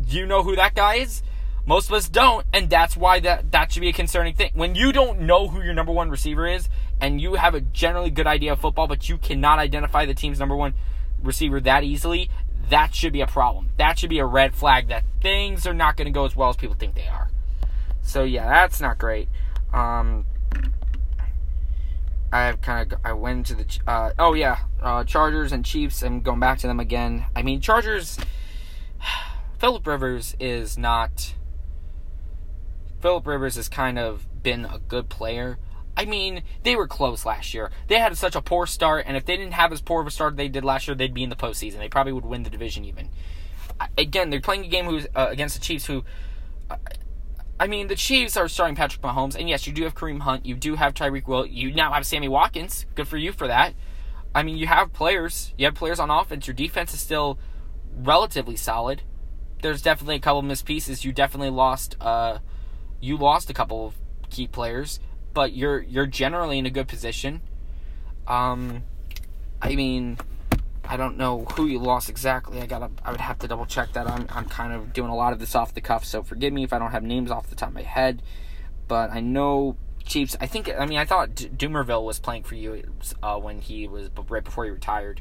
Do 0.00 0.16
you 0.16 0.26
know 0.26 0.42
who 0.42 0.56
that 0.56 0.74
guy 0.74 0.96
is? 0.96 1.22
Most 1.66 1.88
of 1.88 1.94
us 1.94 2.08
don't, 2.08 2.46
and 2.52 2.70
that's 2.70 2.96
why 2.96 3.20
that, 3.20 3.52
that 3.52 3.70
should 3.70 3.80
be 3.80 3.90
a 3.90 3.92
concerning 3.92 4.34
thing. 4.34 4.50
When 4.54 4.74
you 4.74 4.92
don't 4.92 5.20
know 5.20 5.48
who 5.48 5.62
your 5.62 5.74
number 5.74 5.92
one 5.92 6.10
receiver 6.10 6.46
is, 6.46 6.68
and 7.00 7.20
you 7.20 7.34
have 7.34 7.54
a 7.54 7.60
generally 7.60 8.10
good 8.10 8.26
idea 8.26 8.52
of 8.52 8.60
football, 8.60 8.86
but 8.86 9.08
you 9.08 9.18
cannot 9.18 9.58
identify 9.58 10.06
the 10.06 10.14
team's 10.14 10.40
number 10.40 10.56
one 10.56 10.74
receiver 11.22 11.60
that 11.60 11.84
easily, 11.84 12.30
that 12.70 12.94
should 12.94 13.12
be 13.12 13.20
a 13.20 13.26
problem. 13.26 13.70
That 13.76 13.98
should 13.98 14.10
be 14.10 14.18
a 14.18 14.26
red 14.26 14.54
flag 14.54 14.88
that 14.88 15.04
things 15.20 15.66
are 15.66 15.74
not 15.74 15.96
going 15.96 16.06
to 16.06 16.12
go 16.12 16.24
as 16.24 16.34
well 16.34 16.48
as 16.48 16.56
people 16.56 16.76
think 16.76 16.94
they 16.94 17.06
are. 17.06 17.30
So 18.02 18.24
yeah, 18.24 18.48
that's 18.48 18.80
not 18.80 18.98
great. 18.98 19.28
Um, 19.72 20.24
I 22.32 22.52
kind 22.62 22.92
of 22.92 22.98
I 23.04 23.12
went 23.12 23.46
to 23.46 23.54
the 23.54 23.78
uh, 23.86 24.12
oh 24.18 24.34
yeah 24.34 24.58
uh, 24.80 25.04
Chargers 25.04 25.52
and 25.52 25.64
Chiefs. 25.64 26.02
I'm 26.02 26.20
going 26.20 26.40
back 26.40 26.58
to 26.58 26.66
them 26.66 26.80
again. 26.80 27.26
I 27.34 27.42
mean 27.42 27.60
Chargers. 27.60 28.18
Philip 29.58 29.86
Rivers 29.86 30.36
is 30.40 30.78
not. 30.78 31.34
Philip 33.00 33.26
Rivers 33.26 33.56
has 33.56 33.68
kind 33.68 33.98
of 33.98 34.26
been 34.42 34.64
a 34.64 34.78
good 34.78 35.08
player. 35.08 35.58
I 35.96 36.04
mean, 36.04 36.42
they 36.62 36.76
were 36.76 36.86
close 36.86 37.26
last 37.26 37.52
year. 37.52 37.70
They 37.88 37.98
had 37.98 38.16
such 38.16 38.34
a 38.34 38.40
poor 38.40 38.66
start, 38.66 39.04
and 39.06 39.16
if 39.16 39.24
they 39.24 39.36
didn't 39.36 39.52
have 39.52 39.72
as 39.72 39.80
poor 39.80 40.00
of 40.00 40.06
a 40.06 40.10
start 40.10 40.36
they 40.36 40.48
did 40.48 40.64
last 40.64 40.88
year, 40.88 40.94
they'd 40.94 41.12
be 41.12 41.22
in 41.22 41.30
the 41.30 41.36
postseason. 41.36 41.78
They 41.78 41.88
probably 41.88 42.12
would 42.12 42.24
win 42.24 42.42
the 42.42 42.50
division 42.50 42.84
even. 42.84 43.10
Again, 43.98 44.30
they're 44.30 44.40
playing 44.40 44.64
a 44.64 44.68
game 44.68 44.86
who's 44.86 45.06
uh, 45.14 45.26
against 45.30 45.54
the 45.56 45.60
Chiefs, 45.60 45.86
who 45.86 46.04
uh, 46.70 46.76
I 47.60 47.66
mean, 47.66 47.88
the 47.88 47.94
Chiefs 47.94 48.38
are 48.38 48.48
starting 48.48 48.74
Patrick 48.74 49.02
Mahomes, 49.02 49.38
and 49.38 49.46
yes, 49.46 49.66
you 49.66 49.74
do 49.74 49.82
have 49.82 49.94
Kareem 49.94 50.20
Hunt, 50.20 50.46
you 50.46 50.54
do 50.54 50.76
have 50.76 50.94
Tyreek 50.94 51.26
Hill, 51.26 51.44
you 51.44 51.70
now 51.74 51.92
have 51.92 52.06
Sammy 52.06 52.26
Watkins. 52.26 52.86
Good 52.94 53.06
for 53.06 53.18
you 53.18 53.32
for 53.32 53.46
that. 53.48 53.74
I 54.34 54.42
mean, 54.42 54.56
you 54.56 54.66
have 54.66 54.94
players, 54.94 55.52
you 55.58 55.66
have 55.66 55.74
players 55.74 56.00
on 56.00 56.08
offense. 56.08 56.46
Your 56.46 56.54
defense 56.54 56.94
is 56.94 57.00
still 57.00 57.38
relatively 57.94 58.56
solid. 58.56 59.02
There's 59.60 59.82
definitely 59.82 60.16
a 60.16 60.20
couple 60.20 60.40
missed 60.40 60.64
pieces. 60.64 61.04
You 61.04 61.12
definitely 61.12 61.50
lost, 61.50 61.98
uh, 62.00 62.38
you 62.98 63.18
lost 63.18 63.50
a 63.50 63.52
couple 63.52 63.88
of 63.88 63.94
key 64.30 64.46
players, 64.46 64.98
but 65.34 65.52
you're 65.54 65.80
you're 65.82 66.06
generally 66.06 66.58
in 66.58 66.66
a 66.66 66.70
good 66.70 66.88
position. 66.88 67.42
Um, 68.26 68.84
I 69.60 69.74
mean, 69.74 70.18
I 70.84 70.96
don't 70.96 71.16
know 71.16 71.44
who 71.44 71.66
you 71.66 71.78
lost 71.78 72.08
exactly. 72.08 72.60
I 72.60 72.66
gotta. 72.66 72.90
I 73.04 73.10
would 73.10 73.20
have 73.20 73.38
to 73.40 73.48
double 73.48 73.66
check 73.66 73.92
that. 73.92 74.08
I'm. 74.08 74.26
I'm 74.30 74.46
kind 74.46 74.72
of 74.72 74.92
doing 74.92 75.10
a 75.10 75.14
lot 75.14 75.32
of 75.32 75.38
this 75.38 75.54
off 75.54 75.74
the 75.74 75.80
cuff, 75.80 76.04
so 76.04 76.22
forgive 76.22 76.52
me 76.52 76.64
if 76.64 76.72
I 76.72 76.78
don't 76.78 76.90
have 76.90 77.02
names 77.02 77.30
off 77.30 77.48
the 77.48 77.56
top 77.56 77.68
of 77.68 77.74
my 77.74 77.82
head. 77.82 78.22
But 78.88 79.10
I 79.10 79.20
know 79.20 79.76
Chiefs. 80.04 80.36
I 80.40 80.46
think. 80.46 80.70
I 80.76 80.86
mean, 80.86 80.98
I 80.98 81.04
thought 81.04 81.34
D- 81.34 81.48
Dumervil 81.48 82.04
was 82.04 82.18
playing 82.18 82.44
for 82.44 82.54
you 82.54 82.82
uh, 83.22 83.38
when 83.38 83.60
he 83.60 83.86
was 83.86 84.10
right 84.28 84.42
before 84.42 84.64
he 84.64 84.70
retired. 84.70 85.20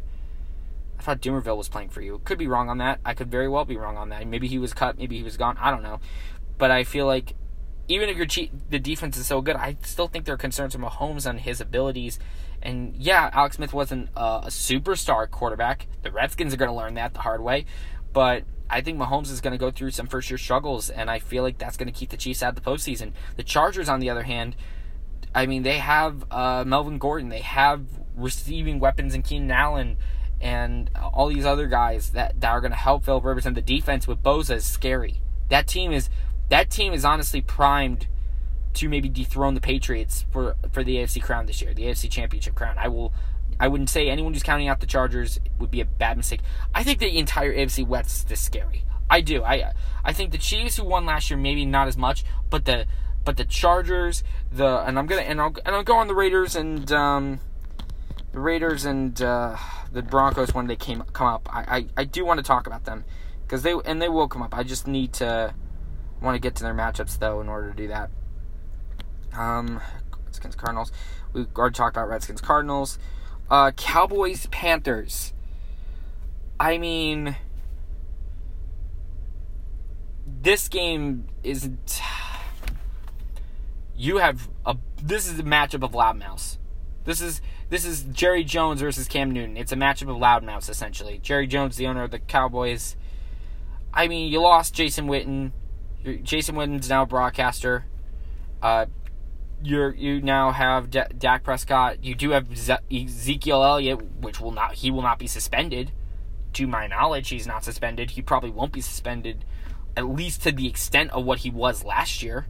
I 0.98 1.02
thought 1.02 1.22
Dumervil 1.22 1.56
was 1.56 1.70
playing 1.70 1.90
for 1.90 2.02
you. 2.02 2.20
Could 2.26 2.38
be 2.38 2.48
wrong 2.48 2.70
on 2.70 2.80
that. 2.80 3.00
I 3.06 3.14
could 3.14 3.30
very 3.30 3.48
well 3.48 3.64
be 3.64 3.78
wrong 3.78 3.96
on 3.96 4.10
that. 4.10 4.26
Maybe 4.28 4.48
he 4.48 4.60
was 4.60 4.74
cut. 4.74 4.98
Maybe 4.98 5.18
he 5.18 5.24
was 5.24 5.38
gone. 5.38 5.56
I 5.60 5.72
don't 5.72 5.84
know. 5.84 6.00
But 6.58 6.72
I 6.72 6.84
feel 6.84 7.06
like 7.06 7.36
even 7.90 8.08
if 8.08 8.16
your 8.16 8.48
the 8.70 8.80
defense 8.80 9.18
is 9.18 9.28
so 9.28 9.42
good, 9.42 9.58
I 9.58 9.76
still 9.84 10.08
think 10.08 10.26
there 10.26 10.36
are 10.36 10.38
concerns 10.38 10.74
from 10.74 10.84
Mahomes 10.84 11.28
on 11.28 11.40
his 11.40 11.60
abilities 11.60 12.20
and 12.62 12.96
yeah, 12.98 13.30
Alex 13.34 13.56
Smith 13.56 13.74
wasn't 13.74 14.10
a 14.16 14.48
superstar 14.48 15.30
quarterback. 15.30 15.88
The 16.04 16.12
Redskins 16.12 16.54
are 16.54 16.58
going 16.58 16.70
to 16.70 16.76
learn 16.76 16.96
that 16.96 17.14
the 17.14 17.22
hard 17.22 17.42
way. 17.42 17.66
But 18.12 18.44
I 18.70 18.82
think 18.82 19.00
Mahomes 19.00 19.32
is 19.32 19.42
going 19.42 19.54
to 19.54 19.58
go 19.58 19.72
through 19.72 19.92
some 19.92 20.08
first 20.08 20.30
year 20.30 20.38
struggles, 20.38 20.90
and 20.90 21.10
I 21.10 21.20
feel 21.20 21.44
like 21.44 21.58
that's 21.58 21.78
going 21.78 21.92
to 21.92 21.98
keep 21.98 22.10
the 22.10 22.18
Chiefs 22.18 22.44
out 22.44 22.58
of 22.58 22.64
the 22.64 22.70
postseason. 22.70 23.14
The 23.36 23.44
Chargers, 23.44 23.88
on 23.88 24.00
the 24.00 24.10
other 24.10 24.24
hand, 24.24 24.56
I 25.34 25.46
mean, 25.46 25.64
they 25.64 25.78
have 25.78 26.26
uh, 26.32 26.64
Melvin 26.66 26.98
Gordon, 26.98 27.30
they 27.30 27.42
have 27.42 27.86
receiving 28.16 28.80
weapons 28.80 29.14
in 29.14 29.22
Keenan 29.22 29.52
Allen, 29.52 29.98
and 30.42 30.90
all 31.14 31.28
these 31.28 31.46
other 31.46 31.68
guys 31.68 32.12
that, 32.12 32.40
that 32.42 32.50
are 32.50 32.62
going 32.62 32.72
to 32.72 32.78
help 32.78 33.06
Philip 33.06 33.24
Rivers, 33.24 33.46
and 33.46 33.56
the 33.56 33.62
defense 33.62 34.08
with 34.08 34.22
Bosa 34.22 34.56
is 34.56 34.66
scary. 34.66 35.22
That 35.50 35.68
team 35.68 35.92
is 35.92 36.10
that 36.50 36.70
team 36.70 36.94
is 36.94 37.06
honestly 37.06 37.42
primed 37.42 38.08
to 38.74 38.90
maybe 38.90 39.10
dethrone 39.10 39.56
the 39.56 39.62
Patriots 39.62 40.26
for 40.32 40.56
for 40.72 40.84
the 40.84 40.98
AFC 40.98 41.22
crown 41.22 41.46
this 41.46 41.62
year, 41.62 41.74
the 41.74 41.84
AFC 41.84 42.10
Championship 42.10 42.56
crown. 42.56 42.76
I 42.78 42.88
will. 42.88 43.14
I 43.60 43.68
wouldn't 43.68 43.90
say 43.90 44.10
anyone 44.10 44.34
who's 44.34 44.44
counting 44.44 44.70
out 44.70 44.80
the 44.80 44.86
Chargers 44.86 45.40
would 45.58 45.70
be 45.70 45.82
a 45.82 45.86
bad 45.86 46.16
mistake. 46.16 46.40
I 46.74 46.84
think 46.84 47.00
the 47.00 47.18
entire 47.18 47.54
AFC 47.54 47.86
West 47.86 48.32
is 48.32 48.40
scary. 48.40 48.86
I 49.10 49.22
do. 49.22 49.44
I 49.44 49.74
I 50.04 50.14
think 50.14 50.32
the 50.32 50.38
Chiefs 50.38 50.78
who 50.78 50.84
won 50.86 51.06
last 51.06 51.30
year 51.30 51.38
maybe 51.38 51.66
not 51.66 51.88
as 51.88 51.98
much, 51.98 52.24
but 52.50 52.66
the 52.66 52.86
but 53.26 53.38
the 53.38 53.46
Chargers, 53.46 54.24
the 54.52 54.80
and 54.80 54.98
I'm 54.98 55.08
gonna 55.08 55.22
and 55.22 55.42
I'll 55.42 55.54
and 55.66 55.76
I'll 55.76 55.84
go 55.84 55.96
on 55.96 56.08
the 56.08 56.16
Raiders 56.16 56.56
and 56.56 56.92
um, 56.92 57.40
the 58.32 58.40
Raiders 58.40 58.86
and 58.86 59.22
uh, 59.22 59.58
the 59.92 60.02
Broncos 60.02 60.54
when 60.54 60.68
they 60.68 60.76
came 60.76 61.04
come 61.14 61.28
up. 61.28 61.50
I, 61.52 61.78
I, 61.78 61.86
I 61.98 62.04
do 62.06 62.26
want 62.26 62.38
to 62.38 62.44
talk 62.44 62.68
about 62.68 62.86
them 62.86 63.04
because 63.44 63.64
they 63.64 63.74
and 63.86 64.02
they 64.02 64.10
will 64.10 64.28
come 64.28 64.42
up. 64.42 64.56
I 64.56 64.64
just 64.64 64.88
need 64.88 65.14
to 65.14 65.54
want 66.22 66.36
to 66.36 66.40
get 66.40 66.56
to 66.56 66.64
their 66.64 66.74
matchups 66.74 67.20
though 67.20 67.42
in 67.42 67.50
order 67.50 67.72
to 67.72 67.76
do 67.76 67.88
that. 67.88 68.10
Um, 69.34 69.82
Redskins 70.26 70.56
Cardinals. 70.56 70.92
We 71.34 71.46
already 71.56 71.74
talked 71.74 71.96
about 71.96 72.10
Redskins 72.10 72.42
Cardinals. 72.42 72.98
Uh, 73.50 73.72
Cowboys 73.72 74.48
Panthers. 74.48 75.34
I 76.60 76.78
mean, 76.78 77.36
this 80.42 80.68
game 80.68 81.28
is. 81.44 81.70
You 84.02 84.20
have 84.20 84.48
a. 84.66 84.78
This 85.04 85.28
is 85.28 85.38
a 85.40 85.44
matchup 85.44 85.84
of 85.84 85.92
loudmouths. 85.92 86.58
This 87.04 87.20
is 87.20 87.42
this 87.70 87.84
is 87.84 88.04
Jerry 88.04 88.44
Jones 88.46 88.82
versus 88.82 89.08
Cam 89.08 89.32
Newton. 89.32 89.58
It's 89.58 89.72
a 89.72 89.76
matchup 89.76 90.10
of 90.10 90.18
loudmouths 90.18 90.70
essentially. 90.70 91.20
Jerry 91.22 91.48
Jones, 91.48 91.76
the 91.76 91.86
owner 91.86 92.04
of 92.04 92.12
the 92.12 92.20
Cowboys. 92.20 92.96
I 93.94 94.08
mean, 94.08 94.32
you 94.32 94.42
lost 94.42 94.74
Jason 94.74 95.08
Witten. 95.08 95.52
Jason 96.24 96.56
Witten's 96.56 96.90
now 96.90 97.04
a 97.04 97.06
broadcaster. 97.06 97.86
Uh, 98.62 98.86
you 99.64 99.90
you 99.90 100.22
now 100.22 100.52
have 100.52 100.90
D- 100.90 101.02
Dak 101.18 101.44
Prescott. 101.44 102.04
You 102.04 102.16
do 102.16 102.32
have 102.32 102.56
Ze- 102.58 102.78
Ezekiel 103.06 103.64
Elliott, 103.64 104.02
which 104.22 104.40
will 104.40 104.52
not 104.52 104.76
he 104.76 104.92
will 104.92 105.02
not 105.02 105.20
be 105.20 105.28
suspended. 105.28 105.92
To 106.54 106.66
my 106.66 106.88
knowledge, 106.88 107.30
he's 107.30 107.46
not 107.46 107.64
suspended. 107.64 108.12
He 108.12 108.22
probably 108.22 108.50
won't 108.50 108.72
be 108.72 108.82
suspended, 108.82 109.46
at 109.96 110.08
least 110.08 110.42
to 110.44 110.52
the 110.52 110.68
extent 110.68 111.12
of 111.12 111.24
what 111.24 111.40
he 111.40 111.52
was 111.52 111.84
last 111.84 112.24
year. 112.24 112.48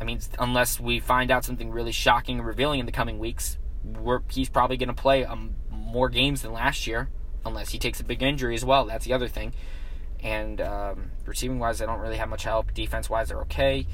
I 0.00 0.04
mean, 0.04 0.20
unless 0.38 0.80
we 0.80 0.98
find 0.98 1.30
out 1.30 1.44
something 1.44 1.70
really 1.70 1.92
shocking 1.92 2.38
and 2.38 2.46
revealing 2.46 2.80
in 2.80 2.86
the 2.86 2.92
coming 2.92 3.18
weeks, 3.18 3.58
he's 4.30 4.48
probably 4.48 4.76
going 4.76 4.88
to 4.88 4.94
play 4.94 5.24
um, 5.24 5.54
more 5.70 6.08
games 6.08 6.42
than 6.42 6.52
last 6.52 6.86
year, 6.86 7.08
unless 7.44 7.70
he 7.70 7.78
takes 7.78 8.00
a 8.00 8.04
big 8.04 8.22
injury 8.22 8.54
as 8.54 8.64
well. 8.64 8.84
That's 8.86 9.04
the 9.04 9.12
other 9.12 9.28
thing. 9.28 9.54
And 10.26 10.60
um, 10.60 11.10
receiving 11.24 11.58
wise, 11.58 11.80
I 11.80 11.86
don't 11.86 12.00
really 12.00 12.16
have 12.16 12.28
much 12.28 12.42
help. 12.42 12.74
Defense 12.74 13.08
wise, 13.08 13.28
they're 13.28 13.42
okay 13.42 13.86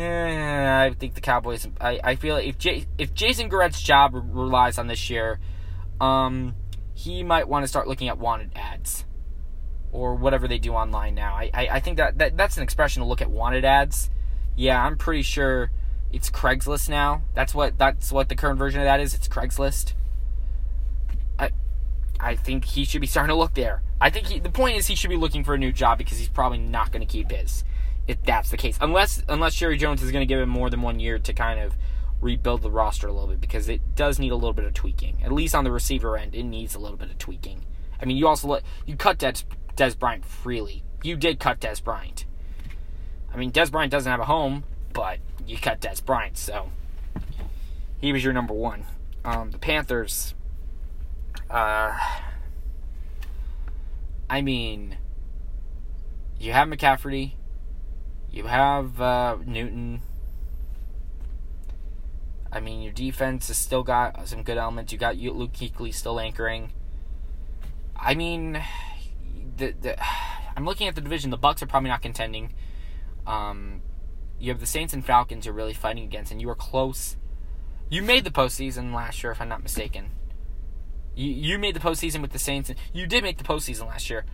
Eh, 0.00 0.86
I 0.86 0.94
think 0.94 1.14
the 1.14 1.20
Cowboys. 1.20 1.68
I, 1.80 2.00
I 2.02 2.14
feel 2.14 2.36
if 2.36 2.56
J, 2.56 2.86
if 2.96 3.12
Jason 3.12 3.48
Garrett's 3.48 3.82
job 3.82 4.12
relies 4.14 4.78
on 4.78 4.86
this 4.86 5.10
year, 5.10 5.38
um, 6.00 6.54
he 6.94 7.22
might 7.22 7.48
want 7.48 7.64
to 7.64 7.68
start 7.68 7.86
looking 7.86 8.08
at 8.08 8.18
wanted 8.18 8.52
ads 8.54 9.04
or 9.92 10.14
whatever 10.14 10.48
they 10.48 10.58
do 10.58 10.72
online 10.72 11.14
now. 11.14 11.34
I, 11.34 11.50
I, 11.52 11.68
I 11.72 11.80
think 11.80 11.98
that, 11.98 12.16
that 12.18 12.36
that's 12.36 12.56
an 12.56 12.62
expression 12.62 13.02
to 13.02 13.08
look 13.08 13.20
at 13.20 13.30
wanted 13.30 13.64
ads. 13.64 14.08
Yeah, 14.56 14.82
I'm 14.82 14.96
pretty 14.96 15.22
sure 15.22 15.70
it's 16.12 16.30
Craigslist 16.30 16.88
now. 16.88 17.22
That's 17.34 17.54
what 17.54 17.76
that's 17.76 18.10
what 18.10 18.30
the 18.30 18.34
current 18.34 18.58
version 18.58 18.80
of 18.80 18.86
that 18.86 19.00
is. 19.00 19.12
It's 19.12 19.28
Craigslist. 19.28 19.92
I 21.38 21.50
I 22.20 22.36
think 22.36 22.64
he 22.64 22.84
should 22.84 23.00
be 23.00 23.06
starting 23.06 23.28
to 23.28 23.34
look 23.34 23.54
there. 23.54 23.82
I 24.00 24.10
think 24.10 24.26
he, 24.26 24.40
the 24.40 24.50
point 24.50 24.76
is 24.76 24.86
he 24.86 24.94
should 24.94 25.10
be 25.10 25.16
looking 25.16 25.44
for 25.44 25.54
a 25.54 25.58
new 25.58 25.72
job 25.72 25.98
because 25.98 26.18
he's 26.18 26.28
probably 26.28 26.58
not 26.58 26.92
going 26.92 27.06
to 27.06 27.10
keep 27.10 27.30
his 27.30 27.64
if 28.10 28.22
that's 28.24 28.50
the 28.50 28.56
case. 28.56 28.76
Unless 28.80 29.22
unless 29.28 29.54
Jerry 29.54 29.76
Jones 29.76 30.02
is 30.02 30.10
going 30.10 30.22
to 30.22 30.26
give 30.26 30.40
him 30.40 30.48
more 30.48 30.68
than 30.68 30.82
one 30.82 30.98
year 30.98 31.18
to 31.18 31.32
kind 31.32 31.60
of 31.60 31.74
rebuild 32.20 32.62
the 32.62 32.70
roster 32.70 33.06
a 33.06 33.12
little 33.12 33.28
bit 33.28 33.40
because 33.40 33.68
it 33.68 33.94
does 33.94 34.18
need 34.18 34.32
a 34.32 34.34
little 34.34 34.52
bit 34.52 34.64
of 34.64 34.74
tweaking. 34.74 35.22
At 35.24 35.32
least 35.32 35.54
on 35.54 35.64
the 35.64 35.70
receiver 35.70 36.16
end, 36.16 36.34
it 36.34 36.42
needs 36.42 36.74
a 36.74 36.78
little 36.78 36.96
bit 36.96 37.10
of 37.10 37.18
tweaking. 37.18 37.64
I 38.00 38.04
mean, 38.04 38.16
you 38.16 38.26
also 38.26 38.48
let 38.48 38.62
you 38.86 38.96
cut 38.96 39.18
Des, 39.18 39.44
Dez 39.76 39.98
Bryant 39.98 40.24
freely. 40.24 40.82
You 41.02 41.16
did 41.16 41.38
cut 41.38 41.60
Dez 41.60 41.82
Bryant. 41.82 42.24
I 43.32 43.36
mean, 43.36 43.52
Dez 43.52 43.70
Bryant 43.70 43.92
doesn't 43.92 44.10
have 44.10 44.20
a 44.20 44.24
home, 44.24 44.64
but 44.92 45.18
you 45.46 45.56
cut 45.56 45.80
Dez 45.80 46.04
Bryant, 46.04 46.36
so 46.36 46.70
he 48.00 48.12
was 48.12 48.24
your 48.24 48.32
number 48.32 48.54
one. 48.54 48.84
Um, 49.24 49.50
the 49.50 49.58
Panthers. 49.58 50.34
Uh, 51.48 51.98
I 54.28 54.40
mean, 54.42 54.96
you 56.38 56.52
have 56.52 56.68
McCaffrey, 56.68 57.32
you 58.30 58.44
have 58.46 59.00
uh, 59.00 59.36
Newton. 59.44 60.02
I 62.52 62.60
mean, 62.60 62.82
your 62.82 62.92
defense 62.92 63.48
has 63.48 63.56
still 63.56 63.82
got 63.82 64.28
some 64.28 64.42
good 64.42 64.56
elements. 64.56 64.92
You 64.92 64.98
got 64.98 65.16
Luke 65.16 65.52
Kuechly 65.52 65.94
still 65.94 66.18
anchoring. 66.18 66.72
I 67.96 68.14
mean, 68.14 68.62
the, 69.56 69.74
the 69.80 69.96
I'm 70.56 70.64
looking 70.64 70.88
at 70.88 70.94
the 70.94 71.00
division. 71.00 71.30
The 71.30 71.38
Bucs 71.38 71.62
are 71.62 71.66
probably 71.66 71.90
not 71.90 72.02
contending. 72.02 72.52
Um, 73.26 73.82
you 74.38 74.50
have 74.50 74.60
the 74.60 74.66
Saints 74.66 74.92
and 74.92 75.04
Falcons 75.04 75.44
you're 75.44 75.54
really 75.54 75.74
fighting 75.74 76.04
against, 76.04 76.32
and 76.32 76.40
you 76.40 76.46
were 76.48 76.54
close. 76.54 77.16
You 77.88 78.02
made 78.02 78.24
the 78.24 78.30
postseason 78.30 78.94
last 78.94 79.22
year, 79.22 79.32
if 79.32 79.40
I'm 79.40 79.48
not 79.48 79.62
mistaken. 79.62 80.10
You 81.14 81.30
you 81.30 81.58
made 81.58 81.74
the 81.74 81.80
postseason 81.80 82.22
with 82.22 82.32
the 82.32 82.38
Saints. 82.38 82.70
You 82.92 83.06
did 83.06 83.22
make 83.22 83.38
the 83.38 83.44
postseason 83.44 83.86
last 83.86 84.10
year. 84.10 84.24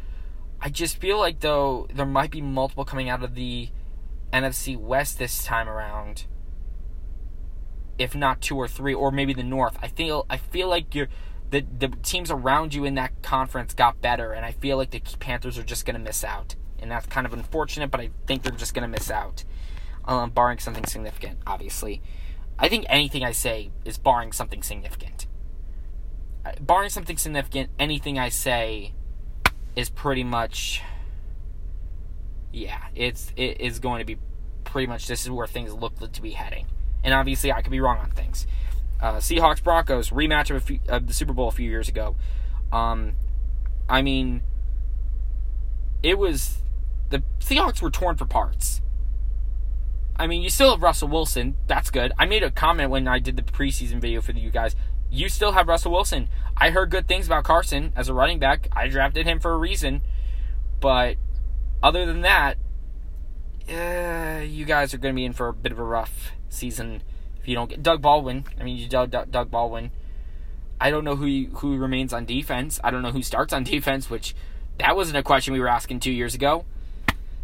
I 0.61 0.69
just 0.69 0.99
feel 0.99 1.19
like 1.19 1.41
though 1.41 1.87
there 1.93 2.07
might 2.07 2.31
be 2.31 2.41
multiple 2.41 2.85
coming 2.85 3.09
out 3.09 3.23
of 3.23 3.35
the 3.35 3.69
NFC 4.33 4.77
West 4.77 5.19
this 5.19 5.45
time 5.45 5.69
around. 5.69 6.27
If 7.99 8.15
not 8.15 8.43
two 8.43 8.57
or 8.57 8.69
three, 8.69 8.93
or 8.93 9.11
maybe 9.11 9.33
the 9.33 9.43
North. 9.43 9.79
I 9.83 9.89
feel 9.89 10.27
I 10.29 10.37
feel 10.37 10.69
like 10.69 10.95
you're 10.95 11.09
the 11.51 11.65
the 11.79 11.89
teams 12.03 12.31
around 12.31 12.75
you 12.75 12.85
in 12.85 12.95
that 12.97 13.23
conference 13.23 13.75
got 13.75 14.01
better, 14.01 14.33
and 14.33 14.45
I 14.45 14.53
feel 14.53 14.77
like 14.77 14.91
the 14.91 15.01
Panthers 15.19 15.59
are 15.59 15.63
just 15.63 15.87
gonna 15.87 15.99
miss 15.99 16.25
out, 16.25 16.57
and 16.79 16.91
that's 16.91 17.07
kind 17.07 17.27
of 17.27 17.33
unfortunate. 17.33 17.91
But 17.91 18.01
I 18.01 18.11
think 18.27 18.43
they're 18.43 18.53
just 18.53 18.75
gonna 18.75 18.89
miss 18.89 19.11
out, 19.11 19.45
um, 20.05 20.31
barring 20.31 20.59
something 20.59 20.85
significant. 20.85 21.39
Obviously, 21.47 22.03
I 22.59 22.69
think 22.69 22.87
anything 22.89 23.25
I 23.25 23.33
say 23.33 23.71
is 23.85 23.97
barring 23.99 24.33
something 24.33 24.63
significant. 24.63 25.26
Barring 26.61 26.91
something 26.91 27.17
significant, 27.17 27.71
anything 27.79 28.19
I 28.19 28.29
say 28.29 28.93
is 29.75 29.91
pretty 29.91 30.25
much 30.25 30.83
yeah, 32.57 32.85
it's 32.95 33.33
it 33.37 33.61
is 33.61 33.79
going 33.79 33.99
to 33.99 34.05
be 34.05 34.17
pretty 34.65 34.87
much 34.87 35.07
this 35.07 35.23
is 35.23 35.31
where 35.31 35.47
things 35.47 35.73
look 35.75 35.99
to 36.13 36.23
be 36.23 36.31
heading. 36.31 36.67
And 37.05 37.13
obviously, 37.13 37.53
I 37.53 37.61
could 37.61 37.71
be 37.71 37.81
wrong 37.81 37.99
on 37.99 38.11
things. 38.11 38.47
Uh, 39.01 39.17
Seahawks 39.17 39.63
Broncos 39.63 40.11
rematch 40.11 40.55
of, 40.55 40.63
few, 40.63 40.81
of, 40.89 41.07
the 41.07 41.13
Super 41.13 41.35
Bowl 41.35 41.49
a 41.49 41.53
few 41.53 41.69
years 41.69 41.89
ago. 41.89 42.17
Um, 42.73 43.13
I 43.89 44.01
mean, 44.01 44.41
it 46.03 46.19
was 46.19 46.63
the 47.11 47.23
Seahawks 47.41 47.83
were 47.83 47.91
torn 47.91 48.17
for 48.17 48.25
parts. 48.25 48.81
I 50.19 50.27
mean, 50.27 50.41
you 50.41 50.49
still 50.49 50.71
have 50.71 50.83
Russell 50.83 51.09
Wilson. 51.09 51.57
That's 51.67 51.91
good. 51.91 52.11
I 52.19 52.25
made 52.25 52.43
a 52.43 52.51
comment 52.51 52.91
when 52.91 53.07
I 53.07 53.19
did 53.19 53.37
the 53.37 53.43
preseason 53.43 54.01
video 54.01 54.23
for 54.23 54.33
you 54.33 54.51
guys. 54.51 54.75
You 55.11 55.29
still 55.29 55.53
have 55.53 55.69
Russell 55.69 55.93
Wilson. 55.93 56.29
I 56.57 56.71
heard 56.71 56.91
good 56.91 57.07
things 57.07 57.27
about 57.27 57.45
Carson 57.45 57.93
as 57.97 58.09
a 58.09 58.15
running 58.15 58.39
back. 58.39 58.69
I 58.73 58.89
drafted 58.89 59.27
him 59.27 59.41
for 59.41 59.53
a 59.53 59.57
reason. 59.57 60.03
But 60.81 61.17
other 61.83 62.07
than 62.07 62.23
that, 62.23 62.59
uh, 63.69 64.43
you 64.43 64.65
guys 64.65 64.95
are 64.95 64.99
going 64.99 65.15
to 65.15 65.17
be 65.17 65.25
in 65.25 65.33
for 65.33 65.49
a 65.49 65.53
bit 65.53 65.73
of 65.73 65.79
a 65.79 65.85
rough 65.85 66.33
season 66.49 67.03
if 67.41 67.49
you 67.49 67.55
don't 67.55 67.71
get 67.71 67.83
Doug 67.83 68.03
Baldwin. 68.03 68.45
I 68.61 68.65
mean, 68.65 68.77
you 68.77 68.89
Doug, 68.89 69.11
Doug, 69.11 69.31
Doug 69.31 69.51
Baldwin. 69.51 69.91
I 70.81 70.91
don't 70.91 71.05
know 71.05 71.17
who 71.17 71.47
who 71.55 71.77
remains 71.77 72.13
on 72.13 72.27
defense. 72.27 72.79
I 72.85 72.91
don't 72.91 73.03
know 73.03 73.11
who 73.11 73.23
starts 73.23 73.53
on 73.53 73.65
defense, 73.65 74.11
which 74.11 74.35
that 74.79 74.95
wasn't 74.95 75.17
a 75.17 75.23
question 75.23 75.55
we 75.55 75.61
were 75.61 75.69
asking 75.69 76.01
two 76.01 76.13
years 76.13 76.35
ago. 76.35 76.67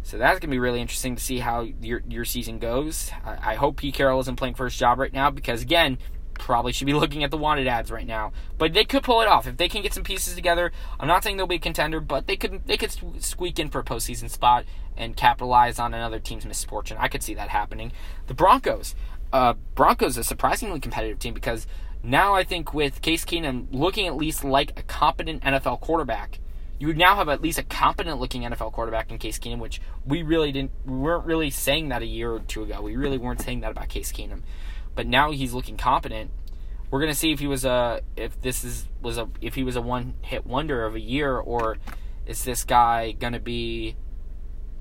So 0.03 0.17
that's 0.17 0.39
gonna 0.39 0.51
be 0.51 0.59
really 0.59 0.81
interesting 0.81 1.15
to 1.15 1.23
see 1.23 1.39
how 1.39 1.61
your 1.81 2.03
your 2.07 2.25
season 2.25 2.59
goes. 2.59 3.11
I, 3.25 3.53
I 3.53 3.55
hope 3.55 3.77
Pete 3.77 3.95
Carroll 3.95 4.19
isn't 4.19 4.35
playing 4.35 4.55
for 4.55 4.65
his 4.65 4.77
job 4.77 4.99
right 4.99 5.13
now 5.13 5.31
because 5.31 5.61
again, 5.61 5.97
probably 6.33 6.71
should 6.71 6.87
be 6.87 6.93
looking 7.03 7.23
at 7.23 7.31
the 7.31 7.37
wanted 7.37 7.67
ads 7.67 7.91
right 7.91 8.07
now. 8.07 8.31
But 8.57 8.73
they 8.73 8.85
could 8.85 9.03
pull 9.03 9.21
it 9.21 9.27
off 9.27 9.47
if 9.47 9.57
they 9.57 9.69
can 9.69 9.81
get 9.81 9.93
some 9.93 10.03
pieces 10.03 10.35
together. 10.35 10.71
I'm 10.99 11.07
not 11.07 11.23
saying 11.23 11.37
they'll 11.37 11.47
be 11.47 11.55
a 11.55 11.59
contender, 11.59 11.99
but 11.99 12.27
they 12.27 12.35
could 12.35 12.65
they 12.65 12.77
could 12.77 12.91
squeak 13.21 13.59
in 13.59 13.69
for 13.69 13.79
a 13.79 13.83
postseason 13.83 14.29
spot 14.29 14.65
and 14.95 15.15
capitalize 15.15 15.79
on 15.79 15.93
another 15.93 16.19
team's 16.19 16.45
misfortune. 16.45 16.97
I 16.99 17.07
could 17.07 17.23
see 17.23 17.33
that 17.33 17.49
happening. 17.49 17.91
The 18.27 18.33
Broncos, 18.33 18.95
uh, 19.31 19.53
Broncos, 19.75 20.17
a 20.17 20.23
surprisingly 20.23 20.79
competitive 20.79 21.19
team 21.19 21.33
because 21.33 21.65
now 22.03 22.33
I 22.33 22.43
think 22.43 22.73
with 22.73 23.01
Case 23.01 23.25
Keenum 23.25 23.67
looking 23.71 24.07
at 24.07 24.15
least 24.15 24.43
like 24.43 24.77
a 24.77 24.83
competent 24.83 25.43
NFL 25.43 25.81
quarterback. 25.81 26.39
You 26.79 26.87
would 26.87 26.97
now 26.97 27.15
have 27.15 27.29
at 27.29 27.41
least 27.41 27.59
a 27.59 27.63
competent 27.63 28.19
looking 28.19 28.41
NFL 28.41 28.73
quarterback 28.73 29.09
in 29.09 29.17
Case 29.17 29.39
Keenum, 29.39 29.59
which 29.59 29.79
we 30.05 30.21
really 30.21 30.51
didn't 30.51 30.71
we 30.85 30.97
weren't 30.97 31.25
really 31.25 31.49
saying 31.49 31.89
that 31.89 32.01
a 32.01 32.05
year 32.05 32.31
or 32.33 32.39
two 32.39 32.63
ago. 32.63 32.81
We 32.81 32.97
really 32.97 33.17
weren't 33.17 33.41
saying 33.41 33.61
that 33.61 33.71
about 33.71 33.87
Case 33.87 34.11
Keenum 34.11 34.41
but 34.95 35.07
now 35.07 35.31
he's 35.31 35.53
looking 35.53 35.77
competent. 35.77 36.31
We're 36.89 36.99
gonna 36.99 37.15
see 37.15 37.31
if 37.31 37.39
he 37.39 37.47
was 37.47 37.65
a 37.65 38.01
if 38.15 38.39
this 38.41 38.63
is 38.63 38.87
was 39.01 39.17
a 39.17 39.27
if 39.41 39.55
he 39.55 39.63
was 39.63 39.75
a 39.75 39.81
one 39.81 40.15
hit 40.21 40.45
wonder 40.45 40.85
of 40.85 40.95
a 40.95 40.99
year 40.99 41.37
or 41.37 41.77
is 42.25 42.43
this 42.43 42.63
guy 42.63 43.11
gonna 43.11 43.39
be 43.39 43.95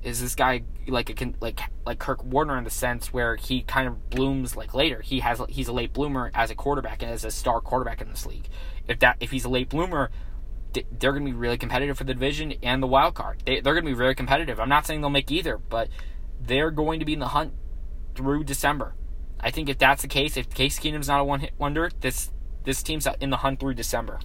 is 0.02 0.20
this 0.20 0.34
guy 0.34 0.64
like 0.88 1.08
a 1.10 1.32
like 1.40 1.60
like 1.86 1.98
Kurt 1.98 2.24
Warner 2.24 2.58
in 2.58 2.64
the 2.64 2.70
sense 2.70 3.12
where 3.12 3.36
he 3.36 3.62
kind 3.62 3.86
of 3.86 4.10
blooms 4.10 4.56
like 4.56 4.74
later. 4.74 5.00
He 5.00 5.20
has 5.20 5.40
he's 5.48 5.68
a 5.68 5.72
late 5.72 5.92
bloomer 5.92 6.30
as 6.34 6.50
a 6.50 6.54
quarterback 6.54 7.02
and 7.02 7.12
as 7.12 7.24
a 7.24 7.30
star 7.30 7.60
quarterback 7.60 8.00
in 8.00 8.10
this 8.10 8.26
league. 8.26 8.48
If 8.88 8.98
that 8.98 9.16
if 9.20 9.30
he's 9.30 9.44
a 9.44 9.48
late 9.48 9.68
bloomer, 9.68 10.10
they're 10.72 11.12
going 11.12 11.24
to 11.24 11.30
be 11.30 11.36
really 11.36 11.58
competitive 11.58 11.98
for 11.98 12.04
the 12.04 12.14
division 12.14 12.54
and 12.62 12.82
the 12.82 12.86
wild 12.86 13.14
card. 13.14 13.42
They, 13.44 13.60
they're 13.60 13.74
going 13.74 13.84
to 13.84 13.90
be 13.90 13.96
very 13.96 14.14
competitive. 14.14 14.58
I'm 14.58 14.68
not 14.68 14.86
saying 14.86 15.00
they'll 15.00 15.10
make 15.10 15.30
either, 15.30 15.58
but 15.58 15.88
they're 16.40 16.70
going 16.70 17.00
to 17.00 17.04
be 17.04 17.12
in 17.12 17.18
the 17.18 17.28
hunt 17.28 17.52
through 18.14 18.44
December. 18.44 18.94
I 19.42 19.50
think 19.50 19.68
if 19.68 19.78
that's 19.78 20.02
the 20.02 20.08
case, 20.08 20.36
if 20.36 20.48
Case 20.50 20.78
Keenum's 20.78 21.08
not 21.08 21.20
a 21.20 21.24
one 21.24 21.40
hit 21.40 21.52
wonder, 21.58 21.90
this 22.00 22.30
this 22.64 22.82
team's 22.82 23.08
in 23.20 23.30
the 23.30 23.38
hunt 23.38 23.58
through 23.60 23.74
December. 23.74 24.20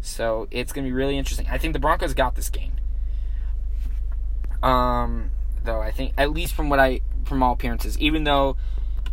So 0.00 0.48
it's 0.50 0.72
going 0.72 0.84
to 0.84 0.88
be 0.88 0.94
really 0.94 1.18
interesting. 1.18 1.46
I 1.50 1.58
think 1.58 1.74
the 1.74 1.78
Broncos 1.78 2.14
got 2.14 2.34
this 2.34 2.48
game. 2.48 2.72
Um, 4.62 5.30
though 5.64 5.80
I 5.80 5.90
think 5.90 6.14
at 6.16 6.30
least 6.30 6.54
from 6.54 6.68
what 6.68 6.78
I 6.78 7.00
from 7.24 7.42
all 7.42 7.52
appearances, 7.52 7.98
even 7.98 8.24
though 8.24 8.56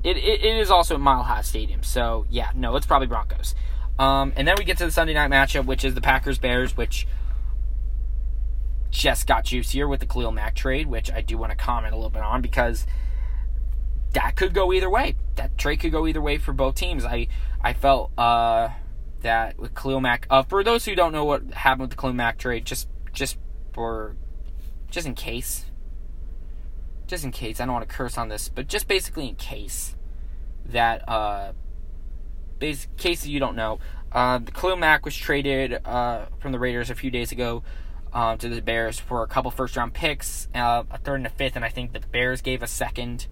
it, 0.03 0.17
it, 0.17 0.43
it 0.43 0.57
is 0.57 0.71
also 0.71 0.95
at 0.95 1.01
Mile 1.01 1.23
High 1.23 1.41
Stadium. 1.41 1.83
So 1.83 2.25
yeah, 2.29 2.51
no, 2.55 2.75
it's 2.75 2.85
probably 2.85 3.07
Broncos. 3.07 3.55
Um, 3.97 4.31
and 4.37 4.47
then 4.47 4.55
we 4.57 4.63
get 4.63 4.77
to 4.77 4.85
the 4.85 4.91
Sunday 4.91 5.13
night 5.13 5.29
matchup, 5.29 5.65
which 5.65 5.83
is 5.83 5.93
the 5.93 6.01
Packers 6.01 6.39
Bears, 6.39 6.77
which 6.77 7.05
just 8.89 9.27
got 9.27 9.45
juicier 9.45 9.87
with 9.87 9.99
the 9.99 10.05
Khalil 10.05 10.31
Mack 10.31 10.55
trade, 10.55 10.87
which 10.87 11.11
I 11.11 11.21
do 11.21 11.37
want 11.37 11.51
to 11.51 11.57
comment 11.57 11.93
a 11.93 11.97
little 11.97 12.09
bit 12.09 12.23
on 12.23 12.41
because 12.41 12.87
that 14.13 14.35
could 14.35 14.53
go 14.53 14.73
either 14.73 14.89
way. 14.89 15.15
That 15.35 15.57
trade 15.57 15.77
could 15.77 15.91
go 15.91 16.07
either 16.07 16.21
way 16.21 16.37
for 16.37 16.53
both 16.53 16.75
teams. 16.75 17.05
I 17.05 17.27
I 17.61 17.73
felt 17.73 18.11
uh, 18.17 18.69
that 19.21 19.57
with 19.59 19.75
Khalil 19.75 20.01
Mack. 20.01 20.25
Uh, 20.29 20.43
for 20.43 20.63
those 20.63 20.85
who 20.85 20.95
don't 20.95 21.11
know 21.11 21.25
what 21.25 21.53
happened 21.53 21.81
with 21.81 21.89
the 21.91 21.95
Khalil 21.95 22.13
Mack 22.13 22.37
trade, 22.37 22.65
just 22.65 22.87
just 23.13 23.37
for 23.73 24.15
just 24.89 25.05
in 25.05 25.13
case, 25.13 25.65
just 27.07 27.23
in 27.23 27.31
case 27.31 27.59
I 27.59 27.65
don't 27.65 27.73
want 27.73 27.87
to 27.87 27.95
curse 27.95 28.17
on 28.17 28.29
this, 28.29 28.49
but 28.49 28.67
just 28.67 28.87
basically 28.87 29.29
in 29.29 29.35
case 29.35 29.95
that 30.65 31.07
uh, 31.07 31.53
base 32.57 32.87
case 32.97 33.25
you 33.25 33.39
don't 33.39 33.55
know, 33.55 33.79
uh, 34.11 34.39
the 34.39 34.51
Khalil 34.51 34.77
Mack 34.77 35.05
was 35.05 35.15
traded 35.15 35.85
uh, 35.85 36.25
from 36.39 36.51
the 36.51 36.59
Raiders 36.59 36.89
a 36.89 36.95
few 36.95 37.11
days 37.11 37.31
ago. 37.31 37.63
Um, 38.11 38.39
to 38.39 38.49
the 38.49 38.59
Bears 38.59 38.99
for 38.99 39.21
a 39.21 39.27
couple 39.27 39.51
first 39.51 39.77
round 39.77 39.93
picks, 39.93 40.47
uh, 40.55 40.81
a 40.89 40.97
third 40.97 41.17
and 41.17 41.27
a 41.27 41.29
fifth, 41.29 41.55
and 41.55 41.63
I 41.63 41.69
think 41.69 41.93
the 41.93 41.99
Bears 41.99 42.41
gave 42.41 42.63
a 42.63 42.67
second 42.67 43.27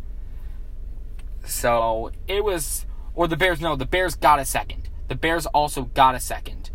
so 1.47 2.11
it 2.27 2.43
was, 2.43 2.85
or 3.15 3.27
the 3.27 3.37
Bears, 3.37 3.59
no, 3.61 3.75
the 3.75 3.85
Bears 3.85 4.15
got 4.15 4.39
a 4.39 4.45
second. 4.45 4.89
The 5.07 5.15
Bears 5.15 5.45
also 5.47 5.83
got 5.83 6.15
a 6.15 6.19
second 6.19 6.69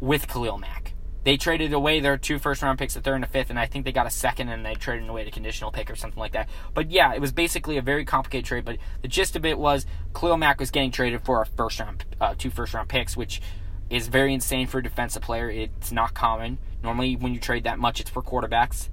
with 0.00 0.26
Khalil 0.28 0.58
Mack. 0.58 0.94
they 1.26 1.36
traded 1.36 1.72
away 1.72 1.98
their 1.98 2.16
two 2.16 2.38
first 2.38 2.62
round 2.62 2.78
picks, 2.78 2.94
a 2.94 3.00
third 3.00 3.16
and 3.16 3.24
a 3.24 3.26
fifth, 3.26 3.50
and 3.50 3.58
I 3.58 3.66
think 3.66 3.84
they 3.84 3.90
got 3.90 4.06
a 4.06 4.10
second, 4.10 4.48
and 4.48 4.64
they 4.64 4.74
traded 4.74 5.08
away 5.08 5.26
a 5.26 5.30
conditional 5.32 5.72
pick 5.72 5.90
or 5.90 5.96
something 5.96 6.20
like 6.20 6.32
that. 6.32 6.48
But 6.72 6.92
yeah, 6.92 7.12
it 7.14 7.20
was 7.20 7.32
basically 7.32 7.78
a 7.78 7.82
very 7.82 8.04
complicated 8.04 8.44
trade. 8.44 8.64
But 8.64 8.78
the 9.02 9.08
gist 9.08 9.34
of 9.34 9.44
it 9.44 9.58
was 9.58 9.86
Khalil 10.14 10.36
Mack 10.36 10.60
was 10.60 10.70
getting 10.70 10.92
traded 10.92 11.24
for 11.24 11.42
a 11.42 11.46
first 11.46 11.80
round, 11.80 12.04
uh, 12.20 12.36
two 12.38 12.48
first 12.48 12.74
round 12.74 12.88
picks, 12.88 13.16
which 13.16 13.42
is 13.90 14.06
very 14.06 14.32
insane 14.34 14.68
for 14.68 14.78
a 14.78 14.82
defensive 14.84 15.22
player. 15.22 15.50
It's 15.50 15.90
not 15.90 16.14
common. 16.14 16.58
Normally, 16.80 17.16
when 17.16 17.34
you 17.34 17.40
trade 17.40 17.64
that 17.64 17.80
much, 17.80 17.98
it's 17.98 18.08
for 18.10 18.22
quarterbacks. 18.22 18.88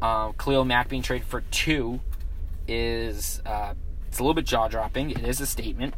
Uh, 0.00 0.32
Khalil 0.32 0.64
Mack 0.64 0.88
being 0.88 1.02
traded 1.02 1.26
for 1.26 1.42
two 1.50 2.00
is 2.66 3.42
uh, 3.44 3.74
it's 4.18 4.20
a 4.20 4.24
little 4.24 4.34
bit 4.34 4.46
jaw 4.46 4.66
dropping. 4.66 5.12
It 5.12 5.22
is 5.22 5.40
a 5.40 5.46
statement. 5.46 5.94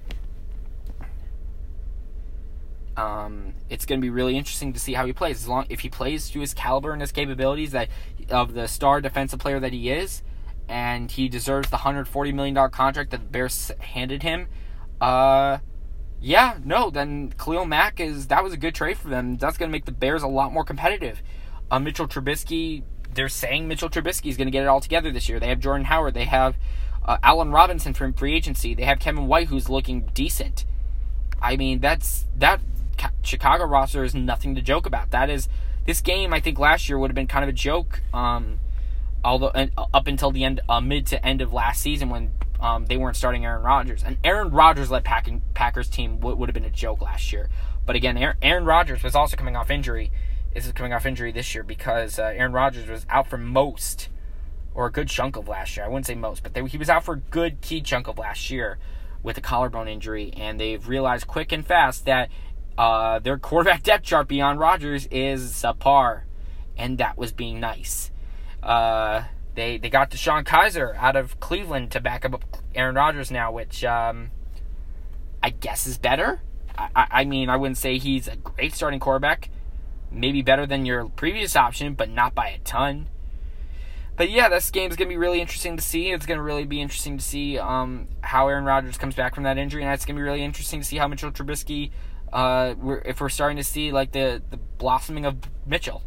Um, 2.95 3.55
it's 3.71 3.87
going 3.87 3.99
to 3.99 4.03
be 4.03 4.11
really 4.11 4.37
interesting 4.37 4.75
to 4.75 4.79
see 4.79 4.93
how 4.93 5.07
he 5.07 5.15
plays. 5.15 5.41
As 5.41 5.49
long 5.49 5.65
if 5.71 5.81
he 5.81 5.89
plays 5.89 6.29
to 6.33 6.41
his 6.41 6.53
caliber 6.53 6.93
and 6.93 7.01
his 7.01 7.13
capabilities 7.13 7.71
that 7.71 7.89
of 8.29 8.53
the 8.53 8.69
star 8.69 9.01
defensive 9.01 9.39
player 9.39 9.59
that 9.59 9.73
he 9.73 9.91
is, 9.91 10.23
and 10.69 11.11
he 11.11 11.31
deserves 11.31 11.71
the 11.71 11.79
hundred 11.79 12.09
forty 12.09 12.31
million 12.31 12.55
dollar 12.55 12.69
contract 12.69 13.11
that 13.13 13.23
the 13.23 13.27
Bears 13.27 13.73
handed 13.79 14.23
him. 14.23 14.49
Uh, 15.01 15.57
yeah, 16.21 16.59
no, 16.63 16.91
then 16.91 17.33
Khalil 17.39 17.65
Mack 17.65 18.01
is 18.01 18.27
that 18.27 18.45
was 18.45 18.53
a 18.53 18.59
good 18.59 18.75
trade 18.75 18.99
for 18.99 19.09
them. 19.09 19.39
That's 19.39 19.57
going 19.57 19.71
to 19.71 19.73
make 19.73 19.87
the 19.87 19.93
Bears 19.93 20.23
a 20.23 20.29
lot 20.29 20.53
more 20.53 20.65
competitive. 20.65 21.23
Uh, 21.71 21.79
Mitchell 21.79 22.07
Trubisky, 22.07 22.83
they're 23.15 23.31
saying 23.31 23.67
Mitchell 23.67 23.89
Trubisky 23.89 24.29
is 24.29 24.37
going 24.37 24.47
to 24.47 24.53
get 24.53 24.63
it 24.63 24.67
all 24.67 24.83
together 24.83 25.11
this 25.11 25.27
year. 25.27 25.41
They 25.41 25.49
have 25.49 25.61
Jordan 25.61 25.87
Howard. 25.87 26.13
They 26.13 26.27
have 26.27 26.57
uh, 27.05 27.19
Allen 27.23 27.51
Robinson 27.51 27.95
from 27.95 28.13
free 28.13 28.35
agency. 28.35 28.75
They 28.75 28.85
have 28.85 28.99
Kevin 28.99 29.27
White, 29.27 29.49
who's 29.49 29.69
looking 29.69 30.11
decent. 30.15 30.65
I 31.43 31.57
mean, 31.57 31.81
that's 31.81 32.27
that 32.39 32.61
Chicago 33.23 33.65
roster 33.65 34.05
is 34.05 34.15
nothing 34.15 34.55
to 34.55 34.63
joke 34.63 34.87
about. 34.87 35.11
That 35.11 35.31
is 35.31 35.49
this 35.87 36.01
game. 36.01 36.33
I 36.35 36.41
think 36.41 36.59
last 36.59 36.89
year 36.89 36.99
would 36.99 37.11
have 37.11 37.15
been 37.15 37.27
kind 37.27 37.43
of 37.43 37.49
a 37.49 37.55
joke. 37.55 38.03
Um, 38.13 38.59
although 39.25 39.53
up 39.77 40.07
until 40.07 40.31
the 40.31 40.45
end, 40.45 40.61
uh, 40.69 40.81
mid 40.81 41.07
to 41.09 41.25
end 41.25 41.41
of 41.41 41.53
last 41.53 41.81
season 41.81 42.11
when 42.11 42.33
um, 42.61 42.87
they 42.87 42.97
weren't 42.97 43.17
starting 43.17 43.45
Aaron 43.45 43.63
Rodgers, 43.63 44.03
and 44.03 44.19
Aaron 44.23 44.51
Rodgers 44.51 44.91
led 44.91 45.05
Pack- 45.05 45.29
Packers 45.55 45.89
team 45.89 46.21
would, 46.21 46.39
would 46.39 46.49
have 46.49 46.55
been 46.55 46.65
a 46.65 46.71
joke 46.71 47.01
last 47.01 47.33
year. 47.33 47.49
But 47.87 47.97
again, 47.97 48.17
Aaron, 48.19 48.37
Aaron 48.43 48.65
Rodgers 48.65 49.03
was 49.03 49.15
also 49.15 49.37
coming 49.37 49.57
off 49.57 49.71
injury. 49.71 50.13
This 50.55 50.67
is 50.67 50.73
coming 50.73 50.93
off 50.93 51.07
injury 51.07 51.33
this 51.33 51.55
year 51.55 51.65
because 51.65 52.19
uh, 52.19 52.25
Aaron 52.25 52.53
Rodgers 52.53 52.89
was 52.89 53.07
out 53.09 53.29
for 53.29 53.39
most 53.39 54.09
or 54.75 54.87
a 54.87 54.93
good 54.93 55.09
chunk 55.09 55.37
of 55.37 55.49
last 55.49 55.77
year. 55.77 55.85
I 55.85 55.89
wouldn't 55.89 56.07
say 56.07 56.15
most, 56.15 56.43
but 56.43 56.55
they, 56.55 56.65
he 56.67 56.79
was 56.79 56.89
out 56.89 57.05
for 57.05 57.15
a 57.15 57.19
good 57.19 57.61
key 57.61 57.81
chunk 57.81 58.09
of 58.09 58.19
last 58.19 58.51
year 58.51 58.79
with 59.23 59.37
a 59.37 59.41
collarbone 59.41 59.89
injury, 59.89 60.33
and 60.37 60.59
they've 60.59 60.87
realized 60.89 61.27
quick 61.27 61.53
and 61.53 61.67
fast 61.67 62.07
that 62.07 62.31
uh, 62.79 63.19
their 63.19 63.39
quarterback 63.39 63.83
depth 63.83 64.05
chart 64.05 64.29
beyond 64.29 64.59
Rodgers 64.59 65.07
is 65.11 65.53
subpar, 65.53 66.23
and 66.77 66.99
that 66.99 67.19
was 67.19 67.33
being 67.33 67.61
nice. 67.61 68.11
Uh, 68.63 69.25
they 69.55 69.79
they 69.79 69.91
got 69.91 70.11
DeShone 70.11 70.45
Kizer 70.45 70.97
out 70.97 71.17
of 71.17 71.41
Cleveland 71.41 71.91
to 71.93 72.01
back 72.01 72.25
up 72.25 72.43
Aaron 72.75 72.95
Rodgers 72.95 73.31
now, 73.31 73.53
which 73.53 73.85
um, 73.85 74.31
I 75.43 75.51
guess 75.51 75.87
is 75.87 75.99
better. 75.99 76.41
I, 76.79 77.07
I 77.11 77.25
mean, 77.25 77.51
I 77.51 77.57
wouldn't 77.57 77.79
say 77.79 77.99
he's 77.99 78.29
a 78.29 78.37
great 78.37 78.75
starting 78.75 79.01
quarterback. 79.01 79.51
Maybe 80.11 80.43
better 80.43 80.67
than 80.67 80.87
your 80.87 81.09
previous 81.09 81.57
option, 81.57 81.95
but 81.95 82.09
not 82.09 82.35
by 82.35 82.49
a 82.49 82.59
ton. 82.61 83.09
But 84.21 84.29
yeah, 84.29 84.51
this 84.51 84.71
game 84.71 84.91
is 84.91 84.99
to 84.99 85.07
be 85.07 85.17
really 85.17 85.41
interesting 85.41 85.79
to 85.79 85.83
see. 85.83 86.11
It's 86.11 86.27
to 86.27 86.43
really 86.43 86.67
be 86.67 86.83
interesting 86.83 87.17
to 87.17 87.25
see 87.25 87.59
um, 87.59 88.07
how 88.21 88.49
Aaron 88.49 88.67
Rodgers 88.67 88.99
comes 88.99 89.15
back 89.15 89.35
from 89.35 89.45
that 89.45 89.57
injury, 89.57 89.83
and 89.83 89.91
it's 89.95 90.05
to 90.05 90.13
be 90.13 90.21
really 90.21 90.43
interesting 90.43 90.79
to 90.79 90.87
see 90.87 90.99
how 90.99 91.09
Mitchell 91.09 91.33
Trubisky 91.33 91.91
uh, 92.31 92.75
we're, 92.77 92.99
if 92.99 93.23
we're 93.23 93.31
starting 93.31 93.57
to 93.57 93.65
see 93.65 93.93
like 93.93 94.13
the, 94.13 94.43
the 94.51 94.59
blossoming 94.59 95.25
of 95.25 95.39
Mitchell. 95.65 96.03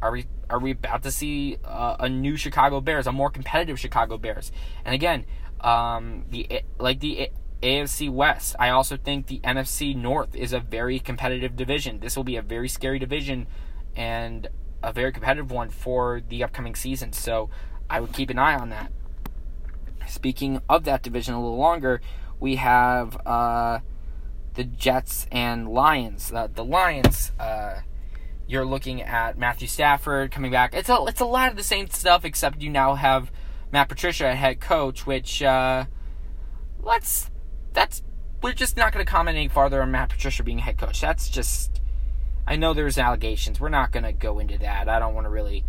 Are 0.00 0.12
we 0.12 0.26
are 0.48 0.60
we 0.60 0.70
about 0.70 1.02
to 1.02 1.10
see 1.10 1.58
uh, 1.64 1.96
a 1.98 2.08
new 2.08 2.36
Chicago 2.36 2.80
Bears, 2.80 3.08
a 3.08 3.12
more 3.12 3.30
competitive 3.30 3.80
Chicago 3.80 4.16
Bears? 4.16 4.52
And 4.84 4.94
again, 4.94 5.26
um, 5.60 6.26
the 6.30 6.62
like 6.78 7.00
the 7.00 7.30
AFC 7.64 8.10
West, 8.10 8.54
I 8.60 8.68
also 8.68 8.96
think 8.96 9.26
the 9.26 9.40
NFC 9.40 9.96
North 9.96 10.36
is 10.36 10.52
a 10.52 10.60
very 10.60 11.00
competitive 11.00 11.56
division. 11.56 11.98
This 11.98 12.14
will 12.14 12.22
be 12.22 12.36
a 12.36 12.42
very 12.42 12.68
scary 12.68 13.00
division 13.00 13.48
and 13.96 14.48
a 14.84 14.92
very 14.92 15.12
competitive 15.12 15.50
one 15.50 15.70
for 15.70 16.20
the 16.28 16.44
upcoming 16.44 16.74
season. 16.74 17.12
So 17.12 17.50
I 17.88 18.00
would 18.00 18.12
keep 18.12 18.30
an 18.30 18.38
eye 18.38 18.54
on 18.54 18.68
that. 18.70 18.92
Speaking 20.06 20.60
of 20.68 20.84
that 20.84 21.02
division 21.02 21.34
a 21.34 21.40
little 21.42 21.56
longer, 21.56 22.00
we 22.38 22.56
have 22.56 23.16
uh, 23.26 23.78
the 24.54 24.64
Jets 24.64 25.26
and 25.32 25.68
Lions. 25.68 26.32
Uh, 26.32 26.48
the 26.52 26.64
Lions, 26.64 27.32
uh, 27.40 27.80
you're 28.46 28.66
looking 28.66 29.00
at 29.00 29.38
Matthew 29.38 29.66
Stafford 29.66 30.30
coming 30.30 30.50
back. 30.50 30.74
It's 30.74 30.90
a 30.90 31.04
it's 31.08 31.20
a 31.20 31.24
lot 31.24 31.50
of 31.50 31.56
the 31.56 31.62
same 31.62 31.88
stuff, 31.88 32.24
except 32.24 32.60
you 32.60 32.68
now 32.68 32.94
have 32.94 33.32
Matt 33.72 33.88
Patricia 33.88 34.34
head 34.34 34.60
coach. 34.60 35.06
Which 35.06 35.42
uh, 35.42 35.86
let's 36.82 37.30
that's 37.72 38.02
we're 38.42 38.52
just 38.52 38.76
not 38.76 38.92
going 38.92 39.04
to 39.04 39.10
comment 39.10 39.36
any 39.38 39.48
farther 39.48 39.80
on 39.80 39.90
Matt 39.90 40.10
Patricia 40.10 40.42
being 40.42 40.58
head 40.58 40.76
coach. 40.76 41.00
That's 41.00 41.30
just 41.30 41.80
I 42.46 42.56
know 42.56 42.74
there's 42.74 42.98
allegations. 42.98 43.60
We're 43.60 43.70
not 43.70 43.90
going 43.90 44.04
to 44.04 44.12
go 44.12 44.38
into 44.38 44.58
that. 44.58 44.88
I 44.88 44.98
don't 44.98 45.14
want 45.14 45.24
to 45.24 45.30
really 45.30 45.64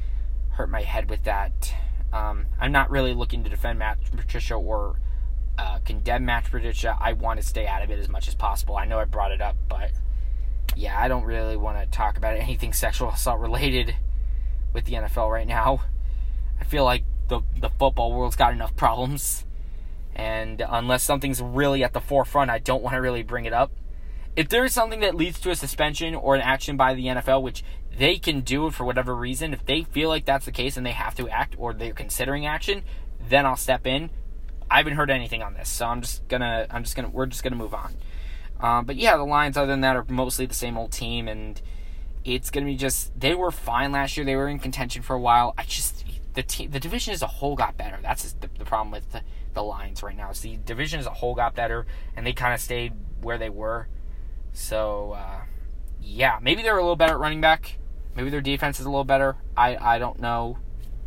hurt 0.52 0.70
my 0.70 0.82
head 0.82 1.10
with 1.10 1.24
that. 1.24 1.74
Um, 2.12 2.46
I'm 2.60 2.72
not 2.72 2.90
really 2.90 3.14
looking 3.14 3.44
to 3.44 3.50
defend 3.50 3.80
Matt 3.80 3.98
Patricia 4.16 4.56
or 4.56 5.00
uh, 5.58 5.80
condemn 5.86 6.26
Matt 6.26 6.46
Patricia. 6.46 6.98
I 7.00 7.14
want 7.14 7.40
to 7.40 7.46
stay 7.46 7.68
out 7.68 7.82
of 7.82 7.92
it 7.92 8.00
as 8.00 8.10
much 8.10 8.28
as 8.28 8.36
possible. 8.36 8.76
I 8.76 8.86
know 8.86 9.00
I 9.00 9.06
brought 9.06 9.32
it 9.32 9.42
up, 9.42 9.56
but 9.70 9.92
yeah, 10.76 11.00
I 11.00 11.08
don't 11.08 11.24
really 11.24 11.58
want 11.58 11.80
to 11.80 11.86
talk 11.86 12.18
about 12.18 12.38
anything 12.38 12.74
sexual 12.74 13.10
assault 13.10 13.40
related 13.40 13.96
with 14.74 14.86
the 14.86 14.94
NFL 14.94 15.32
right 15.32 15.48
now. 15.48 15.82
I 16.60 16.64
feel 16.64 16.84
like 16.84 17.04
the 17.28 17.42
the 17.58 17.70
football 17.70 18.14
world's 18.14 18.36
got 18.36 18.54
enough 18.54 18.76
problems, 18.76 19.46
and 20.16 20.64
unless 20.68 21.04
something's 21.04 21.42
really 21.42 21.84
at 21.84 21.94
the 21.94 22.02
forefront, 22.02 22.52
I 22.52 22.60
don't 22.60 22.84
want 22.84 22.94
to 22.94 23.02
really 23.02 23.24
bring 23.24 23.46
it 23.46 23.54
up. 23.54 23.72
If 24.36 24.50
there 24.50 24.66
is 24.66 24.74
something 24.74 25.00
that 25.00 25.16
leads 25.16 25.40
to 25.42 25.50
a 25.50 25.56
suspension 25.56 26.14
or 26.14 26.36
an 26.36 26.42
action 26.42 26.76
by 26.76 26.94
the 26.94 27.06
NFL, 27.06 27.42
which 27.42 27.64
they 27.98 28.18
can 28.18 28.42
do 28.42 28.70
for 28.70 28.84
whatever 28.84 29.16
reason, 29.16 29.54
if 29.54 29.66
they 29.66 29.84
feel 29.84 30.10
like 30.10 30.26
that's 30.26 30.46
the 30.46 30.52
case 30.52 30.76
and 30.76 30.86
they 30.86 30.92
have 30.92 31.16
to 31.16 31.30
act 31.30 31.56
or 31.58 31.74
they're 31.74 31.94
considering 31.94 32.46
action, 32.46 32.84
then 33.30 33.46
I'll 33.46 33.56
step 33.56 33.88
in 33.88 34.10
I 34.70 34.78
haven't 34.78 34.96
heard 34.96 35.12
anything 35.12 35.44
on 35.44 35.54
this, 35.54 35.70
so 35.70 35.86
I'm 35.86 36.02
just 36.02 36.28
gonna 36.28 36.66
I'm 36.70 36.84
just 36.84 36.96
gonna 36.96 37.10
we're 37.10 37.28
just 37.28 37.44
gonna 37.44 37.56
move 37.56 37.74
on. 37.74 37.96
Um, 38.60 38.86
but 38.86 38.96
yeah, 38.96 39.18
the 39.18 39.24
Lions 39.24 39.58
other 39.58 39.68
than 39.68 39.82
that 39.82 39.96
are 39.96 40.06
mostly 40.10 40.46
the 40.46 40.54
same 40.54 40.78
old 40.78 40.92
team, 40.92 41.28
and 41.28 41.62
it's 42.24 42.50
gonna 42.50 42.66
be 42.66 42.76
just 42.76 43.18
they 43.20 43.36
were 43.36 43.52
fine 43.52 43.92
last 43.92 44.18
year. 44.18 44.26
They 44.26 44.36
were 44.36 44.48
in 44.48 44.60
contention 44.60 45.02
for 45.02 45.16
a 45.16 45.20
while. 45.20 45.54
I 45.58 45.64
just 45.64 46.04
the 46.34 46.44
team 46.44 46.72
the 46.72 46.80
division 46.80 47.14
as 47.14 47.22
a 47.22 47.28
whole 47.28 47.56
got 47.56 47.78
better. 47.78 48.00
That's 48.02 48.34
the, 48.34 48.50
the 48.58 48.66
problem 48.66 48.92
with 48.92 49.12
the, 49.12 49.22
the 49.54 49.64
Lions 49.64 50.02
right 50.02 50.18
now. 50.18 50.32
Is 50.32 50.42
the 50.42 50.58
division 50.58 51.00
as 51.00 51.06
a 51.06 51.12
whole 51.12 51.36
got 51.36 51.54
better, 51.54 51.86
and 52.16 52.26
they 52.26 52.34
kind 52.34 52.54
of 52.54 52.60
stayed 52.60 52.94
where 53.22 53.38
they 53.38 53.50
were. 53.50 53.88
So 54.56 55.12
uh, 55.12 55.42
yeah, 56.02 56.40
maybe 56.42 56.62
they're 56.62 56.78
a 56.78 56.82
little 56.82 56.96
better 56.96 57.14
at 57.14 57.20
running 57.20 57.42
back. 57.42 57.78
Maybe 58.16 58.30
their 58.30 58.42
defense 58.42 58.80
is 58.80 58.86
a 58.86 58.90
little 58.90 59.04
better. 59.04 59.36
I, 59.58 59.76
I 59.76 60.00
don't 60.00 60.20
know. 60.20 60.58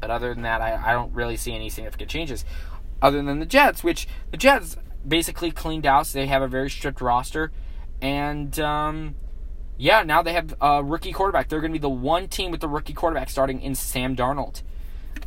But 0.00 0.10
other 0.10 0.32
than 0.32 0.42
that, 0.42 0.60
I, 0.60 0.76
I 0.76 0.92
don't 0.92 1.12
really 1.12 1.36
see 1.36 1.54
any 1.54 1.70
significant 1.70 2.10
changes 2.10 2.44
other 3.00 3.22
than 3.22 3.40
the 3.40 3.46
Jets, 3.46 3.82
which 3.82 4.06
the 4.30 4.36
Jets 4.36 4.76
basically 5.06 5.50
cleaned 5.50 5.86
house. 5.86 6.12
They 6.12 6.26
have 6.26 6.42
a 6.42 6.48
very 6.48 6.70
strict 6.70 7.00
roster, 7.00 7.50
and 8.00 8.58
um, 8.60 9.16
yeah, 9.76 10.02
now 10.02 10.22
they 10.22 10.34
have 10.34 10.54
a 10.60 10.84
rookie 10.84 11.12
quarterback. 11.12 11.48
They're 11.48 11.60
going 11.60 11.72
to 11.72 11.78
be 11.78 11.82
the 11.82 11.88
one 11.88 12.28
team 12.28 12.50
with 12.50 12.60
the 12.60 12.68
rookie 12.68 12.92
quarterback 12.92 13.30
starting 13.30 13.60
in 13.60 13.74
Sam 13.74 14.14
Darnold. 14.14 14.62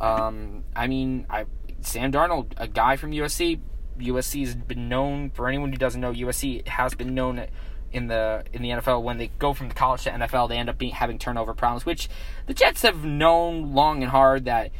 Um, 0.00 0.64
I 0.74 0.86
mean, 0.86 1.26
I 1.28 1.46
Sam 1.80 2.12
Darnold, 2.12 2.52
a 2.56 2.68
guy 2.68 2.96
from 2.96 3.10
USC. 3.10 3.60
USC 3.98 4.46
has 4.46 4.54
been 4.54 4.88
known 4.88 5.30
for 5.30 5.48
anyone 5.48 5.70
who 5.70 5.76
doesn't 5.76 6.00
know. 6.00 6.12
USC 6.12 6.66
has 6.66 6.94
been 6.94 7.14
known 7.14 7.46
in 7.92 8.06
the 8.06 8.44
in 8.52 8.62
the 8.62 8.70
NFL 8.70 9.02
when 9.02 9.18
they 9.18 9.30
go 9.38 9.52
from 9.52 9.68
the 9.68 9.74
college 9.74 10.04
to 10.04 10.10
NFL, 10.10 10.48
they 10.48 10.56
end 10.56 10.68
up 10.68 10.78
being, 10.78 10.92
having 10.92 11.18
turnover 11.18 11.54
problems, 11.54 11.84
which 11.84 12.08
the 12.46 12.54
Jets 12.54 12.82
have 12.82 13.04
known 13.04 13.74
long 13.74 14.02
and 14.02 14.10
hard 14.10 14.44
that 14.46 14.70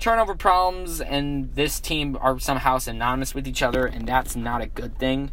turnover 0.00 0.34
problems 0.34 1.00
and 1.00 1.54
this 1.54 1.78
team 1.78 2.16
are 2.20 2.38
somehow 2.38 2.78
synonymous 2.78 3.34
with 3.34 3.46
each 3.46 3.62
other, 3.62 3.86
and 3.86 4.08
that's 4.08 4.34
not 4.34 4.62
a 4.62 4.66
good 4.66 4.98
thing. 4.98 5.30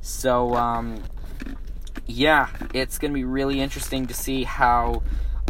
So, 0.00 0.54
um, 0.54 1.02
yeah, 2.06 2.48
it's 2.72 2.98
going 2.98 3.10
to 3.10 3.14
be 3.14 3.24
really 3.24 3.60
interesting 3.60 4.06
to 4.06 4.14
see 4.14 4.44
how 4.44 5.02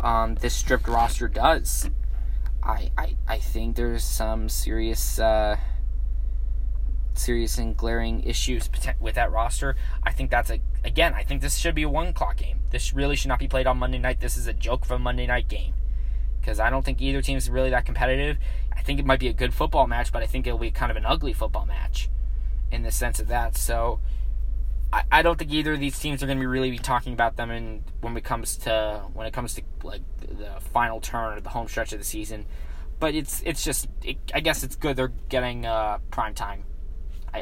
um, 0.02 0.36
this 0.36 0.54
stripped 0.54 0.88
roster 0.88 1.28
does. 1.28 1.90
I, 2.62 2.90
I, 2.96 3.16
I 3.28 3.38
think 3.38 3.76
there's 3.76 4.04
some 4.04 4.48
serious, 4.48 5.18
uh, 5.18 5.56
serious 7.14 7.58
and 7.58 7.76
glaring 7.76 8.22
issues 8.22 8.70
with 9.00 9.16
that 9.16 9.30
roster. 9.30 9.76
I 10.02 10.12
think 10.12 10.30
that's 10.30 10.50
a 10.50 10.60
again. 10.84 11.14
I 11.14 11.22
think 11.22 11.42
this 11.42 11.56
should 11.56 11.74
be 11.74 11.82
a 11.82 11.88
one 11.88 12.08
o'clock 12.08 12.36
game. 12.36 12.60
This 12.70 12.92
really 12.92 13.16
should 13.16 13.28
not 13.28 13.38
be 13.38 13.48
played 13.48 13.66
on 13.66 13.78
Monday 13.78 13.98
night. 13.98 14.20
This 14.20 14.36
is 14.36 14.46
a 14.46 14.52
joke 14.52 14.84
for 14.84 14.94
a 14.94 14.98
Monday 14.98 15.26
night 15.26 15.48
game 15.48 15.74
because 16.40 16.60
I 16.60 16.68
don't 16.70 16.84
think 16.84 17.00
either 17.00 17.22
team 17.22 17.38
is 17.38 17.48
really 17.48 17.70
that 17.70 17.86
competitive. 17.86 18.36
I 18.72 18.82
think 18.82 19.00
it 19.00 19.06
might 19.06 19.20
be 19.20 19.28
a 19.28 19.32
good 19.32 19.54
football 19.54 19.86
match, 19.86 20.12
but 20.12 20.22
I 20.22 20.26
think 20.26 20.46
it'll 20.46 20.58
be 20.58 20.70
kind 20.70 20.90
of 20.90 20.96
an 20.96 21.06
ugly 21.06 21.32
football 21.32 21.64
match 21.64 22.10
in 22.70 22.82
the 22.82 22.90
sense 22.90 23.18
of 23.18 23.28
that. 23.28 23.56
So 23.56 24.00
I, 24.92 25.04
I 25.10 25.22
don't 25.22 25.38
think 25.38 25.52
either 25.52 25.72
of 25.72 25.80
these 25.80 25.98
teams 25.98 26.22
are 26.22 26.26
going 26.26 26.38
to 26.38 26.42
be 26.42 26.46
really 26.46 26.70
be 26.70 26.78
talking 26.78 27.14
about 27.14 27.36
them 27.36 27.50
in 27.50 27.82
when 28.00 28.16
it 28.16 28.24
comes 28.24 28.56
to 28.58 29.02
when 29.14 29.26
it 29.26 29.32
comes 29.32 29.54
to 29.54 29.62
like 29.82 30.02
the 30.20 30.60
final 30.72 31.00
turn 31.00 31.38
or 31.38 31.40
the 31.40 31.48
home 31.48 31.66
stretch 31.66 31.92
of 31.92 31.98
the 31.98 32.04
season. 32.04 32.46
But 33.00 33.14
it's 33.14 33.42
it's 33.46 33.64
just 33.64 33.88
it, 34.02 34.18
I 34.34 34.40
guess 34.40 34.62
it's 34.62 34.76
good 34.76 34.96
they're 34.96 35.12
getting 35.28 35.64
uh, 35.64 35.98
prime 36.10 36.34
time. 36.34 36.64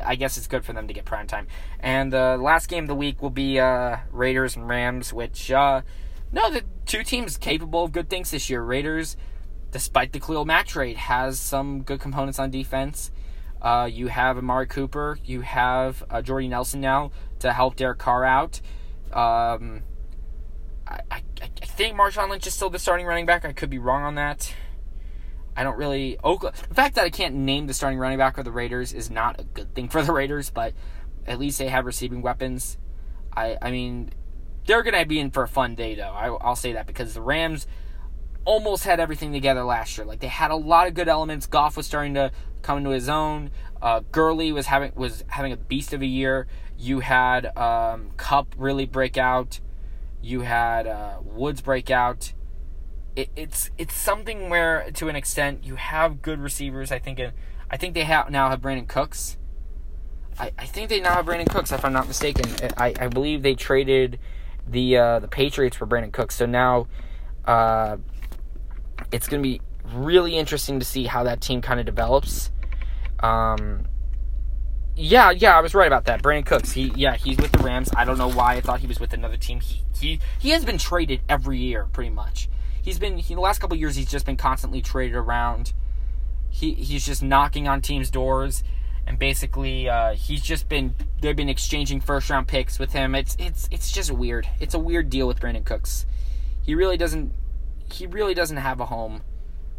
I, 0.01 0.15
guess 0.17 0.39
it's 0.39 0.47
good 0.47 0.65
for 0.65 0.73
them 0.73 0.89
to 0.89 0.95
get 0.95 1.05
prime 1.05 1.27
time. 1.27 1.47
And 1.81 2.13
the 2.13 2.37
last 2.37 2.69
game 2.69 2.85
of 2.85 2.89
the 2.89 2.95
week 2.95 3.21
will 3.21 3.31
be 3.31 3.59
uh, 3.61 3.99
Raiders 4.11 4.57
and 4.57 4.69
Rams, 4.69 5.13
which 5.13 5.51
uh, 5.51 5.83
no, 6.33 6.51
the 6.51 6.65
two 6.87 7.03
teams 7.03 7.37
capable 7.37 7.85
of 7.85 7.93
good 7.93 8.09
things 8.09 8.31
this 8.31 8.49
year. 8.49 8.63
Raiders, 8.63 9.17
despite 9.71 10.13
the 10.13 10.21
Khalil 10.21 10.45
Mack 10.45 10.75
rate, 10.75 10.97
has 10.97 11.39
some 11.39 11.83
good 11.83 12.01
components 12.01 12.39
on 12.39 12.51
defense. 12.51 13.11
Uh, 13.61 13.89
you 13.91 14.09
have 14.09 14.39
Amari 14.39 14.67
Cooper. 14.67 15.19
You 15.25 15.43
have 15.43 16.03
uh, 16.11 16.23
Jordy 16.23 16.49
Nelson 16.49 16.81
now 16.81 17.13
to 17.41 17.53
help 17.53 17.77
Derek 17.77 17.99
Carr 17.99 18.25
out. 18.25 18.61
Um, 19.13 19.83
I, 20.89 21.01
I, 21.11 21.23
I 21.41 21.67
think 21.67 21.97
Marshawn 21.97 22.31
Lynch 22.31 22.47
is 22.47 22.55
still 22.55 22.71
the 22.71 22.79
starting 22.79 23.07
running 23.07 23.27
back. 23.27 23.45
I 23.45 23.53
could 23.53 23.71
be 23.71 23.79
wrong 23.79 24.03
on 24.03 24.15
that. 24.17 24.53
I 25.57 25.65
don't 25.65 25.77
really. 25.77 26.19
Oakland, 26.23 26.57
the 26.69 26.75
fact 26.75 26.95
that 26.95 27.05
I 27.05 27.11
can't 27.11 27.35
name 27.35 27.67
the 27.67 27.75
starting 27.75 27.99
running 27.99 28.19
back 28.19 28.37
for 28.37 28.43
the 28.43 28.53
Raiders 28.53 28.93
is 28.93 29.11
not 29.11 29.41
a 29.41 29.45
good 29.45 29.75
thing 29.75 29.89
for 29.89 30.03
the 30.03 30.13
Raiders, 30.13 30.51
but 30.51 30.73
at 31.27 31.39
least 31.39 31.59
they 31.59 31.69
have 31.69 31.87
receiving 31.87 32.23
weapons. 32.23 32.79
I, 33.35 33.57
I 33.61 33.71
mean, 33.71 34.11
they're 34.67 34.83
to 34.83 35.05
be 35.07 35.19
in 35.19 35.31
for 35.31 35.43
a 35.43 35.49
fun 35.49 35.75
day, 35.75 35.95
though. 35.95 36.13
I, 36.13 36.29
I'll 36.29 36.57
say 36.57 36.73
that 36.73 36.87
because 36.87 37.15
the 37.15 37.23
Rams 37.23 37.67
almost 38.45 38.85
had 38.85 39.01
everything 39.01 39.33
together 39.33 39.63
last 39.65 39.97
year. 39.97 40.07
Like 40.07 40.21
they 40.21 40.29
had 40.29 40.51
a 40.51 40.57
lot 40.57 40.87
of 40.87 40.95
good 40.95 41.09
elements. 41.09 41.47
Goff 41.47 41.77
was 41.77 41.87
starting 41.87 42.15
to 42.15 42.33
come 42.63 42.79
into 42.79 42.91
his 42.91 43.09
own. 43.09 43.51
Uh, 43.81 44.01
Gurley 44.11 44.53
was 44.53 44.67
having 44.67 44.93
was 44.95 45.25
having 45.29 45.53
a 45.53 45.57
beast 45.57 45.93
of 45.93 46.03
a 46.03 46.07
year. 46.07 46.47
You 46.79 47.01
had 47.01 47.57
um, 47.57 48.11
Kupp 48.17 48.55
really 48.57 48.87
break 48.87 49.17
out. 49.17 49.61
You 50.21 50.41
had 50.41 50.87
uh, 50.87 51.19
Woods 51.23 51.61
break 51.61 51.91
out. 51.91 52.33
It, 53.15 53.31
it's 53.37 53.71
it's 53.77 53.95
something 53.95 54.49
where 54.49 54.91
to 54.93 55.09
an 55.09 55.17
extent 55.17 55.65
you 55.65 55.77
have 55.77 56.23
good 56.23 56.41
receivers. 56.41 56.91
I 56.91 56.99
think 56.99 57.21
I 57.71 57.77
think 57.77 57.95
they 57.95 58.05
have 58.05 58.31
now 58.31 58.49
have 58.51 58.61
Brandin 58.61 58.89
Cooks. 58.89 59.37
I, 60.39 60.53
I 60.59 60.67
think 60.67 60.89
they 60.89 61.01
now 61.01 61.15
have 61.15 61.27
Brandin 61.27 61.49
Cooks 61.51 61.73
if 61.73 61.85
I'm 61.85 61.93
not 61.93 62.09
mistaken. 62.09 62.45
I, 62.77 62.95
I 62.99 63.09
believe 63.09 63.43
they 63.43 63.55
traded 63.55 64.19
the 64.67 64.97
uh, 64.97 65.19
the 65.19 65.29
Patriots 65.29 65.77
for 65.77 65.87
Brandin 65.87 66.13
Cooks. 66.13 66.35
So 66.35 66.47
now 66.47 66.87
uh, 67.45 67.97
it's 69.11 69.29
going 69.29 69.43
to 69.43 69.49
be 69.49 69.61
really 69.93 70.37
interesting 70.37 70.79
to 70.79 70.85
see 70.85 71.05
how 71.05 71.25
that 71.25 71.41
team 71.41 71.61
kind 71.61 71.81
of 71.81 71.87
develops. 71.87 72.51
Um, 73.21 73.87
yeah, 74.97 75.31
yeah, 75.31 75.57
I 75.57 75.61
was 75.61 75.75
right 75.75 75.87
about 75.87 76.05
that. 76.07 76.23
Brandin 76.23 76.47
Cooks, 76.47 76.73
he 76.73 76.93
yeah, 76.97 77.17
he's 77.17 77.39
with 77.39 77.53
the 77.53 77.63
Rams. 77.63 77.91
I 77.97 78.05
don't 78.05 78.19
know 78.19 78.31
why 78.31 78.55
I 78.55 78.61
thought 78.61 78.81
he 78.81 78.87
was 78.87 79.01
with 79.01 79.13
another 79.13 79.37
team. 79.37 79.61
He 79.61 79.83
he 79.99 80.21
he 80.39 80.51
has 80.51 80.65
been 80.65 80.79
traded 80.79 81.21
every 81.29 81.59
year, 81.59 81.87
pretty 81.93 82.11
much. 82.11 82.49
He's 82.83 82.99
been 82.99 83.19
he, 83.19 83.35
the 83.35 83.41
last 83.41 83.61
couple 83.61 83.77
years. 83.77 83.97
He's 83.97 84.11
just 84.11 84.27
been 84.27 84.37
constantly 84.37 84.83
traded 84.83 85.17
around. 85.17 85.73
He 86.51 86.75
he's 86.75 87.07
just 87.07 87.23
knocking 87.23 87.67
on 87.69 87.81
teams' 87.81 88.11
doors, 88.11 88.63
and 89.07 89.19
basically 89.19 89.89
uh, 89.89 90.15
he's 90.15 90.43
just 90.43 90.69
been 90.69 90.95
they've 91.21 91.37
been 91.37 91.49
exchanging 91.49 92.01
first 92.01 92.29
round 92.29 92.49
picks 92.49 92.79
with 92.79 92.93
him. 92.93 93.15
It's 93.15 93.37
it's 93.39 93.69
it's 93.71 93.91
just 93.93 94.11
weird. 94.11 94.49
It's 94.61 94.75
a 94.75 94.79
weird 94.79 95.09
deal 95.09 95.27
with 95.27 95.41
Brandin 95.41 95.65
Cooks. 95.65 96.05
He 96.61 96.75
really 96.75 96.97
doesn't 96.97 97.33
he 97.91 98.07
really 98.07 98.35
doesn't 98.35 98.57
have 98.57 98.81
a 98.81 98.87
home, 98.87 99.23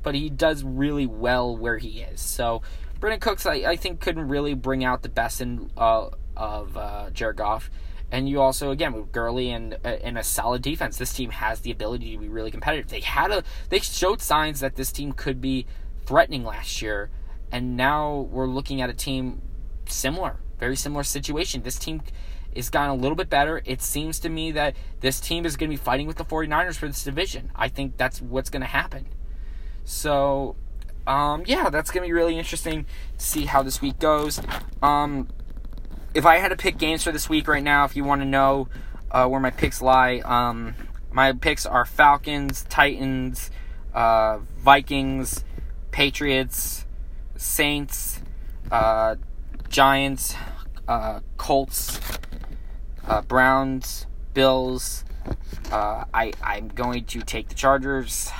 but 0.01 0.15
he 0.15 0.29
does 0.29 0.63
really 0.63 1.05
well 1.05 1.55
where 1.55 1.77
he 1.77 2.01
is. 2.01 2.21
So 2.21 2.61
Brandin 2.99 3.19
Cooks, 3.19 3.45
I, 3.45 3.55
I 3.55 3.75
think, 3.75 3.99
couldn't 3.99 4.29
really 4.29 4.53
bring 4.53 4.85
out 4.85 5.01
the 5.01 5.09
best 5.09 5.41
in 5.41 5.69
uh, 5.75 6.09
of 6.37 6.77
uh, 6.77 7.09
Jared 7.11 7.35
Goff. 7.35 7.69
And 8.13 8.29
you 8.29 8.41
also, 8.41 8.69
again, 8.69 8.93
with 8.93 9.11
Gurley 9.11 9.49
and 9.49 9.73
uh, 9.83 9.87
and 9.87 10.19
a 10.19 10.23
solid 10.23 10.61
defense, 10.61 10.97
this 10.97 11.11
team 11.11 11.31
has 11.31 11.61
the 11.61 11.71
ability 11.71 12.11
to 12.13 12.19
be 12.19 12.29
really 12.29 12.51
competitive. 12.51 12.89
They 12.89 12.99
had 12.99 13.31
a 13.31 13.43
they 13.69 13.79
showed 13.79 14.21
signs 14.21 14.59
that 14.59 14.75
this 14.75 14.91
team 14.91 15.13
could 15.13 15.41
be 15.41 15.65
threatening 16.05 16.43
last 16.45 16.79
year, 16.79 17.09
and 17.51 17.75
now 17.75 18.27
we're 18.29 18.45
looking 18.45 18.81
at 18.81 18.89
a 18.91 18.93
team 18.93 19.41
similar, 19.87 20.37
very 20.59 20.75
similar 20.75 21.01
situation. 21.01 21.63
This 21.63 21.79
team 21.79 22.03
is 22.53 22.69
gotten 22.69 22.91
a 22.91 22.95
little 22.95 23.15
bit 23.15 23.31
better. 23.31 23.63
It 23.65 23.81
seems 23.81 24.19
to 24.19 24.29
me 24.29 24.51
that 24.51 24.75
this 24.99 25.19
team 25.19 25.43
is 25.43 25.57
going 25.57 25.71
to 25.71 25.73
be 25.75 25.83
fighting 25.83 26.05
with 26.05 26.17
the 26.17 26.25
49ers 26.25 26.75
for 26.75 26.85
this 26.85 27.03
division. 27.03 27.49
I 27.55 27.67
think 27.67 27.97
that's 27.97 28.21
what's 28.21 28.51
going 28.51 28.61
to 28.61 28.67
happen. 28.67 29.07
So, 29.85 30.55
um, 31.07 31.45
yeah, 31.47 31.71
that's 31.71 31.89
going 31.89 32.03
to 32.03 32.07
be 32.07 32.13
really 32.13 32.37
interesting 32.37 32.85
to 33.17 33.25
see 33.25 33.45
how 33.45 33.63
this 33.63 33.81
week 33.81 33.97
goes. 33.97 34.39
Um, 34.83 35.29
if 36.13 36.25
I 36.25 36.37
had 36.37 36.49
to 36.49 36.55
pick 36.55 36.77
games 36.77 37.03
for 37.03 37.11
this 37.11 37.27
week 37.27 37.47
right 37.47 37.63
now, 37.63 37.85
if 37.85 37.95
you 37.95 38.03
want 38.03 38.21
to 38.21 38.27
know 38.27 38.67
uh, 39.11 39.27
where 39.27 39.39
my 39.39 39.49
picks 39.49 39.81
lie, 39.81 40.19
um, 40.19 40.75
my 41.11 41.33
picks 41.33 41.65
are 41.65 41.85
Falcons, 41.85 42.63
Titans, 42.69 43.51
uh, 43.93 44.39
Vikings, 44.59 45.43
Patriots, 45.91 46.85
Saints, 47.35 48.21
uh, 48.71 49.15
Giants, 49.69 50.35
uh, 50.87 51.19
Colts, 51.37 51.99
uh, 53.07 53.21
Browns, 53.21 54.05
Bills. 54.33 55.05
Uh, 55.71 56.05
I 56.13 56.33
I'm 56.43 56.67
going 56.67 57.05
to 57.05 57.21
take 57.21 57.49
the 57.49 57.55
Chargers. 57.55 58.31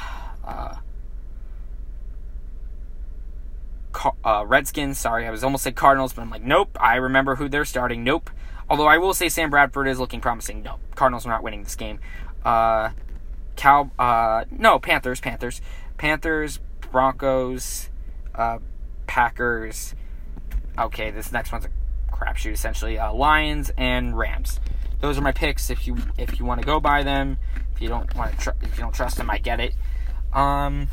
Uh, 4.23 4.43
Redskins. 4.45 4.97
Sorry, 4.97 5.27
I 5.27 5.31
was 5.31 5.43
almost 5.43 5.63
said 5.63 5.75
Cardinals, 5.75 6.13
but 6.13 6.21
I'm 6.21 6.29
like, 6.29 6.43
nope. 6.43 6.77
I 6.79 6.95
remember 6.95 7.35
who 7.35 7.47
they're 7.49 7.65
starting. 7.65 8.03
Nope. 8.03 8.29
Although 8.69 8.87
I 8.87 8.97
will 8.97 9.13
say 9.13 9.29
Sam 9.29 9.49
Bradford 9.49 9.87
is 9.87 9.99
looking 9.99 10.21
promising. 10.21 10.63
No, 10.63 10.79
Cardinals 10.95 11.25
are 11.25 11.29
not 11.29 11.43
winning 11.43 11.63
this 11.63 11.75
game. 11.75 11.99
Uh, 12.43 12.89
Cow. 13.55 13.91
Uh, 13.99 14.45
no, 14.51 14.79
Panthers. 14.79 15.19
Panthers. 15.19 15.61
Panthers. 15.97 16.59
Broncos. 16.91 17.89
Uh, 18.33 18.59
Packers. 19.07 19.95
Okay, 20.77 21.11
this 21.11 21.31
next 21.31 21.51
one's 21.51 21.65
a 21.65 21.69
crapshoot 22.11 22.53
essentially. 22.53 22.97
Uh, 22.97 23.13
Lions 23.13 23.71
and 23.77 24.17
Rams. 24.17 24.59
Those 25.01 25.17
are 25.17 25.21
my 25.21 25.31
picks. 25.31 25.69
If 25.69 25.85
you 25.85 25.97
if 26.17 26.39
you 26.39 26.45
want 26.45 26.61
to 26.61 26.65
go 26.65 26.79
by 26.79 27.03
them, 27.03 27.37
if 27.75 27.81
you 27.81 27.89
don't 27.89 28.13
want 28.15 28.31
to 28.31 28.37
tr- 28.37 28.57
if 28.61 28.77
you 28.77 28.83
don't 28.83 28.93
trust 28.95 29.17
them, 29.17 29.29
I 29.29 29.37
get 29.37 29.59
it. 29.59 29.75
Um, 30.31 30.87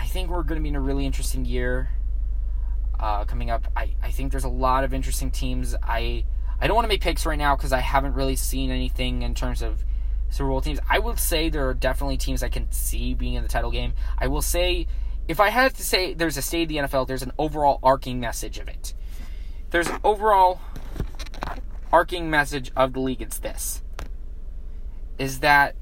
I 0.00 0.06
think 0.06 0.30
we're 0.30 0.42
going 0.42 0.58
to 0.58 0.62
be 0.62 0.70
in 0.70 0.76
a 0.76 0.80
really 0.80 1.04
interesting 1.04 1.44
year 1.44 1.90
uh, 2.98 3.26
coming 3.26 3.50
up. 3.50 3.66
I, 3.76 3.94
I 4.02 4.10
think 4.10 4.32
there's 4.32 4.44
a 4.44 4.48
lot 4.48 4.82
of 4.82 4.94
interesting 4.94 5.30
teams. 5.30 5.76
I 5.82 6.24
I 6.58 6.66
don't 6.66 6.74
want 6.74 6.84
to 6.84 6.88
make 6.88 7.02
picks 7.02 7.26
right 7.26 7.38
now 7.38 7.54
because 7.54 7.72
I 7.72 7.80
haven't 7.80 8.14
really 8.14 8.36
seen 8.36 8.70
anything 8.70 9.22
in 9.22 9.34
terms 9.34 9.60
of 9.60 9.84
Super 10.30 10.48
Bowl 10.48 10.62
teams. 10.62 10.78
I 10.88 10.98
would 10.98 11.18
say 11.18 11.50
there 11.50 11.68
are 11.68 11.74
definitely 11.74 12.16
teams 12.16 12.42
I 12.42 12.48
can 12.48 12.72
see 12.72 13.12
being 13.12 13.34
in 13.34 13.42
the 13.42 13.48
title 13.48 13.70
game. 13.70 13.92
I 14.18 14.28
will 14.28 14.42
say, 14.42 14.86
if 15.28 15.38
I 15.38 15.50
had 15.50 15.74
to 15.74 15.84
say 15.84 16.14
there's 16.14 16.38
a 16.38 16.42
state 16.42 16.62
of 16.62 16.68
the 16.68 16.76
NFL, 16.76 17.06
there's 17.06 17.22
an 17.22 17.32
overall 17.38 17.78
arcing 17.82 18.20
message 18.20 18.58
of 18.58 18.68
it. 18.68 18.94
There's 19.68 19.88
an 19.88 20.00
overall 20.02 20.60
arcing 21.92 22.30
message 22.30 22.72
of 22.74 22.94
the 22.94 23.00
league. 23.00 23.20
It's 23.20 23.38
this: 23.38 23.82
is 25.18 25.40
that 25.40 25.76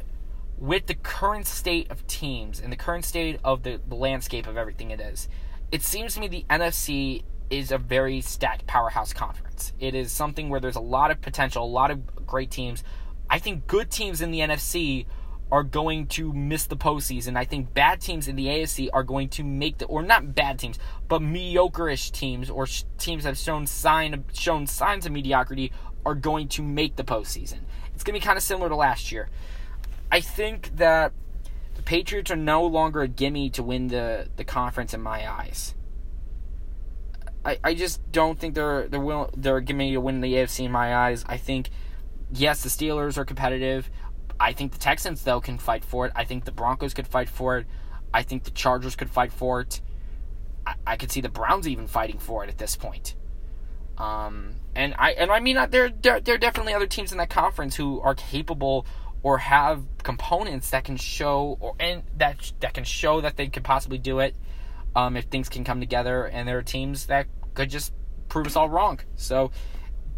with 0.60 0.86
the 0.86 0.94
current 0.94 1.46
state 1.46 1.90
of 1.90 2.06
teams 2.06 2.60
and 2.60 2.72
the 2.72 2.76
current 2.76 3.04
state 3.04 3.38
of 3.44 3.62
the, 3.62 3.80
the 3.88 3.94
landscape 3.94 4.46
of 4.46 4.56
everything 4.56 4.90
it 4.90 5.00
is, 5.00 5.28
it 5.70 5.82
seems 5.82 6.14
to 6.14 6.20
me 6.20 6.28
the 6.28 6.44
NFC 6.50 7.22
is 7.50 7.70
a 7.72 7.78
very 7.78 8.20
stacked 8.20 8.66
powerhouse 8.66 9.12
conference. 9.12 9.72
It 9.78 9.94
is 9.94 10.12
something 10.12 10.48
where 10.48 10.60
there's 10.60 10.76
a 10.76 10.80
lot 10.80 11.10
of 11.10 11.20
potential, 11.20 11.64
a 11.64 11.66
lot 11.66 11.90
of 11.90 12.26
great 12.26 12.50
teams. 12.50 12.82
I 13.30 13.38
think 13.38 13.66
good 13.66 13.90
teams 13.90 14.20
in 14.20 14.30
the 14.30 14.40
NFC 14.40 15.06
are 15.50 15.62
going 15.62 16.06
to 16.06 16.32
miss 16.32 16.66
the 16.66 16.76
postseason. 16.76 17.36
I 17.36 17.44
think 17.44 17.72
bad 17.72 18.00
teams 18.00 18.28
in 18.28 18.36
the 18.36 18.46
AFC 18.46 18.88
are 18.92 19.02
going 19.02 19.30
to 19.30 19.44
make 19.44 19.78
the, 19.78 19.86
or 19.86 20.02
not 20.02 20.34
bad 20.34 20.58
teams, 20.58 20.78
but 21.08 21.22
mediocre-ish 21.22 22.10
teams 22.10 22.50
or 22.50 22.66
sh- 22.66 22.84
teams 22.98 23.24
that 23.24 23.30
have 23.30 23.38
shown 23.38 23.66
sign 23.66 24.24
shown 24.34 24.66
signs 24.66 25.06
of 25.06 25.12
mediocrity 25.12 25.72
are 26.04 26.14
going 26.14 26.48
to 26.48 26.62
make 26.62 26.96
the 26.96 27.04
postseason. 27.04 27.60
It's 27.94 28.04
going 28.04 28.14
to 28.14 28.20
be 28.20 28.24
kind 28.24 28.36
of 28.36 28.42
similar 28.42 28.68
to 28.68 28.76
last 28.76 29.10
year. 29.10 29.30
I 30.10 30.20
think 30.20 30.76
that 30.76 31.12
the 31.74 31.82
Patriots 31.82 32.30
are 32.30 32.36
no 32.36 32.64
longer 32.64 33.02
a 33.02 33.08
gimme 33.08 33.50
to 33.50 33.62
win 33.62 33.88
the, 33.88 34.28
the 34.36 34.44
conference 34.44 34.94
in 34.94 35.00
my 35.00 35.30
eyes. 35.30 35.74
I, 37.44 37.58
I 37.62 37.74
just 37.74 38.10
don't 38.10 38.38
think 38.38 38.54
they're 38.54 38.88
they're 38.88 39.00
will, 39.00 39.30
they're 39.36 39.60
gimme 39.60 39.92
to 39.92 40.00
win 40.00 40.20
the 40.20 40.34
AFC 40.34 40.64
in 40.64 40.72
my 40.72 40.94
eyes. 40.94 41.24
I 41.28 41.36
think 41.36 41.70
yes, 42.32 42.62
the 42.62 42.68
Steelers 42.68 43.16
are 43.16 43.24
competitive. 43.24 43.90
I 44.40 44.52
think 44.52 44.72
the 44.72 44.78
Texans 44.78 45.22
though 45.22 45.40
can 45.40 45.58
fight 45.58 45.84
for 45.84 46.06
it. 46.06 46.12
I 46.14 46.24
think 46.24 46.44
the 46.44 46.52
Broncos 46.52 46.94
could 46.94 47.06
fight 47.06 47.28
for 47.28 47.58
it. 47.58 47.66
I 48.12 48.22
think 48.22 48.44
the 48.44 48.50
Chargers 48.50 48.96
could 48.96 49.10
fight 49.10 49.32
for 49.32 49.60
it. 49.60 49.80
I, 50.66 50.74
I 50.86 50.96
could 50.96 51.10
see 51.10 51.20
the 51.20 51.28
Browns 51.28 51.68
even 51.68 51.86
fighting 51.86 52.18
for 52.18 52.44
it 52.44 52.50
at 52.50 52.58
this 52.58 52.76
point. 52.76 53.14
Um, 53.96 54.54
and 54.74 54.94
I 54.98 55.12
and 55.12 55.30
I 55.30 55.40
mean 55.40 55.56
there 55.70 55.90
there 55.90 56.20
there 56.20 56.34
are 56.34 56.38
definitely 56.38 56.74
other 56.74 56.86
teams 56.86 57.12
in 57.12 57.18
that 57.18 57.30
conference 57.30 57.76
who 57.76 58.00
are 58.00 58.14
capable 58.14 58.86
or 59.22 59.38
have 59.38 59.82
components 60.02 60.70
that 60.70 60.84
can 60.84 60.96
show 60.96 61.56
or 61.60 61.74
and 61.80 62.02
that 62.16 62.52
that 62.60 62.74
can 62.74 62.84
show 62.84 63.20
that 63.20 63.36
they 63.36 63.48
could 63.48 63.64
possibly 63.64 63.98
do 63.98 64.20
it 64.20 64.36
um, 64.94 65.16
if 65.16 65.24
things 65.24 65.48
can 65.48 65.64
come 65.64 65.80
together. 65.80 66.24
And 66.24 66.48
there 66.48 66.58
are 66.58 66.62
teams 66.62 67.06
that 67.06 67.26
could 67.54 67.70
just 67.70 67.92
prove 68.28 68.46
us 68.46 68.56
all 68.56 68.68
wrong. 68.68 69.00
So 69.16 69.50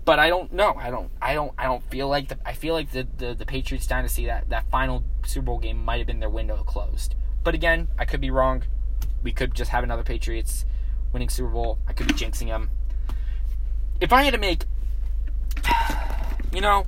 but 0.05 0.19
I 0.19 0.29
don't 0.29 0.53
know. 0.53 0.75
I 0.77 0.91
don't. 0.91 1.11
I 1.21 1.35
don't. 1.35 1.53
I 1.59 1.65
don't 1.67 1.83
feel 1.85 2.09
like 2.09 2.29
the. 2.29 2.39
I 2.45 2.53
feel 2.55 2.75
like 2.75 2.91
the 2.91 3.07
the, 3.19 3.35
the 3.35 3.47
Patriots 3.47 3.87
dynasty 3.87 4.27
that 4.27 4.49
that 4.49 4.69
final 4.71 5.05
Super 5.25 5.47
Bowl 5.47 5.59
game 5.59 5.85
might 5.85 5.99
have 5.99 6.07
been 6.07 6.21
their 6.21 6.31
window 6.31 6.57
closed. 6.65 7.15
But 7.45 7.55
again, 7.55 7.89
I 7.99 8.07
could 8.07 8.21
be 8.21 8.31
wrong. 8.31 8.65
We 9.23 9.33
could 9.33 9.55
just 9.55 9.71
have 9.71 9.85
another 9.85 10.03
Patriots 10.03 10.65
winning 11.13 11.29
Super 11.29 11.51
Bowl. 11.51 11.79
I 11.87 11.93
could 11.93 12.07
be 12.07 12.15
jinxing 12.15 12.49
them. 12.49 12.71
If 14.01 14.13
I 14.13 14.23
had 14.23 14.33
to 14.33 14.41
make, 14.41 14.65
you 16.53 16.61
know, 16.61 16.87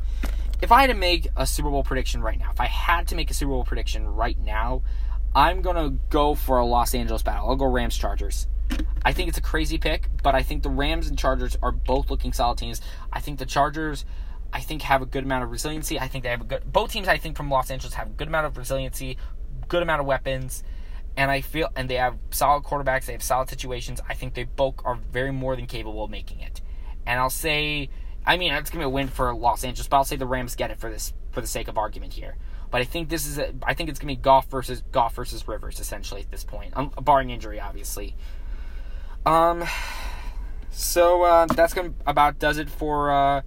if 0.62 0.70
I 0.70 0.82
had 0.82 0.86
to 0.86 0.94
make 0.94 1.28
a 1.36 1.44
Super 1.44 1.68
Bowl 1.68 1.82
prediction 1.82 2.22
right 2.22 2.38
now, 2.38 2.50
if 2.50 2.60
I 2.60 2.66
had 2.66 3.08
to 3.08 3.16
make 3.16 3.30
a 3.30 3.34
Super 3.34 3.50
Bowl 3.50 3.64
prediction 3.64 4.06
right 4.06 4.38
now, 4.38 4.82
I'm 5.34 5.60
gonna 5.60 5.90
go 6.08 6.34
for 6.34 6.58
a 6.58 6.64
Los 6.64 6.94
Angeles 6.94 7.22
battle. 7.22 7.50
I'll 7.50 7.56
go 7.56 7.66
Rams 7.66 7.96
Chargers. 7.96 8.46
I 9.04 9.12
think 9.12 9.28
it's 9.28 9.38
a 9.38 9.42
crazy 9.42 9.76
pick, 9.76 10.08
but 10.22 10.34
I 10.34 10.42
think 10.42 10.62
the 10.62 10.70
Rams 10.70 11.08
and 11.08 11.18
Chargers 11.18 11.56
are 11.62 11.72
both 11.72 12.10
looking 12.10 12.32
solid 12.32 12.58
teams. 12.58 12.80
I 13.12 13.20
think 13.20 13.40
the 13.40 13.46
Chargers, 13.46 14.04
I 14.52 14.60
think, 14.60 14.82
have 14.82 15.02
a 15.02 15.06
good 15.06 15.24
amount 15.24 15.42
of 15.42 15.50
resiliency. 15.50 15.98
I 15.98 16.06
think 16.06 16.22
they 16.22 16.30
have 16.30 16.40
a 16.40 16.44
good. 16.44 16.72
Both 16.72 16.92
teams, 16.92 17.08
I 17.08 17.18
think, 17.18 17.36
from 17.36 17.50
Los 17.50 17.70
Angeles 17.70 17.94
have 17.94 18.06
a 18.06 18.10
good 18.10 18.28
amount 18.28 18.46
of 18.46 18.56
resiliency, 18.56 19.18
good 19.68 19.82
amount 19.82 20.00
of 20.00 20.06
weapons, 20.06 20.62
and 21.16 21.30
I 21.30 21.40
feel, 21.40 21.68
and 21.74 21.90
they 21.90 21.96
have 21.96 22.18
solid 22.30 22.62
quarterbacks. 22.62 23.06
They 23.06 23.12
have 23.12 23.22
solid 23.22 23.48
situations. 23.48 24.00
I 24.08 24.14
think 24.14 24.34
they 24.34 24.44
both 24.44 24.76
are 24.84 24.94
very 24.94 25.32
more 25.32 25.56
than 25.56 25.66
capable 25.66 26.04
of 26.04 26.10
making 26.10 26.40
it. 26.40 26.60
And 27.04 27.18
I'll 27.18 27.30
say, 27.30 27.90
I 28.24 28.36
mean, 28.36 28.52
it's 28.52 28.70
gonna 28.70 28.84
be 28.84 28.86
a 28.86 28.90
win 28.90 29.08
for 29.08 29.34
Los 29.34 29.64
Angeles, 29.64 29.88
but 29.88 29.96
I'll 29.96 30.04
say 30.04 30.16
the 30.16 30.26
Rams 30.26 30.54
get 30.54 30.70
it 30.70 30.78
for 30.78 30.90
this, 30.90 31.12
for 31.32 31.40
the 31.40 31.46
sake 31.46 31.68
of 31.68 31.76
argument 31.76 32.12
here. 32.12 32.36
But 32.70 32.80
I 32.80 32.84
think 32.84 33.08
this 33.08 33.26
is, 33.26 33.38
a, 33.38 33.52
I 33.64 33.74
think 33.74 33.90
it's 33.90 33.98
gonna 33.98 34.12
be 34.12 34.16
Goff 34.16 34.46
versus 34.48 34.82
Goff 34.92 35.14
versus 35.14 35.46
Rivers 35.46 35.80
essentially 35.80 36.22
at 36.22 36.30
this 36.30 36.44
point, 36.44 36.72
um, 36.76 36.92
barring 37.00 37.30
injury, 37.30 37.60
obviously. 37.60 38.14
Um, 39.26 39.64
so 40.70 41.22
uh, 41.22 41.46
that's 41.46 41.74
gonna 41.74 41.92
about 42.06 42.38
does 42.38 42.58
it 42.58 42.70
for 42.70 43.10
uh, 43.10 43.42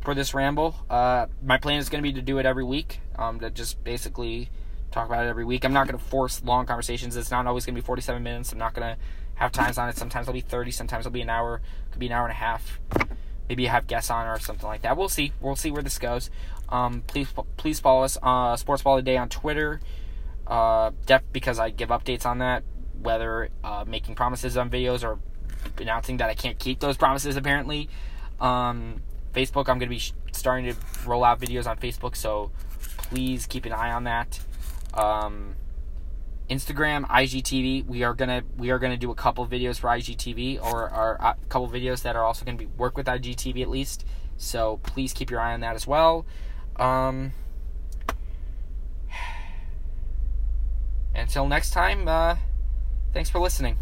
for 0.00 0.14
this 0.14 0.32
ramble. 0.32 0.76
Uh, 0.88 1.26
my 1.42 1.58
plan 1.58 1.78
is 1.78 1.88
gonna 1.88 2.02
be 2.02 2.12
to 2.12 2.22
do 2.22 2.38
it 2.38 2.46
every 2.46 2.64
week. 2.64 3.00
Um, 3.16 3.40
to 3.40 3.50
just 3.50 3.82
basically 3.84 4.48
talk 4.90 5.06
about 5.08 5.24
it 5.26 5.28
every 5.28 5.44
week. 5.44 5.64
I'm 5.64 5.72
not 5.72 5.86
gonna 5.86 5.98
force 5.98 6.42
long 6.42 6.66
conversations. 6.66 7.16
It's 7.16 7.30
not 7.30 7.46
always 7.46 7.66
gonna 7.66 7.76
be 7.76 7.82
47 7.82 8.22
minutes. 8.22 8.52
I'm 8.52 8.58
not 8.58 8.74
gonna 8.74 8.96
have 9.34 9.52
times 9.52 9.76
on 9.76 9.88
it. 9.88 9.96
Sometimes 9.96 10.24
it'll 10.24 10.34
be 10.34 10.40
30. 10.40 10.70
Sometimes 10.70 11.04
it'll 11.04 11.12
be 11.12 11.20
an 11.20 11.30
hour. 11.30 11.60
Could 11.90 12.00
be 12.00 12.06
an 12.06 12.12
hour 12.12 12.24
and 12.24 12.32
a 12.32 12.36
half. 12.36 12.80
Maybe 13.48 13.66
have 13.66 13.86
guests 13.86 14.10
on 14.10 14.26
or 14.26 14.38
something 14.38 14.66
like 14.66 14.82
that. 14.82 14.96
We'll 14.96 15.08
see. 15.08 15.32
We'll 15.40 15.56
see 15.56 15.70
where 15.70 15.82
this 15.82 15.98
goes. 15.98 16.30
Um, 16.68 17.02
please 17.06 17.28
please 17.56 17.78
follow 17.80 18.04
us 18.04 18.16
uh, 18.22 18.56
Sports 18.56 18.82
Ball 18.82 18.96
Today 18.96 19.16
on 19.16 19.28
Twitter. 19.28 19.80
Uh, 20.46 20.90
def- 21.06 21.22
because 21.32 21.58
I 21.58 21.70
give 21.70 21.88
updates 21.88 22.26
on 22.26 22.38
that 22.38 22.64
whether 23.00 23.50
uh, 23.62 23.84
making 23.86 24.14
promises 24.14 24.56
on 24.56 24.70
videos 24.70 25.04
or 25.04 25.18
announcing 25.78 26.18
that 26.18 26.30
I 26.30 26.34
can't 26.34 26.58
keep 26.58 26.80
those 26.80 26.96
promises. 26.96 27.36
Apparently, 27.36 27.88
um, 28.40 29.02
Facebook. 29.32 29.68
I'm 29.68 29.78
going 29.78 29.90
to 29.90 29.96
be 29.96 30.02
starting 30.32 30.72
to 30.72 30.76
roll 31.06 31.24
out 31.24 31.40
videos 31.40 31.66
on 31.66 31.76
Facebook, 31.76 32.16
so 32.16 32.50
please 32.96 33.46
keep 33.46 33.66
an 33.66 33.72
eye 33.72 33.92
on 33.92 34.04
that. 34.04 34.40
Um, 34.94 35.54
Instagram, 36.50 37.06
IGTV. 37.08 37.86
We 37.86 38.02
are 38.02 38.14
gonna 38.14 38.42
we 38.56 38.70
are 38.70 38.78
gonna 38.78 38.96
do 38.96 39.10
a 39.10 39.14
couple 39.14 39.46
videos 39.46 39.78
for 39.78 39.88
IGTV 39.88 40.62
or, 40.62 40.90
or 40.90 41.16
a 41.20 41.36
couple 41.48 41.68
videos 41.68 42.02
that 42.02 42.16
are 42.16 42.24
also 42.24 42.44
gonna 42.44 42.58
be 42.58 42.66
work 42.66 42.96
with 42.96 43.06
IGTV 43.06 43.62
at 43.62 43.70
least. 43.70 44.04
So 44.36 44.80
please 44.82 45.12
keep 45.12 45.30
your 45.30 45.40
eye 45.40 45.54
on 45.54 45.60
that 45.60 45.74
as 45.74 45.86
well. 45.86 46.26
Um, 46.76 47.32
until 51.14 51.46
next 51.46 51.70
time. 51.70 52.08
Uh, 52.08 52.36
Thanks 53.14 53.30
for 53.30 53.38
listening. 53.38 53.78